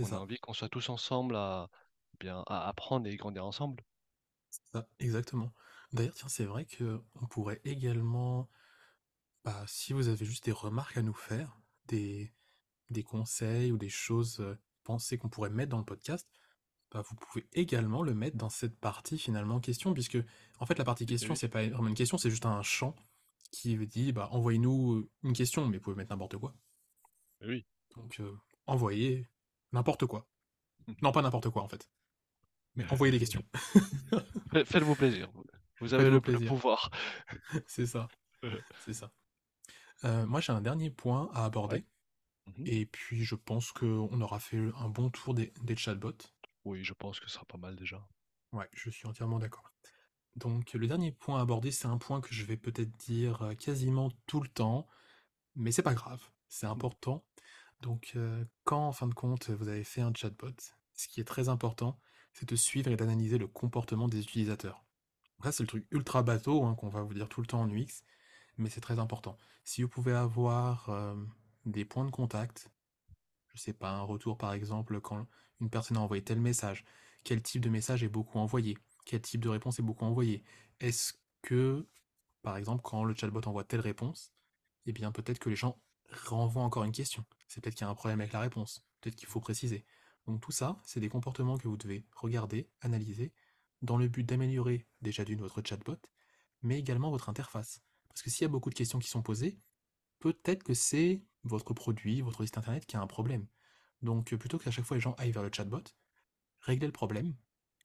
On 0.00 0.12
a 0.12 0.16
envie 0.18 0.38
qu'on 0.38 0.54
soit 0.54 0.68
tous 0.70 0.90
ensemble 0.90 1.36
à, 1.36 1.68
bien, 2.20 2.44
à 2.48 2.68
apprendre 2.68 3.06
et 3.08 3.16
grandir 3.16 3.46
ensemble. 3.46 3.84
ça, 4.72 4.88
exactement. 4.98 5.52
D'ailleurs, 5.92 6.14
tiens, 6.14 6.28
c'est 6.28 6.44
vrai 6.44 6.64
que 6.66 7.02
on 7.20 7.26
pourrait 7.26 7.60
également, 7.64 8.48
bah, 9.44 9.64
si 9.68 9.92
vous 9.94 10.08
avez 10.08 10.26
juste 10.26 10.44
des 10.46 10.52
remarques 10.52 10.96
à 10.98 11.02
nous 11.02 11.14
faire, 11.14 11.60
des, 11.86 12.32
des 12.90 13.04
conseils 13.04 13.72
ou 13.72 13.78
des 13.78 13.88
choses 13.90 14.40
euh, 14.40 14.58
pensées 14.84 15.18
qu'on 15.18 15.30
pourrait 15.30 15.50
mettre 15.50 15.70
dans 15.70 15.78
le 15.78 15.84
podcast, 15.84 16.28
bah, 16.92 17.02
vous 17.08 17.16
pouvez 17.16 17.48
également 17.54 18.02
le 18.02 18.14
mettre 18.14 18.36
dans 18.36 18.50
cette 18.50 18.78
partie 18.80 19.18
finalement 19.18 19.60
question, 19.60 19.94
puisque 19.94 20.18
en 20.60 20.66
fait 20.66 20.78
la 20.78 20.84
partie 20.84 21.06
Oui, 21.06 21.06
question 21.06 21.34
oui, 21.34 21.36
c'est 21.36 21.48
pas 21.48 21.66
vraiment 21.68 21.88
une 21.88 21.94
question, 21.94 22.18
c'est 22.18 22.30
juste 22.30 22.46
un 22.46 22.62
champ 22.62 22.96
qui 23.50 23.76
dit 23.86 24.12
bah 24.12 24.28
envoyez-nous 24.32 25.08
une 25.22 25.32
question, 25.32 25.66
mais 25.66 25.78
vous 25.78 25.82
pouvez 25.82 25.96
mettre 25.96 26.10
n'importe 26.12 26.36
quoi. 26.36 26.54
oui. 27.42 27.66
Donc 27.96 28.20
euh, 28.20 28.36
envoyez 28.66 29.28
n'importe 29.72 30.06
quoi. 30.06 30.26
Non 31.02 31.12
pas 31.12 31.22
n'importe 31.22 31.50
quoi 31.50 31.62
en 31.62 31.68
fait, 31.68 31.90
mais 32.74 32.84
envoyez 32.90 33.10
des 33.12 33.18
questions. 33.18 33.44
Faites- 34.52 34.66
Faites-vous 34.66 34.94
plaisir. 34.94 35.30
Vous 35.80 35.94
avez 35.94 36.04
le, 36.10 36.20
Faites-vous 36.20 36.32
le 36.32 36.38
plaisir. 36.38 36.48
pouvoir. 36.48 36.90
C'est 37.66 37.86
ça, 37.86 38.08
c'est 38.84 38.92
ça. 38.94 39.10
Euh, 40.04 40.26
moi 40.26 40.40
j'ai 40.40 40.52
un 40.52 40.60
dernier 40.62 40.90
point 40.90 41.30
à 41.34 41.44
aborder, 41.44 41.76
Ouais. 42.46 42.52
Mhm. 42.58 42.66
et 42.66 42.86
puis 42.86 43.24
je 43.24 43.34
pense 43.34 43.70
qu'on 43.72 44.20
aura 44.20 44.40
fait 44.40 44.58
un 44.76 44.88
bon 44.88 45.10
tour 45.10 45.34
des, 45.34 45.52
des 45.62 45.76
chatbots. 45.76 46.16
Oui, 46.64 46.82
je 46.84 46.92
pense 46.94 47.20
que 47.20 47.26
ce 47.26 47.34
sera 47.34 47.44
pas 47.46 47.58
mal 47.58 47.76
déjà. 47.76 48.06
Ouais, 48.52 48.68
je 48.72 48.90
suis 48.90 49.06
entièrement 49.06 49.38
d'accord. 49.38 49.72
Donc 50.36 50.72
le 50.72 50.86
dernier 50.86 51.12
point 51.12 51.38
à 51.38 51.42
aborder, 51.42 51.70
c'est 51.70 51.88
un 51.88 51.98
point 51.98 52.20
que 52.20 52.32
je 52.32 52.44
vais 52.44 52.56
peut-être 52.56 52.96
dire 52.98 53.42
euh, 53.42 53.54
quasiment 53.54 54.10
tout 54.26 54.40
le 54.40 54.48
temps, 54.48 54.86
mais 55.56 55.72
c'est 55.72 55.82
pas 55.82 55.94
grave, 55.94 56.22
c'est 56.48 56.66
important. 56.66 57.24
Donc 57.82 58.12
euh, 58.16 58.44
quand 58.64 58.86
en 58.86 58.92
fin 58.92 59.08
de 59.08 59.14
compte 59.14 59.50
vous 59.50 59.68
avez 59.68 59.84
fait 59.84 60.02
un 60.02 60.12
chatbot, 60.14 60.52
ce 60.94 61.08
qui 61.08 61.20
est 61.20 61.24
très 61.24 61.48
important, 61.48 61.98
c'est 62.32 62.48
de 62.48 62.56
suivre 62.56 62.90
et 62.90 62.96
d'analyser 62.96 63.38
le 63.38 63.48
comportement 63.48 64.08
des 64.08 64.20
utilisateurs. 64.20 64.84
Après 65.38 65.52
c'est 65.52 65.62
le 65.62 65.68
truc 65.68 65.86
ultra 65.90 66.22
bateau 66.22 66.64
hein, 66.64 66.74
qu'on 66.74 66.88
va 66.88 67.02
vous 67.02 67.14
dire 67.14 67.28
tout 67.28 67.40
le 67.40 67.46
temps 67.46 67.62
en 67.62 67.70
UX, 67.70 68.04
mais 68.56 68.70
c'est 68.70 68.80
très 68.80 68.98
important. 68.98 69.36
Si 69.64 69.82
vous 69.82 69.88
pouvez 69.88 70.12
avoir 70.12 70.88
euh, 70.90 71.16
des 71.66 71.84
points 71.84 72.04
de 72.04 72.10
contact, 72.10 72.70
je 73.54 73.58
sais 73.60 73.72
pas, 73.72 73.90
un 73.90 74.02
retour 74.02 74.38
par 74.38 74.52
exemple 74.52 75.00
quand 75.00 75.26
une 75.60 75.70
personne 75.70 75.96
a 75.96 76.00
envoyé 76.00 76.22
tel 76.22 76.40
message, 76.40 76.84
quel 77.24 77.42
type 77.42 77.62
de 77.62 77.70
message 77.70 78.02
est 78.04 78.08
beaucoup 78.08 78.38
envoyé, 78.38 78.78
quel 79.04 79.20
type 79.20 79.40
de 79.40 79.48
réponse 79.48 79.78
est 79.78 79.82
beaucoup 79.82 80.04
envoyé. 80.04 80.42
Est-ce 80.80 81.14
que, 81.42 81.86
par 82.42 82.56
exemple, 82.56 82.82
quand 82.82 83.04
le 83.04 83.14
chatbot 83.14 83.46
envoie 83.46 83.64
telle 83.64 83.80
réponse, 83.80 84.32
eh 84.86 84.92
bien 84.92 85.12
peut-être 85.12 85.38
que 85.38 85.48
les 85.50 85.56
gens 85.56 85.80
renvoient 86.26 86.62
encore 86.62 86.84
une 86.84 86.92
question. 86.92 87.24
C'est 87.48 87.60
peut-être 87.60 87.74
qu'il 87.74 87.84
y 87.84 87.88
a 87.88 87.90
un 87.90 87.94
problème 87.94 88.20
avec 88.20 88.32
la 88.32 88.40
réponse, 88.40 88.84
peut-être 89.00 89.16
qu'il 89.16 89.28
faut 89.28 89.40
préciser. 89.40 89.84
Donc 90.26 90.40
tout 90.40 90.52
ça, 90.52 90.80
c'est 90.84 91.00
des 91.00 91.08
comportements 91.08 91.56
que 91.56 91.68
vous 91.68 91.76
devez 91.76 92.04
regarder, 92.14 92.70
analyser, 92.80 93.32
dans 93.82 93.96
le 93.96 94.08
but 94.08 94.24
d'améliorer 94.24 94.86
déjà 95.00 95.24
d'une 95.24 95.40
votre 95.40 95.62
chatbot, 95.64 95.96
mais 96.62 96.78
également 96.78 97.10
votre 97.10 97.28
interface. 97.28 97.82
Parce 98.08 98.22
que 98.22 98.30
s'il 98.30 98.42
y 98.42 98.44
a 98.44 98.48
beaucoup 98.48 98.70
de 98.70 98.74
questions 98.74 98.98
qui 98.98 99.08
sont 99.08 99.22
posées, 99.22 99.58
peut-être 100.18 100.62
que 100.62 100.74
c'est 100.74 101.22
votre 101.44 101.72
produit, 101.72 102.20
votre 102.20 102.44
site 102.44 102.58
internet 102.58 102.86
qui 102.86 102.96
a 102.96 103.00
un 103.00 103.06
problème. 103.06 103.46
Donc 104.02 104.34
plutôt 104.34 104.58
qu'à 104.58 104.70
chaque 104.70 104.84
fois 104.84 104.96
les 104.96 105.00
gens 105.00 105.14
aillent 105.14 105.32
vers 105.32 105.42
le 105.42 105.50
chatbot, 105.52 105.82
réglez 106.60 106.86
le 106.86 106.92
problème. 106.92 107.34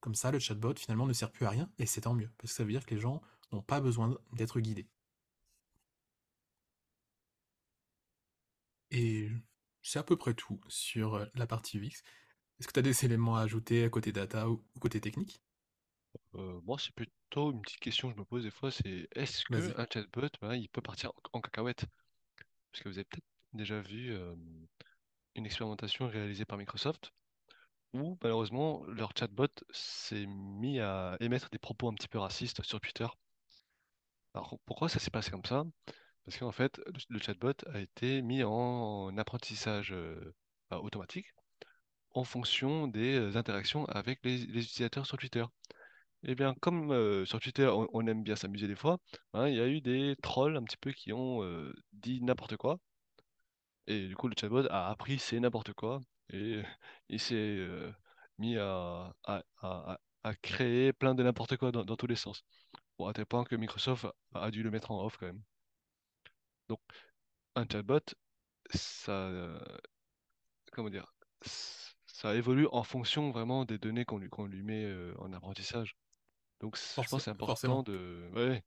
Comme 0.06 0.14
ça, 0.14 0.30
le 0.30 0.38
chatbot 0.38 0.76
finalement 0.76 1.08
ne 1.08 1.14
sert 1.14 1.32
plus 1.32 1.48
à 1.48 1.50
rien, 1.50 1.68
et 1.80 1.88
c'est 1.88 2.02
tant 2.02 2.14
mieux, 2.14 2.30
parce 2.38 2.52
que 2.52 2.58
ça 2.58 2.64
veut 2.64 2.70
dire 2.70 2.86
que 2.86 2.94
les 2.94 3.02
gens 3.02 3.24
n'ont 3.52 3.64
pas 3.64 3.82
besoin 3.82 4.16
d'être 4.34 4.60
guidés. 4.60 4.88
Et 8.92 9.30
c'est 9.84 10.00
à 10.00 10.04
peu 10.04 10.16
près 10.18 10.34
tout 10.34 10.60
sur 10.68 11.16
euh, 11.16 11.26
la 11.36 11.48
partie 11.48 11.78
UX. 11.78 12.04
Est-ce 12.60 12.68
que 12.68 12.74
tu 12.74 12.80
as 12.80 12.84
des 12.84 13.06
éléments 13.06 13.36
à 13.36 13.42
ajouter 13.42 13.84
à 13.84 13.90
côté 13.90 14.12
data 14.12 14.48
ou 14.50 14.64
côté 14.80 15.02
technique? 15.02 15.42
Euh, 16.36 16.62
moi, 16.64 16.78
c'est 16.80 16.94
plutôt 16.94 17.52
une 17.52 17.62
petite 17.62 17.80
question 17.80 18.10
que 18.10 18.16
je 18.16 18.20
me 18.20 18.26
pose 18.26 18.44
des 18.44 18.52
fois, 18.52 18.70
c'est 18.72 19.08
est-ce 19.16 19.44
que 19.46 19.56
Vas-y. 19.56 19.74
un 19.76 19.88
chatbot, 19.92 20.30
voilà, 20.40 20.56
il 20.56 20.70
peut 20.70 20.82
partir 20.82 21.12
en, 21.34 21.40
en 21.40 21.42
cacahuète? 21.42 21.86
Parce 22.72 22.84
que 22.84 22.90
vous 22.90 22.98
avez 22.98 23.06
peut-être 23.06 23.26
déjà 23.54 23.82
vu 23.82 24.14
euh, 24.14 24.36
une 25.36 25.46
expérimentation 25.46 26.08
réalisée 26.08 26.46
par 26.46 26.58
Microsoft 26.58 27.12
où 27.94 28.18
malheureusement 28.22 28.84
leur 28.88 29.12
chatbot 29.18 29.48
s'est 29.72 30.26
mis 30.28 30.80
à 30.80 31.18
émettre 31.20 31.50
des 31.50 31.60
propos 31.60 31.90
un 31.90 31.94
petit 31.94 32.08
peu 32.08 32.20
racistes 32.20 32.64
sur 32.64 32.80
Twitter. 32.80 33.08
Alors 34.34 34.60
pourquoi 34.66 34.90
ça 34.90 35.00
s'est 35.00 35.12
passé 35.12 35.32
comme 35.32 35.46
ça? 35.46 35.64
Parce 36.26 36.38
qu'en 36.38 36.52
fait, 36.52 36.82
le, 37.10 37.20
chatbot 37.20 37.54
a 37.74 37.80
été 37.80 38.22
mis 38.22 38.44
en 38.44 39.16
apprentissage 39.18 39.94
euh, 39.94 40.34
bah, 40.70 40.80
automatique 40.80 41.28
en 42.12 42.24
fonction 42.24 42.88
des 42.88 43.16
euh, 43.16 43.38
interactions 43.38 43.86
avec 43.86 44.20
les, 44.24 44.44
utilisateurs 44.44 45.06
sur 45.06 45.18
Twitter. 45.18 45.46
Eh 46.24 46.36
bien, 46.36 46.56
comme 46.62 46.92
euh, 46.92 47.26
sur 47.26 47.40
Twitter, 47.40 47.70
on, 47.94 48.08
aime 48.08 48.24
bien 48.24 48.36
s'amuser 48.36 48.68
des 48.68 48.76
fois, 48.76 49.00
hein, 49.34 49.48
il 49.48 49.56
y 49.56 49.62
a 49.62 49.68
eu 49.68 49.82
des 49.82 50.16
trolls 50.24 50.58
un 50.58 50.64
petit 50.64 50.78
peu 50.78 50.92
qui 50.92 51.14
ont 51.14 51.42
dit 51.94 52.22
n'importe 52.24 52.58
quoi. 52.58 52.80
Et 53.88 54.08
du 54.08 54.16
coup, 54.16 54.28
le 54.28 54.36
chatbot 54.40 54.66
a 54.70 54.90
appris 54.90 55.20
c'est 55.20 55.40
n'importe 55.40 55.74
quoi. 55.74 56.02
Et 56.30 56.62
il 57.10 57.20
s'est 57.20 57.36
euh, 57.36 57.92
mis 58.38 58.58
à, 58.58 59.14
à, 59.24 59.44
à- 59.62 60.00
à 60.24 60.36
créer 60.36 60.94
plein 60.94 61.16
de 61.16 61.24
n'importe 61.24 61.58
quoi 61.58 61.72
dans, 61.72 61.86
dans 61.86 61.96
tous 61.98 62.08
les 62.08 62.16
sens. 62.16 62.44
Bon, 63.00 63.08
à 63.08 63.14
tel 63.14 63.26
point 63.28 63.44
que 63.46 63.56
Microsoft 63.56 64.08
a, 64.36 64.52
dû 64.52 64.64
le 64.64 64.72
mettre 64.72 64.92
en 64.92 65.04
off 65.06 65.18
quand 65.18 65.28
même. 65.28 65.44
Donc, 66.70 66.80
un 67.56 67.66
chatbot, 67.72 68.02
ça, 68.74 69.12
euh, 69.14 69.60
comment 70.72 70.90
dire, 70.90 71.14
ça 72.06 72.36
évolue 72.36 72.68
en 72.72 72.84
fonction 72.84 73.32
vraiment 73.32 73.66
des 73.66 73.78
données 73.78 74.06
qu'on 74.06 74.18
lui, 74.18 74.30
qu'on 74.30 74.46
lui 74.46 74.64
met 74.64 74.84
euh, 74.86 75.14
en 75.20 75.34
apprentissage. 75.34 75.96
Donc, 76.62 76.78
c- 76.78 77.00
je 77.02 77.08
pense 77.10 77.24
Forcé- 77.24 77.26
c'est 77.26 77.32
important 77.32 77.56
forcément. 77.56 77.84
de, 77.84 78.30
ouais, 78.36 78.64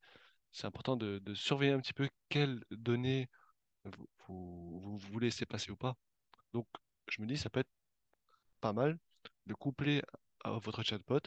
c'est 0.53 0.67
important 0.67 0.97
de, 0.97 1.21
de 1.21 1.35
surveiller 1.35 1.73
un 1.73 1.81
petit 1.81 1.95
peu 1.95 2.09
quelles 2.29 2.65
données 2.71 3.29
vous, 3.85 4.09
vous, 4.29 4.81
vous 4.81 4.99
vous 4.99 5.19
laissez 5.21 5.47
passer 5.47 5.73
ou 5.73 5.77
pas. 5.77 5.97
Donc, 6.55 6.67
je 7.11 7.23
me 7.23 7.27
dis, 7.27 7.37
ça 7.37 7.51
peut 7.51 7.61
être 7.61 7.71
pas 8.61 8.73
mal 8.73 8.99
de 9.47 9.55
coupler 9.55 10.03
à 10.45 10.53
votre 10.53 10.83
chatbot 10.85 11.21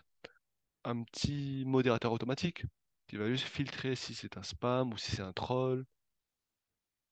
un 0.86 1.04
petit 1.04 1.64
modérateur 1.66 2.12
automatique 2.14 2.66
qui 3.08 3.18
va 3.18 3.30
juste 3.30 3.46
filtrer 3.48 3.96
si 3.96 4.14
c'est 4.16 4.38
un 4.38 4.44
spam 4.44 4.94
ou 4.94 4.98
si 4.98 5.12
c'est 5.12 5.24
un 5.24 5.34
troll. 5.34 5.86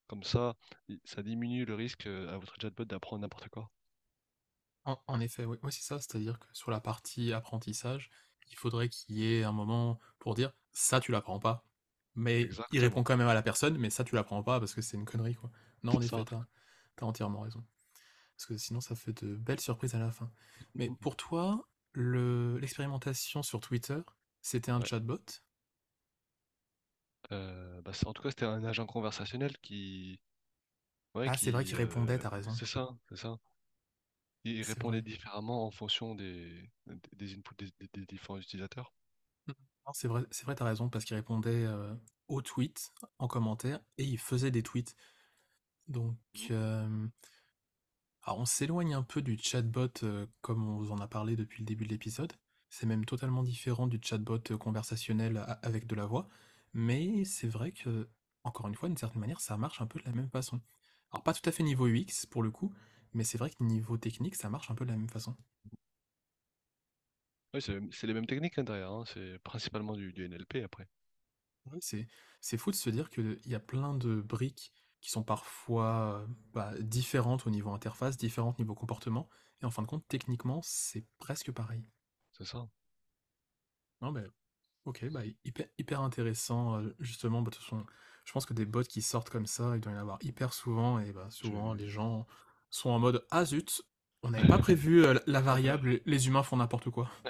Comme 0.07 0.24
ça, 0.24 0.57
ça 1.05 1.24
diminue 1.24 1.63
le 1.63 1.74
risque 1.74 2.05
euh, 2.07 2.28
à 2.34 2.38
votre 2.38 2.55
chatbot 2.59 2.84
d'apprendre 2.84 3.22
n'importe 3.22 3.47
quoi. 3.47 3.72
En, 4.86 4.97
en 5.07 5.20
effet, 5.20 5.45
oui, 5.45 5.57
oui, 5.63 5.72
c'est 5.72 5.84
ça, 5.84 5.99
c'est-à-dire 5.99 6.39
que 6.39 6.47
sur 6.53 6.72
la 6.72 6.80
partie 6.82 7.34
apprentissage, 7.34 8.09
il 8.49 8.55
faudrait 8.57 8.89
qu'il 8.89 9.17
y 9.17 9.34
ait 9.36 9.43
un 9.43 9.51
moment 9.51 9.99
pour 10.20 10.36
dire 10.36 10.51
ça 10.72 10.99
tu 10.99 11.11
l'apprends 11.11 11.39
pas. 11.39 11.63
Mais 12.15 12.49
il 12.72 12.80
répond 12.80 13.03
quand 13.03 13.15
même 13.17 13.28
à 13.28 13.34
la 13.34 13.41
personne, 13.43 13.78
mais 13.78 13.89
ça 13.89 14.03
tu 14.03 14.15
l'apprends 14.15 14.43
pas 14.43 14.59
parce 14.59 14.74
que 14.74 14.82
c'est 14.82 14.97
une 14.97 15.05
connerie 15.05 15.36
quoi. 15.36 15.51
Non, 15.84 15.93
en 15.95 16.01
effet, 16.01 16.24
t'as, 16.26 16.45
t'as 16.95 17.05
entièrement 17.05 17.41
raison. 17.41 17.63
Parce 18.40 18.48
que 18.48 18.58
sinon 18.58 18.80
ça 18.80 18.96
fait 18.96 19.12
de 19.22 19.36
belles 19.36 19.60
surprises 19.60 19.96
à 19.96 20.00
la 20.00 20.12
fin. 20.12 20.32
Mais 20.74 20.90
pour 21.02 21.18
toi, 21.18 21.68
le, 21.92 22.58
l'expérimentation 22.60 23.44
sur 23.44 23.60
Twitter, 23.60 24.00
c'était 24.42 24.72
un 24.72 24.82
Ouais. 24.82 24.86
chatbot? 24.86 25.20
Euh, 27.32 27.82
bah, 27.82 27.92
en 28.06 28.14
tout 28.14 28.22
cas, 28.24 28.30
c'était 28.30 28.46
un 28.46 28.64
agent 28.64 28.86
conversationnel 28.86 29.58
qui, 29.60 30.20
ouais, 31.16 31.32
Ah, 31.32 31.38
c'est 31.38 31.52
vrai 31.52 31.64
qui, 31.64 31.66
qu'il 31.66 31.78
répondait, 31.78 32.18
euh, 32.18 32.20
t'as 32.20 32.28
raison. 32.30 32.60
c'est 32.60 32.66
ça, 32.66 32.90
c'est 33.10 33.18
ça. 33.18 33.40
Il 34.44 34.62
répondait 34.64 35.02
vrai. 35.02 35.02
différemment 35.02 35.66
en 35.66 35.72
fonction 35.72 36.14
des, 36.14 36.70
inputs 37.22 37.56
des, 37.58 37.72
des- 37.80 37.88
des 37.94 38.06
différents 38.06 38.38
utilisateurs. 38.38 38.94
Mm. 39.48 39.54
C'est 39.94 40.08
vrai, 40.08 40.24
c'est 40.32 40.46
vrai, 40.46 40.56
t'as 40.56 40.66
raison, 40.66 40.90
parce 40.90 41.06
qu'il 41.06 41.16
répondait 41.16 41.66
euh, 41.66 41.94
aux 42.28 42.42
tweets 42.42 42.92
en 43.18 43.28
commentaire 43.28 43.80
et 43.98 44.04
il 44.04 44.20
faisait 44.20 44.52
des 44.52 44.64
tweets. 44.64 44.96
Donc, 45.88 46.18
Mhm. 46.34 46.52
euh, 46.52 47.08
alors 48.30 48.39
on 48.41 48.45
s'éloigne 48.45 48.93
un 48.93 49.01
peu 49.01 49.21
du 49.23 49.38
chatbot 49.41 49.89
euh, 50.03 50.27
comme 50.41 50.63
on 50.69 50.77
vous 50.77 50.91
en 50.91 50.99
a 50.99 51.07
parlé 51.07 51.36
depuis 51.36 51.61
le 51.63 51.65
début 51.65 51.86
de 51.86 51.89
l'épisode. 51.89 52.32
C'est 52.69 52.86
même 52.86 53.03
totalement 53.03 53.41
différent 53.43 53.88
du 53.88 53.99
chatbot 54.01 54.38
euh, 54.51 54.57
conversationnel 54.57 55.38
a- 55.38 55.53
avec 55.63 55.88
de 55.88 55.95
la 55.95 56.05
voix. 56.05 56.30
Mais 56.73 57.25
c'est 57.25 57.47
vrai 57.47 57.71
que, 57.71 58.07
encore 58.43 58.67
une 58.67 58.75
fois, 58.75 58.88
d'une 58.88 58.97
certaine 58.97 59.21
manière, 59.21 59.41
ça 59.41 59.57
marche 59.57 59.82
un 59.82 59.88
peu 59.88 59.99
de 59.99 60.05
la 60.05 60.11
même 60.13 60.30
façon. 60.30 60.61
Alors 61.11 61.23
pas 61.23 61.34
tout 61.34 61.41
à 61.49 61.51
fait 61.51 61.63
niveau 61.63 61.88
UX 61.88 62.27
pour 62.27 62.43
le 62.43 62.51
coup, 62.51 62.71
mais 63.13 63.23
c'est 63.23 63.39
vrai 63.39 63.49
que 63.49 63.63
niveau 63.63 63.97
technique, 63.97 64.36
ça 64.36 64.49
marche 64.49 64.69
un 64.69 64.75
peu 64.75 64.86
de 64.86 64.91
la 64.91 64.97
même 64.97 65.09
façon. 65.09 65.36
Ouais, 67.53 67.61
c'est 67.61 67.80
c'est 67.91 68.07
les 68.07 68.13
mêmes 68.13 68.25
techniques 68.27 68.57
hein, 68.59 68.63
derrière, 68.63 68.91
hein, 68.91 69.03
C'est 69.11 69.39
principalement 69.39 69.95
du, 69.95 70.13
du 70.13 70.25
NLP 70.25 70.63
après. 70.63 70.88
Ouais, 71.71 71.80
c'est 71.82 72.07
c'est 72.41 72.57
fou 72.57 72.71
de 72.71 72.75
se 72.75 72.89
dire 72.89 73.09
qu'il 73.09 73.39
y 73.45 73.55
a 73.55 73.59
plein 73.59 73.93
de 73.95 74.21
briques 74.21 74.73
qui 75.02 75.12
sont 75.12 75.24
parfois 75.24 76.22
euh, 76.22 76.28
bah, 76.54 76.74
différentes 76.80 77.47
au 77.47 77.50
niveau 77.50 77.72
interface, 77.72 78.18
différentes 78.18 78.60
au 78.60 78.62
niveau 78.64 78.76
comportement, 78.76 79.30
et 79.62 79.66
en 79.66 79.72
fin 79.72 79.82
de 79.82 79.88
compte, 79.88 80.06
techniquement, 80.08 80.62
c'est 80.64 81.06
presque 81.18 81.52
pareil. 81.52 81.86
C'est 82.32 82.45
ça. 82.45 82.68
Non, 84.02 84.12
mais 84.12 84.26
ok, 84.86 85.10
bah, 85.12 85.22
hyper, 85.43 85.68
hyper 85.78 86.02
intéressant, 86.02 86.78
euh, 86.78 86.95
justement, 87.00 87.41
bah, 87.41 87.50
de 87.50 87.56
toute 87.56 87.64
façon, 87.64 87.86
je 88.26 88.32
pense 88.32 88.45
que 88.45 88.54
des 88.54 88.66
bots 88.66 88.84
qui 88.84 89.02
sortent 89.02 89.30
comme 89.30 89.45
ça, 89.47 89.76
il 89.76 89.82
doit 89.82 89.91
y 89.91 89.95
en 89.95 90.00
avoir 90.00 90.20
hyper 90.22 90.54
souvent, 90.54 91.00
et 91.00 91.12
bah, 91.12 91.28
souvent, 91.30 91.74
les 91.74 91.88
gens 91.88 92.28
sont 92.70 92.89
en 92.89 93.00
mode 93.00 93.26
Ah 93.32 93.45
zut, 93.45 93.82
on 94.22 94.32
n'avait 94.32 94.47
pas 94.47 94.58
prévu 94.60 95.06
euh, 95.06 95.18
la 95.28 95.41
variable, 95.41 96.02
les 96.06 96.28
humains 96.28 96.43
font 96.43 96.58
n'importe 96.58 96.89
quoi. 96.89 97.10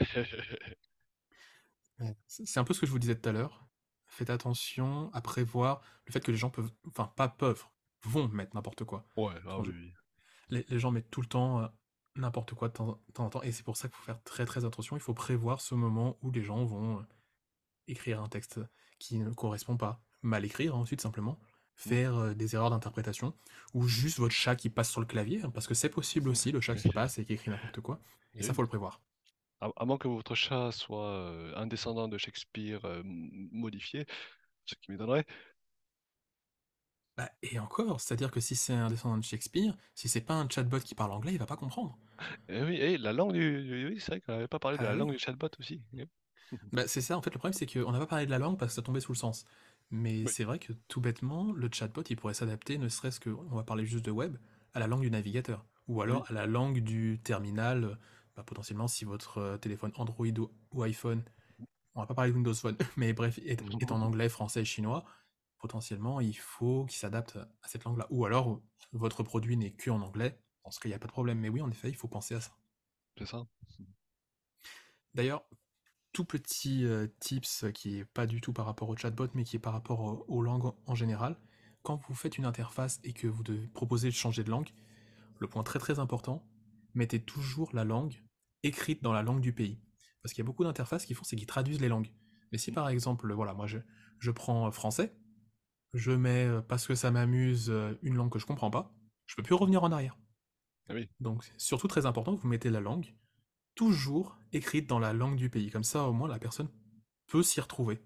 C'est 2.28 2.60
un 2.60 2.64
peu 2.64 2.74
ce 2.74 2.80
que 2.80 2.86
je 2.86 2.92
vous 2.92 3.00
disais 3.00 3.16
tout 3.16 3.28
à 3.30 3.32
l'heure. 3.32 3.69
Faites 4.10 4.30
attention 4.30 5.10
à 5.14 5.22
prévoir 5.22 5.82
le 6.06 6.12
fait 6.12 6.20
que 6.20 6.32
les 6.32 6.38
gens 6.38 6.50
peuvent, 6.50 6.72
enfin 6.88 7.12
pas 7.16 7.30
peuvent, 7.30 7.64
vont 8.04 8.28
mettre 8.28 8.56
n'importe 8.56 8.84
quoi. 8.84 9.06
Ouais, 9.16 9.34
ah 9.48 9.60
oui, 9.60 9.70
oui. 9.74 9.94
les, 10.50 10.66
les 10.68 10.80
gens 10.80 10.92
mettent 10.92 11.10
tout 11.12 11.22
le 11.22 11.28
temps 11.28 11.62
euh, 11.62 11.68
n'importe 12.16 12.54
quoi 12.56 12.68
de 12.70 12.74
temps, 12.74 13.02
de 13.08 13.14
temps 13.14 13.26
en 13.26 13.30
temps, 13.30 13.42
et 13.44 13.52
c'est 13.52 13.64
pour 13.64 13.78
ça 13.78 13.88
qu'il 13.88 13.96
faut 13.98 14.04
faire 14.04 14.22
très 14.24 14.46
très 14.46 14.66
attention. 14.66 14.98
Il 14.98 15.02
faut 15.02 15.14
prévoir 15.14 15.62
ce 15.62 15.76
moment 15.76 16.18
où 16.22 16.32
les 16.32 16.44
gens 16.44 16.66
vont 16.66 17.00
euh, 17.00 17.04
écrire 17.88 18.22
un 18.22 18.28
texte 18.28 18.60
qui 19.00 19.18
ne 19.20 19.32
correspond 19.32 19.78
pas, 19.78 20.04
mal 20.22 20.44
écrire 20.46 20.76
hein, 20.76 20.80
ensuite 20.80 21.02
simplement, 21.02 21.40
Mm. 21.86 21.90
faire 21.90 22.16
euh, 22.18 22.34
des 22.34 22.56
erreurs 22.56 22.70
d'interprétation, 22.72 23.34
ou 23.74 23.88
juste 23.88 24.20
votre 24.20 24.34
chat 24.36 24.56
qui 24.56 24.70
passe 24.70 24.90
sur 24.92 25.00
le 25.02 25.08
clavier, 25.08 25.42
hein, 25.44 25.50
parce 25.52 25.68
que 25.68 25.74
c'est 25.74 25.90
possible 25.90 26.28
aussi, 26.30 26.52
le 26.52 26.60
chat 26.62 26.76
qui 26.76 26.90
passe 26.90 27.18
et 27.20 27.26
qui 27.26 27.34
écrit 27.34 27.52
n'importe 27.52 27.80
quoi, 27.82 28.02
et 28.34 28.40
Et 28.40 28.44
ça 28.44 28.52
oui. 28.52 28.56
faut 28.56 28.62
le 28.64 28.68
prévoir. 28.68 29.02
À, 29.62 29.70
à 29.76 29.86
moins 29.86 29.98
que 29.98 30.08
votre 30.08 30.36
chat 30.36 30.72
soit 30.72 31.06
euh, 31.08 31.54
un 31.58 31.68
descendant 31.68 32.08
de 32.08 32.18
Shakespeare 32.18 32.84
euh, 32.86 33.02
m- 33.02 33.50
modifié, 33.52 34.06
ce 34.66 34.76
qui 34.76 34.92
m'étonnerait. 34.92 35.26
Bah, 37.18 37.30
et 37.44 37.60
encore, 37.60 38.02
c'est-à-dire 38.02 38.32
que 38.32 38.40
si 38.40 38.56
c'est 38.56 38.74
un 38.74 38.90
descendant 38.90 39.18
de 39.18 39.24
Shakespeare, 39.24 39.78
si 39.94 40.10
c'est 40.10 40.22
pas 40.22 40.34
un 40.34 40.50
chatbot 40.50 40.80
qui 40.80 40.96
parle 40.96 41.12
anglais, 41.12 41.34
il 41.34 41.38
va 41.40 41.46
pas 41.46 41.56
comprendre. 41.58 42.00
Et 42.50 42.62
oui, 42.64 42.76
et 42.78 42.98
la 42.98 43.14
langue 43.14 43.34
du... 43.34 43.64
du- 43.64 43.88
Oui, 43.88 44.00
c'est 44.00 44.12
vrai 44.12 44.22
qu'on 44.22 44.34
n'avait 44.34 44.48
pas 44.48 44.60
parlé 44.60 44.78
de 44.78 44.84
Ah 44.84 44.86
la 44.86 44.96
oui. 44.96 44.96
langue 44.96 45.12
du 45.12 45.20
chatbot 45.20 45.50
aussi. 45.60 45.82
Oui. 45.94 46.06
Bah, 46.72 46.88
c'est 46.88 47.02
ça, 47.02 47.18
en 47.18 47.22
fait, 47.22 47.32
le 47.34 47.40
problème, 47.40 47.54
c'est 47.54 47.66
qu'on 47.66 47.92
n'a 47.92 48.00
pas 48.00 48.06
parlé 48.08 48.26
de 48.26 48.32
la 48.32 48.40
langue 48.40 48.58
parce 48.58 48.72
que 48.72 48.76
ça 48.76 48.82
tombait 48.82 49.00
sous 49.02 49.12
le 49.14 49.18
sens. 49.18 49.46
Mais 49.92 50.26
Oui. 50.26 50.34
c'est 50.34 50.44
vrai 50.44 50.60
que 50.60 50.74
tout 50.88 51.02
bêtement, 51.02 51.52
le 51.52 51.70
chatbot, 51.72 52.04
il 52.10 52.16
pourrait 52.16 52.34
s'adapter, 52.34 52.78
ne 52.78 52.90
serait-ce 52.90 53.20
que, 53.20 53.30
on 53.32 53.56
va 53.56 53.64
parler 53.64 53.86
juste 53.86 54.06
de 54.06 54.12
web, 54.12 54.38
à 54.74 54.80
la 54.80 54.88
langue 54.88 55.02
du 55.02 55.10
navigateur. 55.12 55.66
Ou 55.88 56.02
Oui. 56.04 56.04
alors 56.04 56.30
à 56.30 56.34
la 56.34 56.46
langue 56.46 56.80
du 56.80 57.20
terminal, 57.24 57.98
bah, 58.40 58.44
potentiellement 58.46 58.88
si 58.88 59.04
votre 59.06 59.38
euh, 59.40 59.58
téléphone 59.58 59.92
Android 59.96 60.28
ou, 60.28 60.50
ou 60.72 60.84
iPhone, 60.84 61.24
on 61.96 62.02
va 62.02 62.08
pas 62.08 62.14
parler 62.16 62.32
de 62.32 62.36
Windows 62.38 62.54
Phone, 62.54 62.78
mais 62.98 63.14
bref, 63.14 63.38
est, 63.40 63.62
est 63.82 63.92
en 63.92 64.02
anglais, 64.02 64.30
français 64.30 64.64
chinois, 64.64 65.04
potentiellement, 65.58 66.22
il 66.22 66.38
faut 66.38 66.86
qu'il 66.86 66.98
s'adapte 66.98 67.36
à 67.38 67.68
cette 67.68 67.84
langue-là. 67.84 68.08
Ou 68.12 68.26
alors, 68.26 68.62
votre 68.94 69.24
produit 69.24 69.58
n'est 69.58 69.72
que 69.74 69.90
en 69.92 70.02
anglais, 70.02 70.40
dans 70.64 70.72
ce 70.72 70.80
cas, 70.80 70.88
il 70.88 70.92
n'y 70.92 70.96
a 70.96 71.00
pas 71.00 71.08
de 71.08 71.12
problème. 71.12 71.40
Mais 71.40 71.50
oui, 71.50 71.62
en 71.62 71.70
effet, 71.70 71.90
il 71.90 71.96
faut 71.96 72.08
penser 72.08 72.36
à 72.36 72.42
ça. 72.42 72.52
C'est 73.18 73.26
ça. 73.28 73.46
D'ailleurs, 75.14 75.44
tout 76.14 76.26
petit 76.26 76.86
euh, 76.86 77.08
tips 77.20 77.66
euh, 77.66 77.72
qui 77.72 78.00
est 78.00 78.06
pas 78.06 78.28
du 78.28 78.42
tout 78.42 78.54
par 78.54 78.66
rapport 78.66 78.90
au 78.90 78.98
chatbot, 78.98 79.28
mais 79.34 79.44
qui 79.44 79.58
est 79.58 79.60
par 79.60 79.74
rapport 79.74 80.02
au- 80.02 80.26
aux 80.28 80.42
langues 80.42 80.66
en 80.66 80.78
en 80.88 80.96
général. 80.96 81.38
Quand 81.84 81.98
vous 82.08 82.16
faites 82.16 82.38
une 82.38 82.46
interface 82.46 83.00
et 83.04 83.14
que 83.14 83.28
vous 83.28 83.44
devez 83.44 83.68
proposer 83.68 84.10
de 84.10 84.14
changer 84.16 84.44
de 84.44 84.50
langue, 84.52 84.70
le 85.40 85.48
point 85.48 85.64
très 85.64 85.80
très 85.80 86.00
important, 86.00 86.46
mettez 86.94 87.22
toujours 87.22 87.70
la 87.74 87.84
langue 87.84 88.22
écrite 88.64 89.04
dans 89.04 89.14
la 89.14 89.24
langue 89.24 89.42
du 89.42 89.54
pays. 89.54 89.80
Parce 90.22 90.34
qu'il 90.34 90.42
y 90.44 90.46
a 90.46 90.48
beaucoup 90.48 90.64
d'interfaces 90.64 91.06
qui 91.06 91.14
font, 91.14 91.24
c'est 91.24 91.36
qu'ils 91.36 91.48
traduisent 91.48 91.82
les 91.82 91.90
langues. 91.90 92.12
Mais 92.52 92.58
si 92.58 92.72
Mm. 92.72 92.76
par 92.76 92.90
exemple, 92.90 93.32
voilà, 93.34 93.54
moi 93.54 93.68
je, 93.68 93.80
je 94.20 94.32
prends 94.32 94.68
euh, 94.68 94.72
français, 94.72 95.16
je 95.94 96.12
mets, 96.12 96.46
euh, 96.46 96.62
parce 96.62 96.88
que 96.88 96.96
ça 96.96 97.12
m'amuse, 97.12 97.70
euh, 97.70 97.98
une 98.04 98.16
langue 98.16 98.32
que 98.32 98.40
je 98.40 98.46
comprends 98.46 98.72
pas, 98.72 98.94
je 99.28 99.36
peux 99.36 99.44
plus 99.44 99.56
revenir 99.56 99.84
en 99.84 99.92
arrière. 99.92 100.18
Ah 100.90 100.94
oui, 100.96 101.10
Donc 101.20 101.44
c'est 101.46 101.60
surtout 101.60 101.88
très 101.88 102.06
important 102.06 102.36
que 102.36 102.42
vous 102.42 102.48
mettez 102.48 102.70
la 102.70 102.82
langue 102.82 103.14
toujours 103.76 104.38
écrite 104.52 104.88
dans 104.88 105.00
la 105.00 105.14
langue 105.14 105.38
du 105.38 105.50
pays. 105.50 105.72
Comme 105.72 105.84
ça, 105.86 106.04
au 106.06 106.14
moins, 106.14 106.28
la 106.28 106.40
personne 106.40 106.70
peut 107.28 107.44
s'y 107.44 107.62
retrouver. 107.62 108.02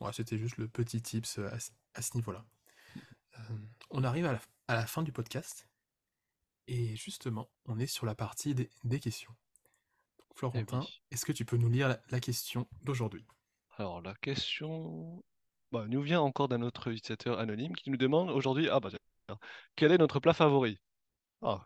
Voilà, 0.00 0.12
c'était 0.12 0.38
juste 0.38 0.56
le 0.56 0.66
petit 0.68 1.00
tips 1.02 1.38
à, 1.38 1.60
ce- 1.60 1.70
à 1.94 2.02
ce 2.02 2.16
niveau-là. 2.16 2.44
Euh, 3.40 3.58
on 3.90 4.04
arrive 4.04 4.26
à 4.26 4.34
la, 4.34 4.42
à 4.68 4.76
la 4.76 4.86
fin 4.86 5.04
du 5.04 5.12
podcast. 5.12 5.69
Et 6.70 6.96
justement, 6.96 7.50
on 7.66 7.78
est 7.78 7.86
sur 7.86 8.06
la 8.06 8.14
partie 8.14 8.54
des, 8.54 8.70
des 8.84 8.98
questions. 8.98 9.36
Donc, 10.18 10.32
eh 10.54 10.64
Florentin, 10.64 10.78
oui. 10.78 11.02
est-ce 11.10 11.24
que 11.24 11.32
tu 11.32 11.44
peux 11.44 11.56
nous 11.58 11.68
lire 11.68 11.88
la, 11.88 12.00
la 12.10 12.20
question 12.20 12.66
d'aujourd'hui? 12.82 13.26
Alors, 13.78 14.00
la 14.02 14.14
question 14.14 15.22
bah, 15.72 15.86
nous 15.88 16.02
vient 16.02 16.20
encore 16.20 16.48
d'un 16.48 16.62
autre 16.62 16.88
utilisateur 16.88 17.38
anonyme 17.38 17.74
qui 17.74 17.90
nous 17.90 17.96
demande 17.96 18.30
aujourd'hui, 18.30 18.68
ah 18.68 18.80
bah 18.80 18.90
tiens, 18.90 19.38
quel 19.76 19.92
est 19.92 19.98
notre 19.98 20.20
plat 20.20 20.32
favori? 20.34 20.78
Ah, 21.42 21.64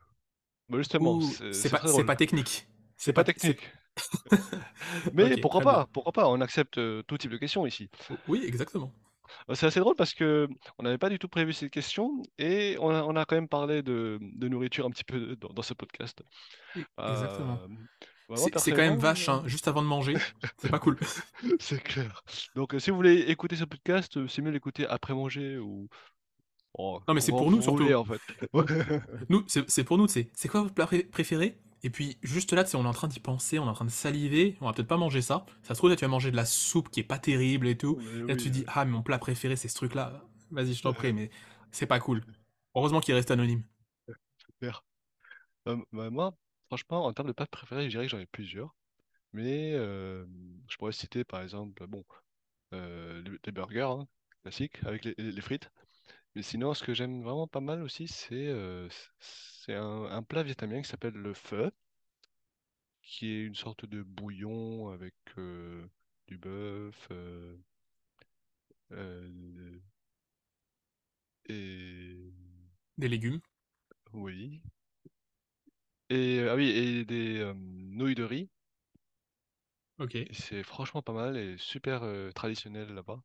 bah 0.69 0.79
justement, 0.79 1.21
c'est 1.21 1.45
c'est 1.51 1.69
c'est 1.69 1.71
pas, 1.71 1.81
très 1.81 1.89
c'est 1.89 2.05
drôle. 2.05 2.05
pas 2.05 2.17
technique. 2.17 2.67
C'est 2.97 3.13
C'est 3.13 3.15
pas 3.15 3.25
pas, 3.25 3.33
c'est... 3.37 3.57
technique. 3.57 3.73
Mais 5.13 5.37
Ok, 5.37 5.39
pourquoi 5.39 5.61
très 5.61 5.67
bien. 5.67 5.83
pas? 5.83 5.89
Pourquoi 5.93 6.13
pas? 6.13 6.29
On 6.29 6.41
accepte 6.41 6.79
euh, 6.79 7.03
tout 7.05 7.19
type 7.19 7.31
de 7.31 7.39
questions 7.39 7.67
ici. 7.67 7.91
O- 8.09 8.21
Oui, 8.27 8.43
exactement. 8.47 8.93
Euh, 9.51 9.55
C'est 9.55 9.67
assez 9.67 9.81
drôle 9.81 9.97
parce 9.97 10.15
que 10.15 10.49
on 10.79 10.83
n'avait 10.85 10.99
pas 10.99 11.09
du 11.11 11.19
tout 11.19 11.29
prévu 11.29 11.53
cette 11.53 11.71
question 11.71 12.23
et 12.39 12.77
on 12.81 12.91
a, 12.91 13.03
on 13.03 13.17
a 13.17 13.25
quand 13.25 13.37
même 13.37 13.49
parlé 13.49 13.83
de, 13.83 14.19
de 14.21 14.49
nourriture 14.49 14.87
un 14.87 14.91
petit 14.91 15.05
peu 15.05 15.37
dans, 15.37 15.49
dans 15.51 15.63
ce 15.63 15.75
podcast. 15.75 16.23
Exactement. 16.99 17.59
Euh, 17.63 17.69
bah, 18.29 18.37
C'est 18.39 18.59
c'est 18.59 18.71
quand 18.73 18.79
même 18.79 18.97
vache, 18.99 19.29
hein, 19.29 19.43
juste 19.47 19.69
avant 19.69 19.83
de 19.83 19.87
manger. 19.87 20.15
C'est 20.59 20.71
pas 20.71 20.79
cool. 20.79 20.99
euh, 21.45 21.57
c'est 21.61 21.83
clair. 21.83 22.23
Donc 22.55 22.75
euh, 22.75 22.79
si 22.79 22.91
vous 22.91 22.97
voulez 22.97 23.21
écouter 23.29 23.57
ce 23.57 23.65
podcast, 23.65 24.17
euh, 24.17 24.29
c'est 24.29 24.43
mieux 24.43 24.51
l'écouter 24.51 24.87
après 24.87 25.15
manger 25.15 25.59
ou 25.59 25.89
oh, 26.75 27.01
Non, 27.07 27.15
mais 27.15 27.21
c'est 27.21 27.33
pour 27.33 27.51
nous 27.51 27.63
surtout. 27.63 27.93
en 27.93 28.05
fait. 28.05 28.21
Nous, 29.29 29.45
c'est 29.47 29.69
c'est 29.71 29.85
pour 29.85 29.99
nous, 29.99 30.09
c'est 30.09 30.31
c'est 30.35 30.49
quoi 30.49 30.63
votre 30.63 30.75
plat 30.75 30.87
pré- 30.87 31.05
préféré? 31.05 31.59
Et 31.85 31.91
puis, 31.91 32.19
juste 32.23 32.53
là, 32.53 32.65
tu 32.65 32.71
sais, 32.73 32.77
on 32.79 32.85
est 32.85 32.89
en 32.89 32.93
train 32.95 33.09
d'y 33.09 33.21
penser, 33.21 33.61
on 33.61 33.67
est 33.67 33.71
en 33.71 33.75
train 33.75 33.87
de 33.87 33.91
saliver, 33.91 34.57
on 34.63 34.67
va 34.67 34.73
peut-être 34.75 34.89
pas 34.89 34.97
manger 34.97 35.23
ça. 35.23 35.47
Ça 35.63 35.75
se 35.75 35.81
trouve, 35.81 35.91
là, 35.91 35.97
tu 35.97 36.05
vas 36.05 36.09
manger 36.09 36.33
de 36.33 36.37
la 36.37 36.47
soupe 36.47 36.91
qui 36.91 37.01
est 37.01 37.05
pas 37.05 37.19
terrible 37.19 37.69
et 37.69 37.79
tout. 37.79 38.01
Mais 38.27 38.35
là, 38.35 38.37
tu 38.37 38.51
oui, 38.51 38.51
dis, 38.51 38.65
ah, 38.69 38.85
mais 38.87 38.93
mon 38.93 39.03
plat 39.03 39.19
préféré, 39.21 39.57
c'est 39.57 39.69
ce 39.69 39.77
truc-là. 39.77 40.25
Vas-y, 40.51 40.75
je 40.75 40.83
t'en 40.83 40.95
prie, 40.95 41.13
mais 41.13 41.31
c'est 41.73 41.87
pas 41.87 42.01
cool. 42.01 42.25
Heureusement 42.75 43.01
qu'il 43.01 43.15
reste 43.15 43.31
anonyme. 43.31 43.65
super. 44.39 44.85
Euh, 45.69 45.79
bah, 45.93 46.11
moi, 46.11 46.37
franchement, 46.69 47.07
en 47.07 47.13
termes 47.13 47.29
de 47.29 47.33
pâtes 47.35 47.51
préférées, 47.51 47.85
je 47.87 47.91
dirais 47.91 48.07
que 48.07 48.11
j'en 48.11 48.19
ai 48.21 48.27
plusieurs. 48.27 48.75
Mais 49.33 49.75
euh, 49.75 50.27
je 50.69 50.77
pourrais 50.79 50.93
citer 50.93 51.25
par 51.25 51.43
exemple, 51.43 51.87
bon, 51.89 52.05
euh, 52.75 53.23
les, 53.25 53.39
les 53.47 53.53
burgers 53.53 53.83
hein, 53.83 54.09
classiques 54.43 54.83
avec 54.85 55.05
les, 55.05 55.15
les 55.19 55.43
frites. 55.43 55.71
Mais 56.35 56.43
sinon, 56.43 56.75
ce 56.75 56.85
que 56.85 56.95
j'aime 56.95 57.23
vraiment 57.23 57.47
pas 57.49 57.61
mal 57.61 57.83
aussi, 57.83 58.07
c'est 58.09 58.47
euh, 58.49 58.89
c'est 59.21 59.75
un, 59.75 60.05
un 60.05 60.23
plat 60.23 60.43
vietnamien 60.43 60.83
qui 60.83 60.89
s'appelle 60.89 61.15
le 61.15 61.35
pho, 61.35 61.71
qui 63.03 63.29
est 63.31 63.45
une 63.45 63.55
sorte 63.55 63.87
de 63.87 64.03
bouillon 64.03 64.89
avec 64.89 65.15
euh, 65.39 65.87
du 66.27 66.39
bœuf 66.39 67.07
euh, 67.13 67.57
euh, 68.93 69.81
et 71.49 72.33
Des 72.99 73.09
légumes. 73.09 73.41
oui 74.13 74.63
et 76.11 76.47
ah 76.49 76.55
oui 76.57 76.69
et 76.71 77.05
des 77.05 77.39
euh, 77.41 77.53
nouilles 77.55 78.15
de 78.15 78.25
riz. 78.25 78.51
Ok. 79.99 80.15
Et 80.15 80.35
c'est 80.35 80.63
franchement 80.63 81.01
pas 81.03 81.13
mal 81.15 81.37
et 81.39 81.57
super 81.57 82.03
euh, 82.03 82.31
traditionnel 82.33 82.93
là-bas. 82.95 83.23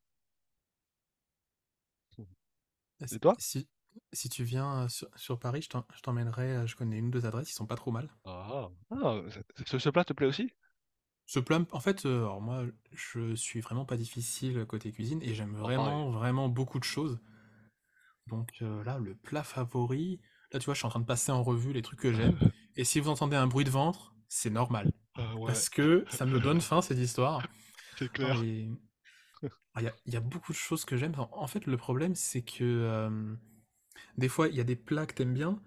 Et 3.02 3.08
Si, 3.08 3.20
toi? 3.20 3.38
si 3.38 3.68
si 4.14 4.30
tu 4.30 4.44
viens 4.46 4.84
euh, 4.84 4.88
sur, 4.88 5.10
sur 5.18 5.38
Paris, 5.40 5.62
je 5.64 5.70
t'en- 5.70 5.86
je 5.94 6.02
t'emmènerai, 6.02 6.56
euh, 6.58 6.68
je 6.68 6.76
connais 6.78 6.98
une 7.00 7.08
ou 7.08 7.12
deux 7.12 7.26
adresses, 7.26 7.50
ils 7.52 7.54
sont 7.56 7.68
pas 7.68 7.76
trop 7.76 7.92
mal. 7.92 8.10
Ah, 8.24 8.70
ah, 8.92 9.22
ce, 9.66 9.78
ce 9.80 9.90
plat 9.90 10.06
te 10.06 10.14
plaît 10.14 10.28
aussi? 10.28 10.54
Ce 11.28 11.40
plat, 11.40 11.62
en 11.72 11.80
fait, 11.80 12.06
euh, 12.06 12.24
alors 12.26 12.42
moi, 12.42 12.66
je 12.92 13.34
suis 13.34 13.62
vraiment 13.62 13.86
pas 13.86 13.96
difficile 13.96 14.66
côté 14.66 14.92
cuisine 14.92 15.22
et 15.24 15.34
j'aime 15.34 15.56
Ah, 15.62 15.70
pareil. 15.72 15.98
vraiment, 15.98 16.10
vraiment 16.12 16.50
beaucoup 16.50 16.78
de 16.80 16.84
choses. 16.84 17.22
Donc 18.28 18.50
euh, 18.62 18.84
là, 18.84 19.00
le 19.00 19.16
plat 19.16 19.44
favori, 19.44 20.20
là 20.52 20.60
tu 20.60 20.66
vois, 20.66 20.74
je 20.74 20.80
suis 20.80 20.86
en 20.88 20.90
train 20.90 21.00
de 21.00 21.06
passer 21.06 21.32
en 21.32 21.44
revue 21.44 21.74
les 21.74 21.82
trucs 21.82 22.00
que 22.00 22.14
j'aime. 22.14 22.40
Et 22.76 22.84
si 22.84 23.00
vous 23.00 23.10
entendez 23.10 23.36
un 23.36 23.48
bruit 23.48 23.66
de 23.66 23.70
ventre, 23.70 24.14
c'est 24.28 24.50
normal. 24.50 24.92
Ah 25.16 25.36
ouais, 25.36 25.54
Parce 25.54 25.70
que 25.70 26.06
ça 26.10 26.26
me 26.26 26.40
donne 26.40 26.62
faim 26.62 26.82
cette 26.82 27.00
histoire. 27.00 27.50
c'est 27.98 28.10
Non 28.18 28.30
clair. 28.30 28.36
mais 28.36 28.70
il 29.78 29.84
y 29.84 29.88
a, 29.88 29.94
il 30.06 30.14
y 30.14 30.18
a 30.18 30.20
beaucoup 30.20 30.52
de 30.52 30.58
choses 30.58 30.86
que 30.86 30.98
j'aime. 30.98 31.14
En 31.18 31.30
en 31.32 31.48
fait, 31.48 31.66
le 31.66 31.78
problème, 31.78 32.16
c'est 32.16 32.42
que 32.42 32.64
euh, 32.64 33.10
des 34.18 34.30
fois, 34.30 34.48
il 34.50 34.56
y 34.56 34.60
a 34.62 34.64
des 34.64 34.76
plats 34.76 35.06
que 35.06 35.14
t'aimes 35.14 35.34
bien, 35.34 35.60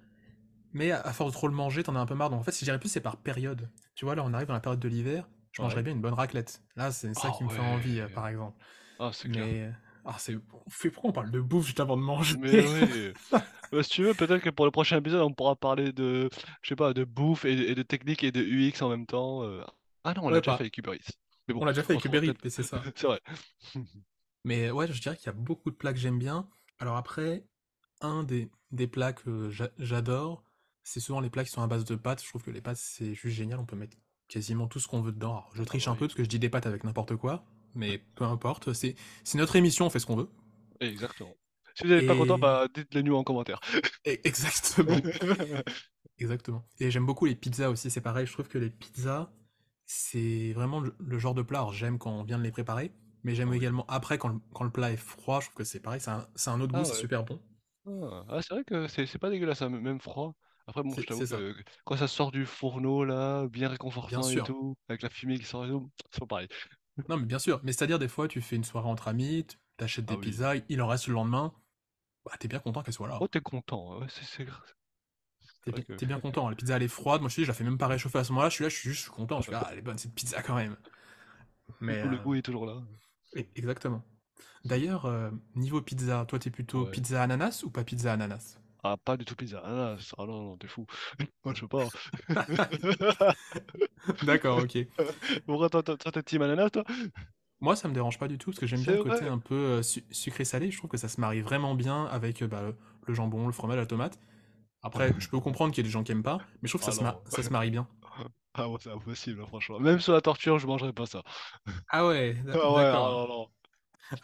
mais 0.75 0.93
à, 0.93 1.01
à 1.01 1.13
force 1.13 1.33
de 1.33 1.37
trop 1.37 1.49
le 1.49 1.55
manger, 1.55 1.83
t'en 1.85 1.97
as 1.97 2.01
un 2.01 2.07
peu 2.07 2.15
marre. 2.17 2.31
Donc 2.31 2.41
en 2.41 2.45
fait, 2.45 2.53
si 2.53 2.61
je 2.61 2.67
dirais 2.67 2.81
plus, 2.81 2.91
c'est 2.91 3.01
par 3.03 3.19
période. 3.19 3.71
Tu 3.97 4.05
vois, 4.07 4.15
là, 4.17 4.25
on 4.25 4.35
arrive 4.35 4.49
dans 4.49 4.55
la 4.55 4.61
période 4.61 4.81
de 4.81 4.89
l'hiver, 4.89 5.29
je 5.53 5.63
mangerais 5.63 5.83
Ouais. 5.83 5.85
bien 5.85 5.95
une 5.95 6.03
bonne 6.03 6.15
raclette. 6.15 6.63
Là, 6.77 6.93
c'est 6.93 7.15
ça 7.15 7.31
Ah 7.31 7.33
qui 7.33 7.45
me 7.45 7.51
fait 7.51 7.63
envie, 7.63 8.01
euh, 8.01 8.09
par 8.09 8.29
exemple. 8.29 8.59
Ah, 8.99 9.13
c'est 9.13 9.29
clair. 9.29 9.55
Mais 9.55 9.73
ah, 10.07 10.17
c'est 10.19 10.37
fait 10.69 10.91
pourquoi 10.91 11.11
on 11.11 11.15
parle 11.15 11.31
de 11.33 11.41
bouffe 11.41 11.67
juste 11.67 11.81
avant 11.81 11.97
de 11.99 12.03
manger? 12.03 12.39
Mais 12.39 12.65
oui. 12.65 13.13
Euh, 13.75 13.83
si 13.83 13.91
tu 13.91 14.03
veux, 14.05 14.15
peut-être 14.15 14.43
que 14.43 14.51
pour 14.51 14.65
le 14.67 14.71
prochain 14.73 14.99
épisode, 14.99 15.23
on 15.23 15.33
pourra 15.35 15.57
parler 15.57 15.93
de, 15.93 16.31
je 16.63 16.69
sais 16.71 16.77
pas, 16.77 16.95
de 16.95 17.05
bouffe 17.05 17.45
et, 17.47 17.71
et 17.73 17.75
de 17.75 17.83
technique 17.83 18.25
et 18.25 18.33
de 18.33 18.43
UX 18.43 18.83
en 18.83 18.91
même 18.91 19.07
temps. 19.07 19.43
euh. 19.45 19.63
Ah 20.05 20.15
non, 20.15 20.27
on 20.27 20.29
l'a 20.31 20.39
Ouais, 20.39 20.43
déjà 20.43 20.55
fait 20.55 20.63
pas. 20.63 20.65
avec 20.65 20.79
Uber 20.79 20.97
Eats. 20.97 21.13
Mais 21.49 21.55
bon, 21.55 21.63
On 21.63 21.65
l'a 21.65 21.73
déjà 21.73 21.83
fait 21.83 21.93
avec 21.95 22.05
Uber 22.05 22.27
Eats, 22.27 22.49
c'est 22.51 22.63
ça. 22.63 22.83
C'est 22.97 23.07
vrai. 23.07 23.21
Mais 24.45 24.71
ouais, 24.71 24.87
je 24.93 25.01
dirais 25.01 25.17
qu'il 25.17 25.27
y 25.27 25.29
a 25.31 25.33
beaucoup 25.33 25.71
de 25.71 25.77
plats 25.77 25.93
que 25.93 25.99
j'aime 25.99 26.19
bien. 26.19 26.49
Alors 26.79 26.97
après, 26.97 27.45
un 28.01 28.25
des, 28.25 28.51
des 28.73 28.87
plats 28.89 29.13
que 29.13 29.51
j'a- 29.51 29.71
j'adore, 29.79 30.45
c'est 30.85 31.01
souvent 31.01 31.21
les 31.21 31.31
plats 31.31 31.45
qui 31.45 31.51
sont 31.51 31.63
à 31.63 31.67
base 31.69 31.85
de 31.85 31.97
pâtes. 31.97 32.23
Je 32.23 32.29
trouve 32.29 32.43
que 32.43 32.51
les 32.51 32.61
pâtes, 32.61 32.77
c'est 32.79 33.15
juste 33.15 33.37
génial. 33.37 33.61
On 33.61 33.67
peut 33.67 33.77
mettre 33.77 33.97
quasiment 34.29 34.67
tout 34.69 34.81
ce 34.81 34.89
qu'on 34.89 35.03
veut 35.03 35.13
dedans. 35.13 35.31
Alors, 35.33 35.51
je 35.55 35.63
Ah 35.63 35.65
triche 35.65 35.89
un 35.89 35.97
peu 35.97 36.07
oui. 36.07 36.09
parce 36.09 36.15
que 36.17 36.25
je 36.25 36.29
dis 36.29 36.39
des 36.39 36.51
pâtes 36.51 36.67
avec 36.67 36.85
n'importe 36.85 37.17
quoi, 37.17 37.45
mais 37.75 37.99
peu 38.17 38.25
importe. 38.25 38.73
C'est 38.73 38.97
notre 39.35 39.57
émission, 39.57 39.87
on 39.87 39.91
fait 39.91 40.01
ce 40.01 40.07
qu'on 40.07 40.17
veut. 40.17 40.31
Exactement. 40.81 41.37
Si 41.75 41.85
vous 41.85 41.91
n'êtes 41.91 42.07
pas 42.07 42.17
content, 42.17 42.39
bah 42.39 42.67
dites-le 42.75 43.03
nous 43.03 43.15
en 43.17 43.25
commentaire. 43.25 43.61
et- 44.05 44.21
exactement, 44.27 45.01
exactement. 46.19 46.65
Et 46.79 46.91
j'aime 46.91 47.07
beaucoup 47.07 47.27
les 47.27 47.35
pizzas 47.35 47.71
aussi. 47.71 47.91
C'est 47.91 48.01
pareil. 48.01 48.27
Je 48.27 48.33
trouve 48.33 48.49
que 48.49 48.59
les 48.59 48.71
pizzas, 48.71 49.31
c'est 49.87 50.53
vraiment 50.53 50.81
le, 50.81 51.19
genre 51.19 51.35
de 51.35 51.43
plat. 51.43 51.59
Alors 51.61 51.73
j'aime 51.73 51.99
quand 51.99 52.11
on 52.13 52.25
vient 52.25 52.39
de 52.39 52.43
les 52.45 52.51
préparer, 52.53 52.93
mais 53.25 53.35
Ah 53.37 53.37
j'aime 53.37 53.53
oui. 53.53 53.63
également 53.63 53.85
après 53.89 54.19
quand 54.19 54.29
le, 54.29 54.41
quand 54.55 54.65
le 54.65 54.71
plat 54.71 54.93
est 54.93 54.97
froid. 54.97 55.41
Je 55.41 55.47
trouve 55.47 55.57
que 55.57 55.65
c'est 55.65 55.81
pareil. 55.81 56.01
C'est 56.01 56.11
un, 56.11 56.27
c'est 56.35 56.51
un 56.51 56.61
autre 56.61 56.73
goût. 56.75 56.85
Ah 56.85 56.87
C'est 56.87 56.95
ouais. 56.95 56.99
super 56.99 57.25
bon. 57.25 57.41
Ah, 57.87 58.25
Ah, 58.29 58.43
c'est 58.43 58.55
vrai 58.55 58.65
que 58.65 58.89
c'est 58.89 59.07
c'est 59.07 59.19
pas 59.21 59.31
dégueulasse, 59.31 59.63
hein, 59.63 59.71
même 59.71 60.01
froid. 60.01 60.35
Après, 60.67 60.83
bon, 60.85 60.99
je 60.99 61.05
C'est 61.05 61.07
t'avoue 61.07 61.25
c'est 61.25 61.27
ça. 61.27 61.43
que 61.55 61.57
quand 61.85 61.97
ça 61.99 62.09
sort 62.09 62.33
du 62.33 62.47
fourneau, 62.47 63.05
là, 63.05 63.49
bien 63.49 63.69
Bien 64.03 64.23
réconfortant 64.23 64.31
et 64.31 64.43
sûr. 64.43 64.45
tout, 64.45 64.77
avec 64.89 65.03
la 65.03 65.11
fumée 65.11 65.39
qui 65.39 65.47
sort 65.47 65.67
et 65.67 65.71
tout, 65.71 65.91
c'est 66.13 66.21
pas 66.21 66.27
pareil. 66.27 66.49
Non, 67.09 67.17
mais 67.17 67.27
bien 67.27 67.39
sûr. 67.39 67.61
Mais 67.63 67.73
c'est-à-dire, 67.73 67.99
des 68.01 68.09
fois, 68.09 68.27
tu 68.29 68.41
fais 68.41 68.57
une 68.57 68.65
soirée 68.65 68.89
entre 68.89 69.07
amis, 69.09 69.45
t- 69.45 69.57
t'achètes 69.77 70.05
Ah 70.07 70.17
des 70.17 70.17
oui. 70.17 70.37
pizzas, 70.37 70.55
il 70.69 70.83
en 70.83 70.89
reste 70.89 71.07
le 71.07 71.15
lendemain, 71.15 71.55
bah, 72.25 72.33
t'es 72.41 72.49
bien 72.49 72.61
content 72.61 72.83
qu'elle 72.85 72.95
soit 72.95 73.09
Oh, 73.21 73.27
là. 73.27 73.29
t'es 73.29 73.41
content. 73.41 73.99
Ouais, 74.01 74.07
c'est 74.11 74.25
c'est- 74.25 74.45
c'est 74.45 74.75
T'es 75.65 75.73
que. 75.83 76.01
bien 76.07 76.21
content. 76.21 76.49
La 76.49 76.57
pizza, 76.57 76.77
elle 76.77 76.83
est 76.83 76.89
froide. 76.89 77.21
Moi, 77.21 77.31
je 77.31 77.37
te 77.37 77.41
dis, 77.41 77.45
je 77.45 77.51
la 77.51 77.55
fais 77.55 77.65
même 77.65 77.79
pas 77.79 77.87
réchauffer 77.87 78.19
à 78.19 78.25
ce 78.25 78.33
moment-là. 78.33 78.49
Je 78.49 78.55
suis 78.55 78.65
là, 78.65 78.69
je 78.69 78.77
suis 78.77 78.89
juste 78.91 79.01
je 79.01 79.05
suis 79.05 79.13
content. 79.13 79.41
Je 79.41 79.49
fais, 79.49 79.55
ah, 79.57 79.69
elle 79.73 79.79
est 79.79 79.83
bonne, 79.83 79.99
cette 79.99 80.15
pizza 80.15 80.43
quand 80.43 80.55
même. 80.57 80.77
Le 81.87 81.95
Mais, 81.95 81.95
goût, 81.95 82.09
le 82.09 82.19
euh, 82.19 82.25
goût 82.25 82.35
est 82.35 82.43
toujours 82.43 82.67
là. 82.67 82.83
exactement. 83.57 84.03
D'ailleurs, 84.65 85.07
euh, 85.07 85.31
niveau 85.57 85.83
pizza, 85.83 86.25
toi, 86.29 86.39
t'es 86.39 86.51
plutôt 86.51 86.87
Ouais. 86.87 86.87
pizza 86.87 87.23
ananas 87.23 87.63
ou 87.65 87.71
pas 87.71 87.85
pizza 87.85 88.13
ananas? 88.13 88.59
Ah, 88.85 88.97
pas 88.97 89.17
du 89.17 89.25
tout 89.25 89.37
pizza. 89.37 89.61
Non, 89.65 89.97
ah 90.19 90.27
non, 90.27 90.43
non, 90.43 90.57
t'es 90.59 90.67
fou. 90.69 90.87
Moi, 91.45 91.55
je 91.55 91.63
veux 91.63 91.69
pas. 91.69 91.89
D'accord, 94.23 94.63
ok. 94.65 94.87
Pourquoi 95.47 95.69
toi, 95.71 95.83
t'es 95.83 96.23
team 96.23 96.43
ananas, 96.43 96.71
toi? 96.71 96.85
Moi, 97.61 97.77
ça 97.77 97.89
me 97.89 97.95
dérange 97.95 98.19
pas 98.19 98.29
du 98.29 98.39
tout, 98.39 98.51
parce 98.51 98.59
que 98.59 98.67
j'aime 98.67 98.83
bien 98.83 98.93
le 98.93 98.99
côté 98.99 99.27
un 99.29 99.39
peu 99.39 99.55
euh, 99.55 99.83
su- 99.83 100.05
sucré-salé. 100.11 100.71
Je 100.71 100.77
trouve 100.79 100.91
que 100.91 100.97
ça 100.97 101.09
se 101.09 101.21
marie 101.21 101.41
vraiment 101.43 101.75
bien 101.75 102.05
avec 102.07 102.43
euh, 102.43 102.49
bah, 102.49 102.73
le 103.07 103.15
jambon, 103.15 103.47
le 103.47 103.53
fromage, 103.53 103.77
la 103.77 103.87
tomate. 103.87 104.19
Après, 104.83 105.13
je 105.19 105.29
peux 105.29 105.39
comprendre 105.41 105.73
qu'il 105.73 105.83
y 105.83 105.87
a 105.87 105.89
des 105.89 105.93
gens 105.93 106.03
qui 106.03 106.13
aiment 106.13 106.23
pas, 106.23 106.39
mais 106.61 106.69
je 106.69 106.77
trouve 106.77 106.81
que 106.87 106.93
ça 106.93 107.05
Ah 107.05 107.17
se, 107.29 107.37
ça 107.37 107.43
se 107.43 107.51
marie 107.51 107.71
bien. 107.71 107.87
Ah, 108.55 108.69
moi, 108.69 108.79
c'est 108.83 108.91
impossible, 108.91 109.41
hein, 109.41 109.47
franchement. 109.49 109.81
Même 109.81 109.99
sur 109.99 110.13
la 110.13 110.21
torture, 110.21 110.59
je 110.59 110.67
mangerais 110.67 110.93
pas 110.93 111.07
ça. 111.07 111.23
Ah 111.89 112.07
ouais, 112.07 112.37
Ah 112.53 112.57
ouais, 112.57 112.63
ah 112.67 112.83
d'accord. 112.83 113.13
non, 113.13 113.29
non. 113.29 113.49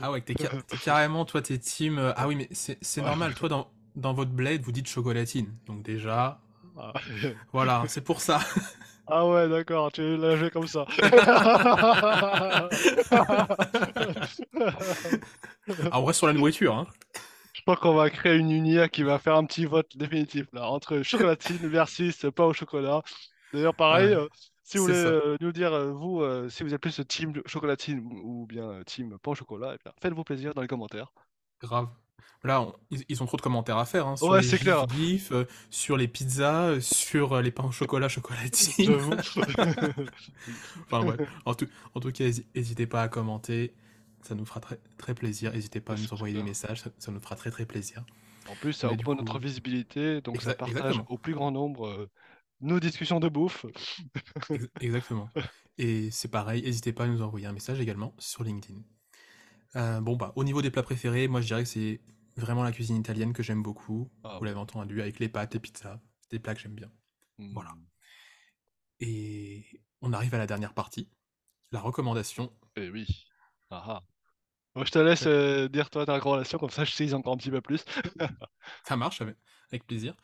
Ah 0.01 0.11
ouais, 0.13 0.21
t'es 0.21 0.35
ca- 0.39 0.51
t'es 0.69 0.77
carrément, 0.77 1.25
toi, 1.25 1.41
t'es 1.41 1.57
team... 1.59 1.99
euh, 1.99 2.13
Ah 2.17 2.29
oui, 2.29 2.37
mais 2.37 2.49
c'est 2.53 3.01
normal, 3.01 3.35
toi, 3.35 3.49
dans, 3.49 3.71
dans 3.97 4.13
votre 4.13 4.31
bled, 4.33 4.63
vous 4.63 4.73
dites 4.73 4.87
chocolatine. 4.87 5.55
Donc 5.67 5.83
déjà, 5.83 6.41
Ah, 6.77 6.93
voilà, 7.53 7.85
c'est 7.89 8.03
pour 8.05 8.21
ça. 8.21 8.41
Ah 9.11 9.27
ouais, 9.27 9.49
d'accord, 9.49 9.91
tu 9.91 10.19
l'as 10.19 10.37
joué 10.37 10.51
comme 10.51 10.67
ça. 10.67 10.85
Ah, 15.91 16.01
on 16.01 16.05
reste 16.05 16.19
sur 16.19 16.27
la 16.27 16.33
nourriture, 16.33 16.75
hein. 16.77 16.87
Crois 17.69 17.77
qu'on 17.77 17.95
va 17.95 18.09
créer 18.09 18.37
une 18.39 18.51
unia 18.51 18.89
qui 18.89 19.03
va 19.03 19.19
faire 19.19 19.37
un 19.37 19.45
petit 19.45 19.67
vote 19.67 19.95
définitif 19.99 20.47
là, 20.55 20.71
entre 20.71 21.03
chocolatine 21.03 21.59
versus 21.69 22.25
pain 22.35 22.45
au 22.45 22.55
chocolat. 22.55 23.03
D'ailleurs, 23.53 23.75
pareil, 23.75 24.11
Ouais, 24.11 24.15
euh, 24.15 24.27
si 24.63 24.79
vous 24.79 24.85
voulez 24.85 24.97
euh, 24.97 25.37
nous 25.43 25.53
dire, 25.53 25.75
euh, 25.75 25.93
vous, 25.93 26.23
euh, 26.23 26.49
si 26.49 26.63
vous 26.63 26.73
êtes 26.73 26.81
plus 26.81 26.99
team 27.07 27.35
chocolatine 27.45 28.01
ou, 28.25 28.47
bien 28.47 28.83
team 28.87 29.19
pain 29.19 29.33
au 29.33 29.35
chocolat, 29.35 29.75
eh 29.75 29.79
bien, 29.85 29.93
faites-vous 30.01 30.25
plaisir 30.25 30.55
dans 30.55 30.63
les 30.63 30.69
commentaires. 30.69 31.13
grave. 31.61 31.89
Là, 32.45 32.63
on- 32.63 32.75
ils, 32.91 33.05
ils 33.09 33.23
ont 33.23 33.27
trop 33.27 33.37
de 33.37 33.43
commentaires 33.43 33.79
à 33.79 33.85
faire, 33.87 34.07
hein, 34.07 34.17
sur 34.17 34.37
Ouais, 34.37 34.41
les 34.41 34.43
c'est 34.43 34.59
clair, 34.59 34.87
gifs 34.89 35.33
euh, 35.33 35.45
sur 35.71 35.97
les 35.97 36.07
pizzas, 36.09 36.69
euh, 36.71 36.81
sur 36.81 37.33
euh, 37.35 37.43
les 37.43 37.51
pains 37.51 37.65
au 37.65 37.73
chocolat 37.73 38.09
chocolatine. 38.09 38.85
j'avoue. 38.85 39.19
Enfin 40.91 41.03
ouais, 41.03 41.17
en 41.45 41.55
tout, 41.55 41.67
en 41.95 42.01
tout 42.01 42.13
cas, 42.13 42.25
n'hésitez 42.55 42.87
pas 42.87 43.03
à 43.03 43.09
commenter, 43.09 43.75
ça 44.23 44.35
nous 44.35 44.45
fera 44.45 44.61
très, 44.61 44.79
très 44.99 45.15
plaisir. 45.15 45.53
N'hésitez 45.53 45.81
pas 45.81 45.95
à 45.95 45.97
nous 45.97 46.13
envoyer 46.13 46.35
des 46.35 46.43
clair. 46.43 46.45
messiges, 46.45 46.81
ça, 46.83 46.91
ça 46.99 47.13
nous 47.13 47.21
fera 47.21 47.37
très 47.37 47.51
très 47.51 47.67
plaisir. 47.67 48.05
En 48.47 48.57
plus, 48.57 48.73
ça 48.73 48.91
augmente 48.91 49.19
notre 49.19 49.39
visibilité, 49.39 50.21
donc 50.23 50.43
ça 50.43 50.55
partage 50.55 51.01
exactement, 51.01 51.07
au 51.07 51.19
plus 51.19 51.35
grand 51.35 51.51
nombre 51.53 51.87
euh, 51.87 52.11
nos 52.61 52.81
discussions 52.81 53.21
de 53.21 53.29
bouffe. 53.29 53.67
ex- 54.51 54.69
exactement. 54.81 55.31
Et 55.79 56.11
c'est 56.11 56.29
pareil, 56.29 56.63
n'hésitez 56.63 56.93
pas 56.93 57.05
à 57.05 57.09
nous 57.09 57.23
envoyer 57.23 57.47
un 57.47 57.53
message 57.53 57.81
également 57.81 58.15
sur 58.19 58.43
LinkedIn. 58.45 58.83
Euh, 59.77 60.01
bon 60.01 60.17
bah, 60.17 60.33
au 60.37 60.45
niveau 60.45 60.63
des 60.63 60.71
plats 60.71 60.83
préférés, 60.83 61.29
moi 61.29 61.41
je 61.41 61.47
dirais 61.47 61.63
que 61.65 61.69
c'est 61.69 62.01
vraiment 62.37 62.63
la 62.63 62.73
cuisine 62.73 62.97
italienne 62.97 63.33
que 63.33 63.43
j'aime 63.43 63.63
beaucoup. 63.63 64.11
Ah 64.23 64.39
Vous 64.39 64.45
l'avez 64.45 64.57
ouais. 64.57 64.61
entendu, 64.61 65.01
avec 65.03 65.19
les 65.19 65.29
pâtes 65.29 65.55
et 65.57 65.61
pizzas. 65.61 66.01
des 66.31 66.39
plats 66.39 66.55
que 66.55 66.61
j'aime 66.61 66.75
bien. 66.75 66.91
Voilà. 67.53 67.71
Hmm. 67.73 67.85
Et 69.01 69.65
on 70.03 70.13
arrive 70.13 70.35
à 70.35 70.39
la 70.39 70.47
dernière 70.47 70.73
partie, 70.75 71.09
la 71.73 71.81
recommandation. 71.81 72.53
Eh 72.77 72.89
oui. 72.91 73.28
Ah 73.71 74.03
ah. 74.77 74.83
Je 74.85 74.91
te 74.91 74.99
laisse 74.99 75.27
euh, 75.27 75.69
dire 75.69 75.91
toi 75.91 76.07
ta 76.07 76.15
recommandation, 76.15 76.59
comme 76.59 76.71
ça 76.71 76.85
je 76.85 76.95
tease 76.95 77.15
encore 77.15 77.35
un 77.35 77.37
petit 77.37 77.51
peu 77.51 77.61
plus. 77.61 77.85
Ça 78.85 78.97
marche, 78.97 79.21
avec, 79.21 79.37
avec 79.73 79.87
plaisir. 79.87 80.15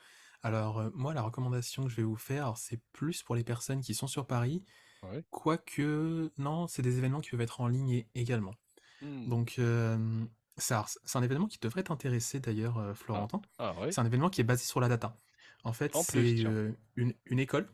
Alors, 0.43 0.79
euh, 0.79 0.91
moi, 0.95 1.15
la 1.15 1.23
recommandation 1.23 1.85
que 1.85 1.89
je 1.89 1.97
vais 1.97 2.03
vous 2.03 2.17
faire, 2.17 2.45
alors, 2.45 2.59
c'est 2.59 2.81
plus 2.93 3.23
pour 3.23 3.35
les 3.35 3.45
personnes 3.45 3.81
qui 3.81 3.95
sont 3.95 4.07
sur 4.07 4.27
Paris, 4.27 4.63
Ouais. 5.03 5.23
quoique, 5.31 6.31
non, 6.39 6.67
c'est 6.67 6.81
des 6.83 6.97
événements 6.99 7.21
qui 7.21 7.31
peuvent 7.31 7.41
être 7.43 7.61
en 7.61 7.69
ligne 7.69 7.91
é- 7.91 8.09
également. 8.15 8.55
Hmm. 9.03 9.29
Donc, 9.29 9.57
euh, 9.59 10.25
ça- 10.57 10.87
c'est 11.05 11.19
un 11.19 11.23
événement 11.23 11.47
qui 11.47 11.59
devrait 11.59 11.83
t'intéresser 11.83 12.41
d'ailleurs, 12.41 12.79
euh, 12.79 12.91
Ah. 12.93 12.95
Florentin. 12.95 13.43
Ah 13.59 13.75
ouais. 13.81 13.93
C'est 13.93 14.01
un 14.01 14.07
événement 14.07 14.31
qui 14.31 14.41
est 14.41 14.45
basé 14.45 14.65
sur 14.65 14.81
la 14.81 14.89
data. 14.89 15.17
En 15.65 15.73
fait, 15.73 15.95
En 15.97 16.05
plus, 16.05 16.29
c'est 16.29 16.35
tiens. 16.43 16.51
euh, 16.51 16.73
une, 16.97 17.13
une 17.27 17.39
école 17.39 17.69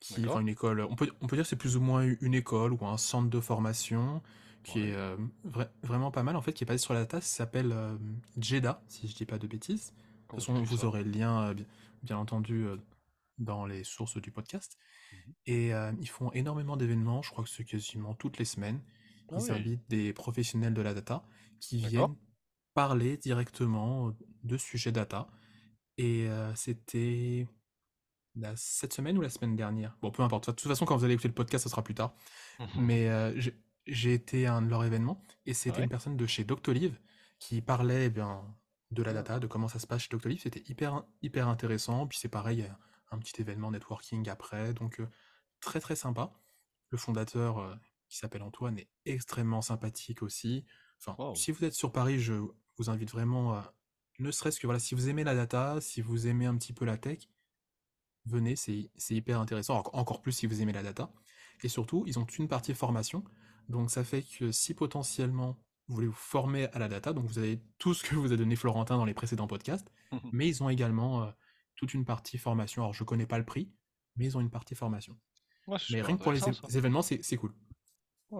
qui, 0.00 0.22
D'accord. 0.22 0.40
une 0.40 0.48
école, 0.48 0.80
on 0.80 0.96
peut, 0.96 1.10
on 1.20 1.26
peut 1.26 1.36
dire 1.36 1.44
que 1.44 1.48
c'est 1.48 1.56
plus 1.56 1.76
ou 1.76 1.80
moins 1.80 2.02
une 2.20 2.34
école 2.34 2.72
ou 2.72 2.84
un 2.86 2.96
centre 2.98 3.28
de 3.30 3.40
formation 3.40 4.22
qui 4.64 4.80
Ouais. 4.80 4.88
est 4.88 4.94
euh, 4.94 5.16
vra- 5.46 5.70
vraiment 5.82 6.10
pas 6.10 6.22
mal 6.22 6.36
en 6.36 6.42
fait, 6.42 6.52
qui 6.52 6.64
est 6.64 6.66
basé 6.66 6.78
sur 6.78 6.94
la 6.94 7.00
data. 7.00 7.20
Ça 7.20 7.36
s'appelle 7.36 7.72
euh, 7.72 7.96
JEDA, 8.38 8.82
si 8.88 9.06
je 9.08 9.14
dis 9.14 9.26
pas 9.26 9.38
de 9.38 9.46
bêtises. 9.46 9.92
De 9.92 10.28
toute 10.28 10.40
façon, 10.40 10.62
vous 10.62 10.84
aurez 10.84 11.04
le 11.04 11.10
lien, 11.10 11.48
euh, 11.50 11.54
bien, 11.54 11.66
bien 12.02 12.18
entendu, 12.18 12.66
euh, 12.66 12.76
dans 13.38 13.66
les 13.66 13.84
sources 13.84 14.16
du 14.20 14.30
podcast. 14.30 14.78
Mhm. 15.12 15.34
Et 15.46 15.70
ils 16.00 16.08
font 16.08 16.30
énormément 16.32 16.76
d'événements, 16.76 17.22
je 17.22 17.30
crois 17.30 17.44
que 17.44 17.50
c'est 17.50 17.64
quasiment 17.64 18.14
toutes 18.14 18.38
les 18.38 18.44
semaines. 18.44 18.80
Ah 19.30 19.36
Ils 19.38 19.42
oui. 19.42 19.50
invitent 19.58 19.88
des 19.88 20.12
professionnels 20.12 20.74
de 20.74 20.82
la 20.82 20.94
data 20.94 21.26
qui 21.60 21.78
viennent 21.78 22.16
parler 22.74 23.16
directement 23.16 24.12
de 24.42 24.56
sujets 24.56 24.92
data. 24.92 25.28
Et 25.98 26.28
c'était 26.54 27.46
cette 28.56 28.92
semaine 28.92 29.16
ou 29.18 29.20
la 29.20 29.30
semaine 29.30 29.56
dernière? 29.56 29.96
Bon, 30.02 30.10
peu 30.10 30.22
importe. 30.22 30.48
De 30.50 30.52
toute 30.54 30.68
façon, 30.68 30.84
quand 30.84 30.96
vous 30.96 31.04
allez 31.04 31.14
écouter 31.14 31.28
le 31.28 31.34
podcast, 31.34 31.64
ça 31.64 31.70
sera 31.70 31.82
plus 31.82 31.94
tard. 31.94 32.14
Mais 32.76 33.08
euh, 33.08 33.32
j'ai 33.86 34.14
été 34.14 34.46
à 34.46 34.54
un 34.54 34.62
de 34.62 34.68
leurs 34.68 34.84
événements 34.84 35.22
et 35.46 35.54
c'était 35.54 35.78
Ouais. 35.78 35.84
une 35.84 35.90
personne 35.90 36.16
de 36.16 36.26
chez 36.26 36.44
Doctolive 36.44 36.98
qui 37.38 37.60
parlait 37.60 38.06
eh 38.06 38.10
bien, 38.10 38.42
de 38.90 39.02
la 39.02 39.12
data, 39.12 39.38
de 39.40 39.46
comment 39.46 39.68
ça 39.68 39.78
se 39.78 39.86
passe 39.86 40.02
chez 40.02 40.08
Doctolive. 40.10 40.40
C'était 40.40 40.62
hyper, 40.70 41.04
hyper 41.22 41.48
intéressant. 41.48 42.06
Puis 42.06 42.18
c'est 42.18 42.28
pareil, 42.28 42.70
un 43.10 43.18
petit 43.18 43.40
événement 43.40 43.70
networking 43.70 44.28
après. 44.28 44.72
Donc 44.74 45.00
euh, 45.00 45.08
très 45.60 45.80
très 45.80 45.96
sympa. 45.96 46.32
Le 46.90 46.98
fondateur, 46.98 47.58
euh, 47.58 47.74
qui 48.08 48.16
s'appelle 48.18 48.42
Antoine, 48.42 48.78
est 48.78 48.88
extrêmement 49.04 49.62
sympathique 49.62 50.22
aussi. 50.22 50.64
Enfin, 51.00 51.16
Wow. 51.22 51.34
si 51.34 51.50
vous 51.52 51.64
êtes 51.64 51.74
sur 51.74 51.92
Paris, 51.92 52.18
je 52.20 52.34
vous 52.78 52.90
invite 52.90 53.10
vraiment 53.10 53.52
à... 53.54 53.74
Ne 54.20 54.30
serait-ce 54.30 54.60
que, 54.60 54.66
voilà, 54.66 54.78
si 54.78 54.94
vous 54.94 55.08
aimez 55.08 55.24
la 55.24 55.34
data, 55.34 55.80
si 55.80 56.00
vous 56.00 56.28
aimez 56.28 56.46
un 56.46 56.56
petit 56.56 56.72
peu 56.72 56.84
la 56.84 56.96
tech, 56.96 57.28
venez, 58.26 58.56
c'est 58.56 58.88
hyper 59.10 59.40
intéressant, 59.40 59.80
Enc- 59.80 59.90
encore 59.92 60.22
plus 60.22 60.32
si 60.32 60.46
vous 60.46 60.62
aimez 60.62 60.72
la 60.72 60.82
data. 60.84 61.12
Et 61.62 61.68
surtout, 61.68 62.04
ils 62.06 62.18
ont 62.18 62.24
une 62.24 62.48
partie 62.48 62.74
formation, 62.74 63.24
donc 63.68 63.90
ça 63.90 64.04
fait 64.04 64.22
que 64.22 64.52
si 64.52 64.74
potentiellement 64.74 65.58
vous 65.88 65.94
voulez 65.96 66.06
vous 66.06 66.12
former 66.12 66.66
à 66.72 66.78
la 66.78 66.88
data, 66.88 67.12
donc 67.12 67.26
vous 67.26 67.38
avez 67.38 67.60
tout 67.78 67.94
ce 67.94 68.02
que 68.02 68.14
vous 68.14 68.32
a 68.32 68.36
donné 68.36 68.56
Florentin 68.56 68.96
dans 68.96 69.04
les 69.04 69.14
précédents 69.14 69.46
podcasts, 69.46 69.90
mais 70.32 70.48
ils 70.48 70.62
ont 70.62 70.70
également 70.70 71.24
euh, 71.24 71.30
toute 71.76 71.94
une 71.94 72.04
partie 72.04 72.38
formation. 72.38 72.82
Alors 72.82 72.94
je 72.94 73.04
connais 73.04 73.26
pas 73.26 73.38
le 73.38 73.44
prix, 73.44 73.70
mais 74.16 74.26
ils 74.26 74.36
ont 74.36 74.40
une 74.40 74.50
partie 74.50 74.74
formation. 74.74 75.16
Ouais, 75.66 75.78
Mais 75.90 76.02
rien 76.02 76.16
que 76.16 76.22
pour 76.22 76.32
les, 76.32 76.40
événements, 76.76 77.02
c'est 77.02 77.36
cool. 77.36 77.52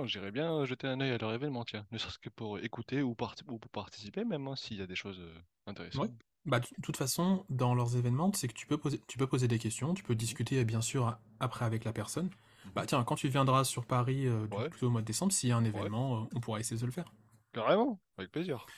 J'irais 0.05 0.33
bien 0.33 0.53
euh, 0.53 0.67
jeter 0.67 0.89
un 0.89 1.01
œil 1.01 1.13
à 1.13 1.19
leur 1.19 1.33
événement, 1.33 1.65
tiens. 1.65 1.87
Ne 1.93 1.99
serait-ce 1.99 2.19
que 2.19 2.31
pour 2.31 2.59
écouter 2.59 3.03
ou, 3.03 3.15
pour 3.15 3.59
participer 3.71 4.25
même, 4.25 4.49
hein, 4.49 4.57
s'il 4.57 4.79
y 4.79 4.83
a 4.83 4.87
des 4.87 4.97
choses 4.97 5.21
euh, 5.21 5.35
Ouais. 5.35 5.71
intéressantes. 5.71 6.11
Bah, 6.47 6.61
de 6.61 6.67
toute 6.83 6.97
façon, 6.97 7.47
dans 7.49 7.75
leurs 7.75 7.97
événements, 7.97 8.31
c'est 8.35 8.49
que 8.49 8.53
tu 8.53 8.67
peux 8.67 8.77
poser, 8.77 9.01
tu 9.07 9.17
peux 9.17 9.27
poser 9.27 9.49
des 9.49 9.59
questions, 9.59 9.95
tu 9.95 10.03
peux 10.03 10.15
discuter 10.15 10.63
bien 10.65 10.83
sûr 10.83 11.19
après 11.41 11.65
avec 11.65 11.85
la 11.85 11.93
personne. 11.93 12.29
Bah 12.75 12.85
tiens, 12.87 13.03
quand 13.05 13.15
tu 13.17 13.29
viendras 13.29 13.65
sur 13.65 13.87
Paris, 13.87 14.27
euh, 14.27 14.47
Ouais, 14.51 14.71
plutôt 14.71 14.87
au 14.89 14.91
mois 14.91 15.01
de 15.03 15.07
décembre, 15.07 15.33
s'il 15.33 15.49
y 15.49 15.53
a 15.53 15.57
un 15.57 15.65
ouais, 15.73 15.91
événement, 15.91 16.23
euh, 16.23 16.27
on 16.35 16.41
pourra 16.41 16.61
essayer 16.61 16.81
de 16.81 16.87
le 16.87 16.93
faire. 16.93 17.13
carrément, 17.53 18.03
avec 18.19 18.31
plaisir. 18.33 18.75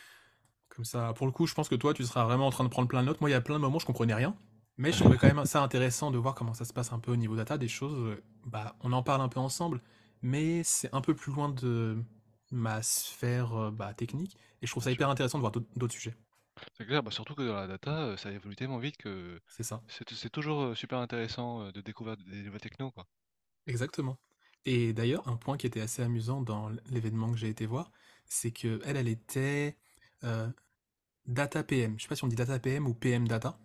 Comme 0.68 0.84
ça, 0.84 1.12
pour 1.14 1.26
le 1.26 1.32
coup, 1.32 1.46
je 1.46 1.54
pense 1.54 1.68
que 1.68 1.74
toi, 1.74 1.94
tu 1.94 2.04
seras 2.04 2.24
vraiment 2.24 2.46
en 2.46 2.50
train 2.50 2.64
de 2.64 2.68
prendre 2.68 2.88
plein 2.88 3.00
de 3.00 3.06
notes. 3.06 3.20
Moi, 3.20 3.30
il 3.30 3.32
y 3.32 3.36
a 3.36 3.40
plein 3.40 3.54
de 3.54 3.60
moments, 3.60 3.78
je 3.78 3.86
comprenais 3.86 4.14
rien. 4.14 4.36
Mais 4.76 4.92
je 4.92 4.98
trouvais 4.98 5.16
quand 5.16 5.32
même 5.32 5.44
ça 5.46 5.62
intéressant 5.62 6.10
de 6.10 6.18
voir 6.18 6.34
comment 6.34 6.52
ça 6.52 6.64
se 6.66 6.72
passe 6.72 6.92
un 6.92 6.98
peu 6.98 7.12
au 7.12 7.16
niveau 7.16 7.34
data, 7.36 7.56
des 7.56 7.68
choses. 7.68 7.94
euh, 7.98 8.22
Bah, 8.44 8.76
on 8.82 8.92
en 8.92 9.02
parle 9.02 9.22
un 9.22 9.28
peu 9.28 9.40
ensemble, 9.40 9.80
mais 10.22 10.62
c'est 10.64 10.92
un 10.94 11.00
peu 11.00 11.14
plus 11.14 11.32
loin 11.32 11.48
de 11.48 11.96
ma 12.50 12.82
sphère 12.82 13.54
euh, 13.56 13.70
bah, 13.70 13.94
technique. 13.94 14.36
Et 14.60 14.66
je 14.66 14.70
trouve 14.72 14.82
ça 14.82 14.90
sûr. 14.90 14.92
hyper 14.92 15.08
intéressant 15.08 15.38
de 15.38 15.40
voir 15.40 15.52
d'autres 15.52 15.68
d'autres 15.76 15.94
sujets. 15.94 16.14
C'est 16.74 16.86
clair, 16.86 17.02
bah, 17.02 17.10
surtout 17.10 17.34
que 17.34 17.42
dans 17.42 17.54
la 17.56 17.66
data, 17.66 17.90
euh, 18.06 18.16
ça 18.16 18.30
évolue 18.32 18.54
tellement 18.56 18.78
vite 18.78 18.96
que 18.96 19.40
C'est 19.48 19.62
ça. 19.64 19.82
c'est 19.88 20.08
c'est 20.14 20.30
toujours 20.30 20.62
euh, 20.62 20.74
super 20.76 20.98
intéressant 20.98 21.62
euh, 21.62 21.72
de 21.72 21.80
découvrir 21.80 22.16
des 22.16 22.42
nouvelles 22.42 22.60
technos, 22.60 22.90
quoi. 22.92 23.06
Exactement. 23.66 24.18
Et 24.64 24.92
d'ailleurs, 24.92 25.26
un 25.28 25.36
point 25.36 25.56
qui 25.56 25.66
était 25.66 25.80
assez 25.80 26.02
amusant 26.02 26.40
dans 26.42 26.70
l'événement 26.90 27.30
que 27.30 27.36
j'ai 27.38 27.48
été 27.48 27.66
voir, 27.66 27.92
c'est 28.26 28.50
que 28.50 28.80
elle, 28.84 28.96
elle 28.96 29.08
était 29.08 29.76
euh, 30.24 30.48
data 31.26 31.64
PM. 31.64 31.98
Je 31.98 32.04
sais 32.04 32.08
pas 32.08 32.16
si 32.16 32.24
on 32.24 32.28
dit 32.28 32.36
data 32.36 32.58
PM 32.60 32.86
ou 32.86 32.94
PM 32.94 33.28
data. 33.28 33.58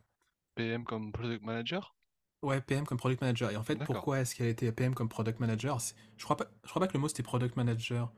PM 0.55 0.83
comme 0.83 1.11
Product 1.11 1.43
Manager? 1.43 1.93
Ouais, 2.41 2.59
PM 2.61 2.85
comme 2.85 2.97
product 2.97 3.21
manager. 3.21 3.51
Et 3.51 3.55
en 3.55 3.63
fait, 3.63 3.75
D'accord. 3.75 3.95
pourquoi 3.95 4.19
est-ce 4.19 4.33
qu'elle 4.35 4.47
était 4.47 4.71
PM 4.71 4.95
comme 4.95 5.09
product 5.09 5.39
manager? 5.39 5.79
C'est- 5.79 5.95
Je 6.17 6.23
crois 6.23 6.37
pas, 6.37 6.45
je 6.63 6.69
crois 6.69 6.79
pas 6.79 6.87
que 6.87 6.93
le 6.93 6.99
mot 6.99 7.07
c'était 7.07 7.21
product 7.23 7.55
manager, 7.55 8.11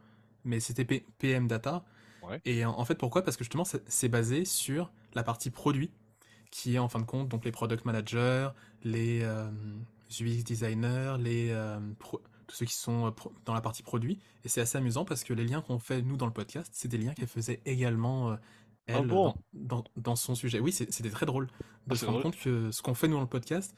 mais 0.46 0.60
c'était 0.62 0.86
P- 0.86 1.06
PM 1.20 1.48
data. 1.48 1.84
Ouais. 2.22 2.42
Et 2.46 2.66
en, 2.66 2.72
en 2.80 2.86
fait, 2.86 2.96
pourquoi? 2.96 3.24
Parce 3.24 3.38
que 3.38 3.44
justement, 3.44 3.66
c'est 3.66 3.88
c'est 3.90 4.10
basé 4.10 4.46
sur 4.46 4.92
la 5.16 5.24
partie 5.24 5.52
produit, 5.52 5.92
qui 6.52 6.76
est 6.76 6.80
en 6.80 6.90
fin 6.90 7.00
de 7.00 7.06
compte 7.06 7.30
donc 7.30 7.46
les 7.46 7.52
product 7.54 7.86
managers, 7.86 8.50
les 8.84 9.22
euh, 9.24 9.52
UX 10.22 10.44
designers, 10.44 11.16
les 11.20 11.50
euh, 11.52 11.80
pro- 12.00 12.22
tous 12.48 12.56
ceux 12.58 12.66
qui 12.66 12.74
sont 12.74 13.08
euh, 13.08 13.12
pro- 13.12 13.34
dans 13.46 13.54
la 13.54 13.62
partie 13.62 13.84
produit. 13.84 14.20
Et 14.44 14.50
c'est 14.50 14.62
assez 14.62 14.78
amusant 14.78 15.06
parce 15.06 15.24
que 15.24 15.34
les 15.34 15.46
liens 15.46 15.62
qu'on 15.62 15.80
fait 15.80 16.02
nous 16.02 16.18
dans 16.18 16.26
le 16.28 16.34
podcast, 16.34 16.72
c'est 16.76 16.88
des 16.88 16.98
liens 16.98 17.14
qu'elle 17.14 17.28
faisait 17.28 17.62
également 17.66 18.32
euh, 18.32 18.36
Ah 18.92 19.00
elle 19.00 19.08
bon? 19.08 19.24
dans, 19.24 19.36
dans, 19.54 19.84
dans 19.98 20.16
son 20.16 20.36
sujet. 20.36 20.60
Oui, 20.60 20.72
c'était 20.72 21.10
très 21.10 21.26
drôle 21.26 21.50
Ah, 21.90 21.94
de 21.94 21.96
se 21.96 22.02
c'est 22.02 22.06
rendre 22.06 22.20
drôle. 22.20 22.34
compte 22.34 22.38
que 22.38 22.72
ce 22.72 22.82
qu'on 22.82 22.94
fait 22.96 23.08
nous 23.08 23.16
dans 23.16 23.22
le 23.22 23.28
podcast, 23.28 23.76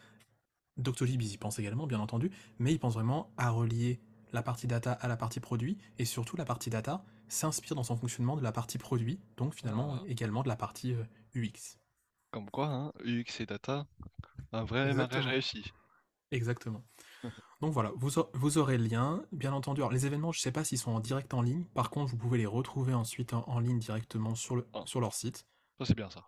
Doctolib, 0.78 1.22
ils 1.22 1.34
y 1.34 1.38
pensent 1.38 1.60
également, 1.60 1.88
bien 1.88 2.00
entendu, 2.00 2.32
mais 2.60 2.74
ils 2.74 2.80
pensent 2.80 2.96
vraiment 2.96 3.32
à 3.38 3.50
relier 3.50 4.00
la 4.34 4.42
partie 4.44 4.68
data 4.68 4.92
à 4.94 5.08
la 5.08 5.16
partie 5.18 5.40
produit, 5.40 5.78
et 5.98 6.06
surtout 6.06 6.36
la 6.36 6.46
partie 6.46 6.70
data 6.70 7.06
s'inspire 7.30 7.76
dans 7.76 7.84
son 7.84 7.96
fonctionnement 7.96 8.36
de 8.36 8.42
la 8.44 8.52
partie 8.52 8.78
produit, 8.78 9.20
donc 9.38 9.54
finalement 9.56 9.96
Ah, 10.00 10.04
également 10.08 10.44
de 10.44 10.50
la 10.50 10.56
partie 10.58 10.94
UX. 11.36 11.78
comme 12.32 12.50
quoi, 12.52 12.68
hein, 12.68 12.92
UX 13.06 13.40
et 13.40 13.46
data, 13.46 13.88
un 14.52 14.64
vrai 14.66 14.94
mariage 14.94 15.26
réussi. 15.28 15.64
Exactement. 16.36 16.84
Donc 17.62 17.74
voilà, 17.74 17.92
vous, 17.96 18.12
vous 18.34 18.58
aurez 18.58 18.78
le 18.78 18.84
lien, 18.86 19.24
bien 19.32 19.54
entendu. 19.54 19.82
Alors 19.82 19.92
les 19.92 20.06
événements, 20.06 20.32
je 20.32 20.40
ne 20.40 20.42
sais 20.42 20.52
pas 20.52 20.64
s'ils 20.64 20.78
sont 20.78 20.92
en 20.92 21.00
direct 21.00 21.34
en 21.34 21.42
ligne, 21.42 21.64
par 21.74 21.90
contre 21.90 22.12
vous 22.12 22.18
pouvez 22.18 22.38
les 22.38 22.46
retrouver 22.46 22.94
ensuite 22.94 23.34
en, 23.34 23.44
en 23.48 23.60
ligne 23.60 23.80
directement 23.80 24.36
sur, 24.36 24.58
le, 24.58 24.68
Ah, 24.74 24.84
sur 24.86 25.00
leur 25.00 25.14
site. 25.14 25.48
ça 25.80 25.86
c'est 25.86 25.96
bien 25.96 26.10
ça. 26.10 26.26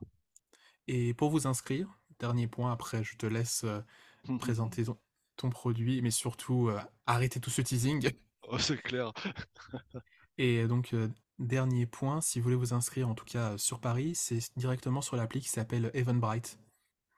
Et 0.88 1.14
pour 1.14 1.30
vous 1.30 1.48
inscrire, 1.48 2.00
dernier 2.20 2.48
point, 2.48 2.72
après 2.72 3.04
je 3.04 3.18
te 3.18 3.26
laisse 3.26 3.64
euh, 3.66 3.82
présenter 4.40 4.86
ton, 4.86 4.98
ton 5.36 5.50
produit, 5.50 6.02
mais 6.02 6.12
surtout 6.12 6.70
euh, 6.70 6.80
arrêter 7.06 7.40
tout 7.40 7.50
ce 7.50 7.62
teasing. 7.62 8.10
Oh, 8.50 8.58
c'est 8.58 8.82
clair. 8.82 9.12
Et 10.38 10.68
donc, 10.68 10.94
euh, 10.94 11.10
dernier 11.40 11.86
point, 11.86 12.22
si 12.22 12.40
vous 12.40 12.44
voulez 12.46 12.56
vous 12.56 12.74
inscrire, 12.74 13.10
en 13.10 13.16
tout 13.16 13.26
cas 13.26 13.54
euh, 13.54 13.58
sur 13.58 13.82
Paris, 13.82 14.16
c'est 14.16 14.40
directement 14.58 15.02
sur 15.02 15.18
l'appli 15.18 15.42
qui 15.42 15.50
s'appelle 15.50 15.92
Eventbrite. 15.94 16.60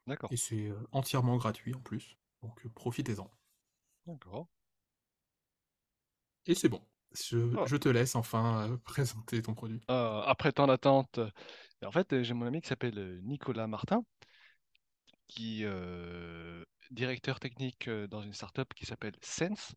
D'accord, 0.08 0.32
Et 0.32 0.38
c'est 0.38 0.70
euh, 0.70 0.88
entièrement 0.92 1.38
gratuit 1.38 1.76
en 1.76 1.82
plus. 1.82 2.19
Donc 2.44 2.66
euh, 2.66 2.70
profitez-en. 2.76 3.32
d'accord. 4.06 4.48
Et 6.48 6.54
c'est 6.56 6.68
bon. 6.70 6.82
Je, 7.14 7.56
Ah, 7.56 7.66
je 7.66 7.76
te 7.78 7.88
laisse 7.90 8.16
enfin 8.16 8.70
euh, 8.72 8.78
présenter 8.84 9.42
ton 9.42 9.54
produit. 9.54 9.82
euh, 9.90 10.22
après 10.22 10.52
tant 10.52 10.68
d'attente, 10.68 11.18
euh, 11.20 11.30
en 11.86 11.92
fait, 11.92 12.22
j'ai 12.24 12.34
mon 12.34 12.46
ami 12.46 12.62
qui 12.62 12.68
s'appelle 12.70 12.98
euh, 13.00 13.20
Nicolas 13.24 13.68
Martin, 13.68 14.04
qui 15.28 15.64
est 15.64 15.70
directeur 16.92 17.40
technique 17.40 17.88
euh, 17.88 18.06
dans 18.08 18.22
une 18.22 18.34
startup 18.34 18.72
qui 18.76 18.86
s'appelle 18.86 19.16
Sense, 19.24 19.74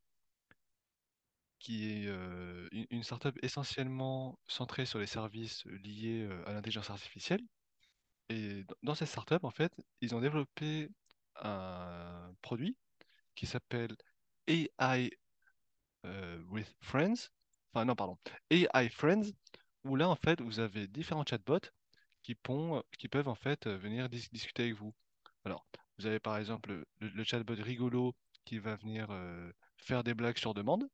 qui 1.59 2.05
est 2.05 2.07
euh, 2.09 2.69
une, 2.73 2.87
une 2.91 3.03
startup 3.03 3.39
essentiellement 3.43 4.39
centrée 4.49 4.87
sur 4.87 4.99
les 4.99 5.07
services 5.07 5.65
liés 5.67 6.27
euh, 6.29 6.45
à 6.49 6.53
l'intelligence 6.53 6.91
artificielle. 6.91 7.41
Et 8.31 8.65
dans 8.65 8.77
dans 8.85 8.97
cette 8.97 9.09
startup, 9.09 9.45
en 9.45 9.51
fait, 9.51 9.73
ils 10.03 10.15
ont 10.15 10.21
développé 10.21 10.91
un 11.37 12.35
produit 12.43 12.77
qui 13.35 13.47
s'appelle 13.47 13.97
AI 14.47 15.11
euh, 16.05 16.43
with 16.51 16.75
Friends. 16.81 17.31
Enfin, 17.73 17.85
non, 17.85 17.95
pardon. 17.95 18.19
AI 18.51 18.89
Friends, 18.91 19.33
où 19.85 19.97
là, 19.97 20.09
en 20.09 20.17
fait, 20.17 20.41
vous 20.41 20.61
avez 20.61 20.87
différents 20.89 21.25
chatbots 21.25 21.71
qui, 22.23 22.37
qui 22.99 23.09
peuvent, 23.09 23.29
en 23.29 23.35
fait, 23.35 23.67
euh, 23.67 23.77
venir 23.77 24.09
dis- 24.09 24.29
discuter 24.33 24.65
avec 24.65 24.75
vous. 24.75 24.95
Alors, 25.45 25.67
vous 25.99 26.07
avez 26.07 26.21
par 26.21 26.39
exemple 26.39 26.85
le, 27.01 27.25
chatbot 27.25 27.55
rigolo 27.55 28.15
qui 28.45 28.59
va 28.59 28.77
venir 28.77 29.09
euh, 29.11 29.53
faire 29.77 30.05
des 30.05 30.15
blagues 30.15 30.39
sur 30.39 30.55
demande. 30.55 30.89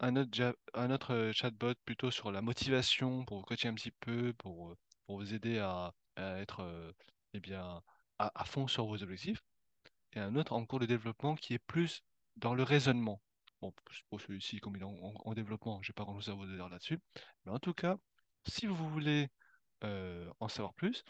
Un 0.00 0.16
autre, 0.16 0.56
un 0.74 0.90
autre 0.90 1.30
chatbot 1.34 1.74
plutôt 1.84 2.10
sur 2.10 2.30
la 2.30 2.42
motivation 2.42 3.24
pour 3.24 3.38
vous 3.38 3.44
coacher 3.44 3.68
un 3.68 3.74
petit 3.74 3.92
peu, 3.92 4.32
pour, 4.34 4.74
pour 5.06 5.18
vous 5.18 5.34
aider 5.34 5.58
à, 5.58 5.94
être 6.16 6.94
eh 7.34 7.40
bien, 7.40 7.82
à, 8.18 8.32
à 8.34 8.44
fond 8.44 8.66
sur 8.66 8.86
vos 8.86 9.02
objectifs. 9.02 9.42
et 10.12 10.20
un 10.20 10.36
autre 10.36 10.52
en 10.52 10.64
cours 10.66 10.80
de 10.80 10.86
développement 10.86 11.34
qui 11.36 11.54
est 11.54 11.58
plus 11.58 12.02
dans 12.36 12.54
le 12.54 12.62
raisonnement. 12.62 13.20
Bon, 13.60 13.72
pour 14.10 14.20
celui-ci, 14.20 14.60
comme 14.60 14.76
il 14.76 14.82
est 14.82 14.84
en, 14.84 15.34
développement, 15.34 15.82
je 15.82 15.90
n'ai 15.90 15.94
pas 15.94 16.04
grand-chose 16.04 16.28
à 16.28 16.34
vous 16.34 16.46
dire 16.46 16.68
là-dessus. 16.68 17.00
Mais 17.44 17.52
en 17.52 17.58
tout 17.58 17.72
cas, 17.72 17.96
si 18.46 18.66
vous 18.66 18.88
voulez 18.90 19.28
euh, 19.84 20.30
en 20.40 20.48
savoir 20.48 20.74
plus, 20.74 21.04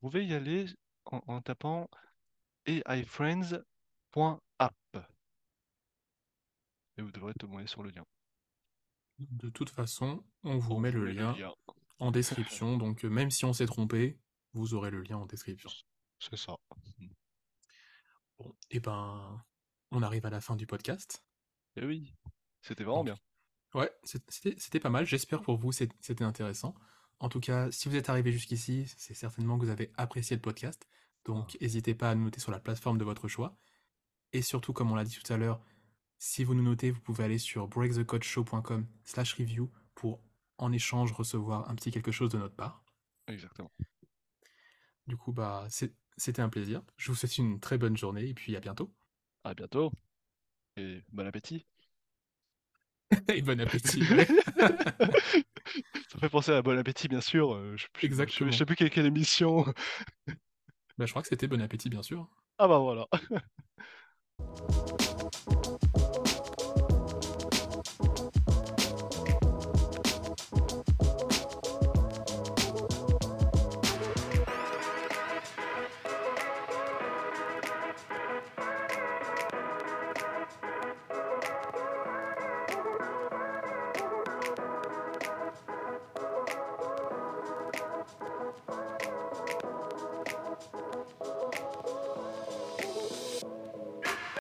vous 0.00 0.08
pouvez 0.08 0.24
y 0.24 0.34
aller 0.34 0.66
en, 1.06 1.40
tapant 1.40 1.88
aifriends.app. 2.66 3.64
Et 6.96 7.02
vous 7.02 7.10
devrez 7.12 7.34
tomber 7.34 7.66
sur 7.66 7.82
le 7.82 7.90
lien. 7.90 8.04
De 9.18 9.48
toute 9.48 9.70
façon, 9.70 10.24
on 10.44 10.58
vous 10.58 10.78
met, 10.78 10.92
le, 10.92 11.10
lien 11.10 11.34
en 11.98 12.12
description. 12.12 12.76
donc 12.76 13.04
euh, 13.04 13.08
même 13.08 13.30
si 13.30 13.44
on 13.44 13.52
s'est 13.52 13.66
trompé, 13.66 14.16
vous 14.52 14.74
aurez 14.74 14.90
le 14.90 15.02
lien 15.02 15.16
en 15.16 15.26
description. 15.26 15.70
C'est 16.18 16.36
ça. 16.36 16.56
Bon, 18.38 18.50
et 18.70 18.76
eh 18.76 18.80
ben, 18.80 19.44
on 19.90 20.02
arrive 20.02 20.26
à 20.26 20.30
la 20.30 20.40
fin 20.40 20.56
du 20.56 20.66
podcast. 20.66 21.24
Eh 21.76 21.84
oui, 21.84 22.14
c'était 22.62 22.84
vraiment 22.84 23.04
bien. 23.04 23.16
Ouais, 23.74 23.90
c'était 24.04 24.80
pas 24.80 24.90
mal. 24.90 25.06
J'espère 25.06 25.42
pour 25.42 25.56
vous 25.56 25.72
c'était 25.72 26.24
intéressant. 26.24 26.74
En 27.20 27.28
tout 27.28 27.40
cas, 27.40 27.70
si 27.70 27.88
vous 27.88 27.96
êtes 27.96 28.08
arrivé 28.08 28.32
jusqu'ici, 28.32 28.86
c'est 28.96 29.14
certainement 29.14 29.58
que 29.58 29.64
vous 29.64 29.70
avez 29.70 29.92
apprécié 29.96 30.36
le 30.36 30.42
podcast. 30.42 30.88
Donc, 31.24 31.56
n'hésitez 31.60 31.94
pas 31.94 32.10
à 32.10 32.14
nous 32.14 32.24
noter 32.24 32.40
sur 32.40 32.52
la 32.52 32.60
plateforme 32.60 32.96
de 32.96 33.04
votre 33.04 33.28
choix. 33.28 33.58
Et 34.32 34.42
surtout, 34.42 34.72
comme 34.72 34.92
on 34.92 34.94
l'a 34.94 35.04
dit 35.04 35.18
tout 35.18 35.32
à 35.32 35.36
l'heure, 35.36 35.60
si 36.18 36.44
vous 36.44 36.54
nous 36.54 36.62
notez, 36.62 36.90
vous 36.90 37.00
pouvez 37.00 37.24
aller 37.24 37.38
sur 37.38 37.68
breakthecodeshow.com 37.68 38.86
slash 39.04 39.34
review 39.34 39.70
pour 39.94 40.22
en 40.58 40.72
échange 40.72 41.12
recevoir 41.12 41.68
un 41.68 41.74
petit 41.74 41.90
quelque 41.90 42.12
chose 42.12 42.30
de 42.30 42.38
notre 42.38 42.54
part. 42.54 42.84
Exactement. 43.26 43.72
Du 45.06 45.16
coup, 45.16 45.32
bah, 45.32 45.66
c'était 46.18 46.42
un 46.42 46.48
plaisir. 46.48 46.82
Je 46.96 47.10
vous 47.10 47.16
souhaite 47.16 47.38
une 47.38 47.60
très 47.60 47.78
bonne 47.78 47.96
journée 47.96 48.28
et 48.28 48.34
puis 48.34 48.56
à 48.56 48.60
bientôt. 48.60 48.92
À 49.44 49.54
bientôt. 49.54 49.90
Et 50.76 51.02
bon 51.12 51.26
appétit. 51.26 51.66
et 53.28 53.42
bon 53.42 53.60
appétit. 53.60 54.02
Ça 56.08 56.18
fait 56.18 56.28
penser 56.28 56.52
à 56.52 56.62
Bon 56.62 56.78
Appétit, 56.78 57.08
bien 57.08 57.20
sûr. 57.20 57.54
Euh, 57.54 57.76
je, 57.76 57.86
Exactement. 58.02 58.50
Je, 58.50 58.56
sais 58.56 58.64
plus 58.64 58.76
quelle, 58.76 58.90
quelle 58.90 59.06
émission. 59.06 59.64
bah, 60.96 61.06
je 61.06 61.10
crois 61.10 61.22
que 61.22 61.28
c'était 61.28 61.46
Bon 61.46 61.60
Appétit, 61.60 61.90
bien 61.90 62.02
sûr. 62.02 62.28
Ah 62.58 62.68
bah 62.68 62.78
voilà. 62.78 63.06